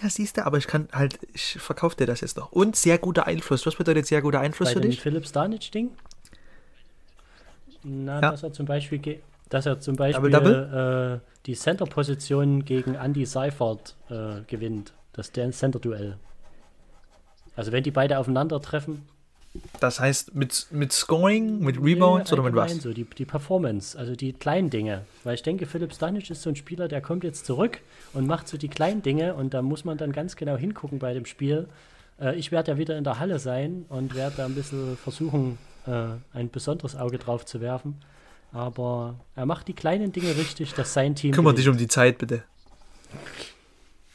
[0.00, 2.52] Ja, siehst du, aber ich kann halt, ich verkaufe dir das jetzt noch.
[2.52, 3.66] Und sehr guter Einfluss.
[3.66, 5.00] Was bedeutet sehr guter Einfluss Bei für dich?
[5.00, 5.90] Philipp Stanic-Ding?
[7.82, 8.30] Na, Ja.
[8.30, 13.24] dass er zum Beispiel, ge- dass er zum Beispiel Double, Äh, die Center-Position gegen Andy
[13.24, 14.92] Seifert äh, gewinnt.
[15.12, 16.16] Das Center-Duell.
[17.56, 19.02] Also wenn die beide aufeinandertreffen,
[19.80, 22.76] Das heißt, mit, mit Scoring, mit Rebounds Nee, oder mit was?
[22.76, 25.04] So, die, die Performance, also die kleinen Dinge.
[25.24, 27.80] Weil ich denke, Philipp Stanic ist so ein Spieler, der kommt jetzt zurück
[28.12, 31.14] und macht so die kleinen Dinge und da muss man dann ganz genau hingucken bei
[31.14, 31.68] dem Spiel.
[32.20, 35.58] Äh, ich werde ja wieder in der Halle sein und werde da ein bisschen versuchen,
[35.86, 37.96] äh, ein besonderes Auge drauf zu werfen.
[38.52, 41.32] Aber er macht die kleinen Dinge richtig, dass sein Team.
[41.32, 42.44] Kümmer dich um die Zeit, bitte.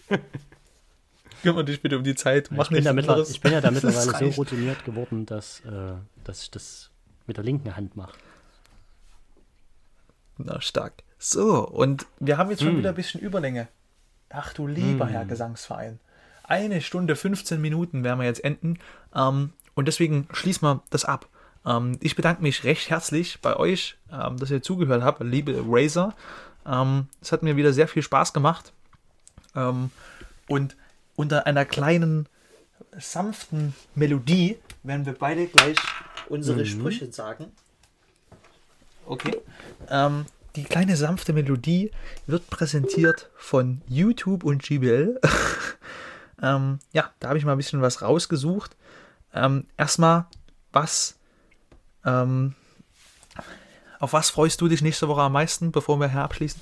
[1.44, 2.50] Kümmer dich bitte um die Zeit.
[2.52, 5.94] Mach ich, bin da mittler- ich bin ja da mittlerweile so routiniert geworden, dass, äh,
[6.24, 6.90] dass ich das
[7.28, 8.14] mit der linken Hand mache.
[10.38, 11.04] Na, stark.
[11.20, 12.78] So, und wir haben jetzt schon Hm.
[12.80, 13.68] wieder ein bisschen Überlänge.
[14.30, 16.00] Ach du lieber Herr Gesangsverein.
[16.44, 18.80] Eine Stunde 15 Minuten werden wir jetzt enden.
[19.16, 21.28] Ähm, und deswegen schließen wir das ab.
[21.66, 26.16] Ähm, ich bedanke mich recht herzlich bei euch, ähm, dass ihr zugehört habt, liebe Razer.
[26.66, 28.74] Ähm, es hat mir wieder sehr viel Spaß gemacht.
[29.56, 29.92] Ähm,
[30.50, 30.76] und
[31.16, 32.28] unter einer kleinen,
[32.98, 35.78] sanften Melodie werden wir beide gleich
[36.30, 37.52] unsere Sprüche sagen.
[39.06, 39.42] Okay.
[39.90, 40.26] Ähm,
[40.56, 41.92] die kleine sanfte Melodie
[42.28, 45.20] wird präsentiert von YouTube und GBL.
[46.42, 48.76] ähm, ja, da habe ich mal ein bisschen was rausgesucht.
[49.34, 50.28] Ähm, erstmal,
[50.72, 51.18] was,
[52.06, 52.54] ähm,
[54.00, 56.62] auf was freust du dich nächste Woche am meisten, bevor wir hier abschließen?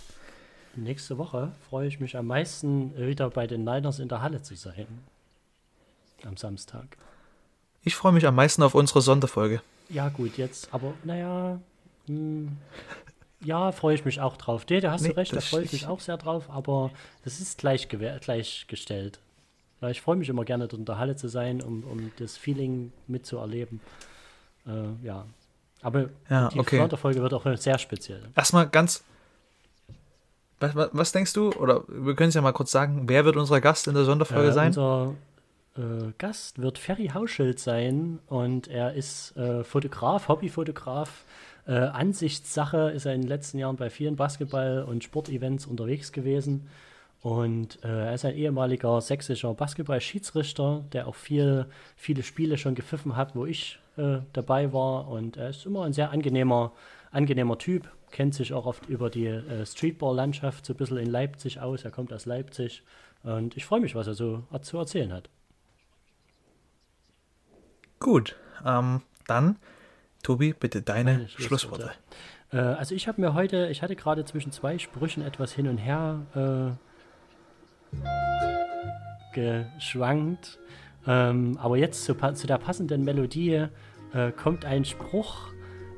[0.76, 4.56] Nächste Woche freue ich mich am meisten, wieder bei den Niners in der Halle zu
[4.56, 4.88] sein.
[6.26, 6.98] Am Samstag.
[7.84, 9.62] Ich freue mich am meisten auf unsere Sonderfolge.
[9.90, 11.60] Ja, gut, jetzt, aber naja,
[12.08, 12.56] hm,
[13.44, 14.66] ja, freue ich mich auch drauf.
[14.70, 16.92] Nee, da hast Nee, du recht, da freue ich mich ich- auch sehr drauf, aber
[17.24, 19.20] das ist gleich gleichgestellt.
[19.82, 22.94] Weil ich freue mich immer gerne, in der Halle zu sein, um, um das Feeling
[23.08, 23.82] mitzuerleben.
[24.68, 24.72] Äh,
[25.04, 25.26] ja.
[25.82, 26.78] Aber Ja, die okay.
[26.78, 28.30] Sonderfolge wird auch sehr speziell.
[28.36, 29.04] Erstmal ganz.
[30.62, 31.50] Was, was, was denkst du?
[31.54, 34.50] Oder wir können es ja mal kurz sagen, wer wird unser Gast in der Sonderfolge
[34.50, 34.68] Äh, sein?
[34.68, 35.16] Unser
[35.78, 41.26] äh, Gast wird Ferry Hauschild sein und er ist äh, Fotograf, Hobbyfotograf.
[41.68, 46.68] Äh, Ansichtssache ist er in den letzten Jahren bei vielen Basketball- und Sportevents unterwegs gewesen.
[47.22, 53.16] Und äh, er ist ein ehemaliger sächsischer Basketball-Schiedsrichter, der auch viel, viele Spiele schon gepfiffen
[53.16, 55.08] hat, wo ich äh, dabei war.
[55.08, 56.72] Und er ist immer ein sehr angenehmer,
[57.12, 61.60] angenehmer Typ, kennt sich auch oft über die äh, Streetball-Landschaft so ein bisschen in Leipzig
[61.60, 61.84] aus.
[61.84, 62.84] Er kommt aus Leipzig.
[63.24, 65.30] Und ich freue mich, was er so zu erzählen hat.
[68.00, 68.36] Gut,
[68.66, 69.58] ähm, dann,
[70.24, 71.44] Tobi, bitte deine Schlussworte.
[71.44, 71.94] Schlussworte.
[72.52, 75.78] Äh, also ich habe mir heute, ich hatte gerade zwischen zwei Sprüchen etwas hin und
[75.78, 76.72] her äh,
[79.34, 80.60] geschwankt.
[81.08, 83.68] Ähm, aber jetzt zu, zu der passenden Melodie
[84.14, 85.51] äh, kommt ein Spruch.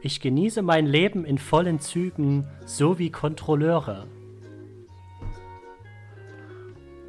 [0.06, 4.06] Ich genieße mein Leben in vollen Zügen, so wie Kontrolleure.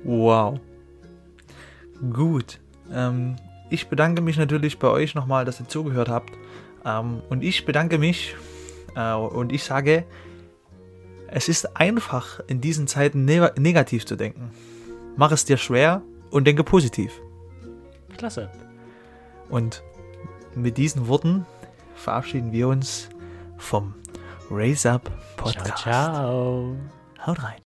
[0.05, 0.61] Wow.
[2.13, 2.61] Gut.
[2.93, 3.35] Ähm,
[3.69, 6.35] ich bedanke mich natürlich bei euch nochmal, dass ihr zugehört habt.
[6.85, 8.37] Ähm, und ich bedanke mich
[8.95, 10.05] äh, und ich sage,
[11.27, 14.53] es ist einfach in diesen Zeiten ne negativ zu denken.
[15.17, 17.21] Mach es dir schwer und denke positiv.
[18.17, 18.53] Klasse.
[19.49, 19.83] Und
[20.55, 21.45] mit diesen Worten
[22.05, 23.09] verabschieden wir uns
[23.57, 23.95] vom
[24.51, 25.83] Raise Up Podcast.
[25.83, 26.77] Ciao, ciao.
[27.27, 27.61] Haut rein.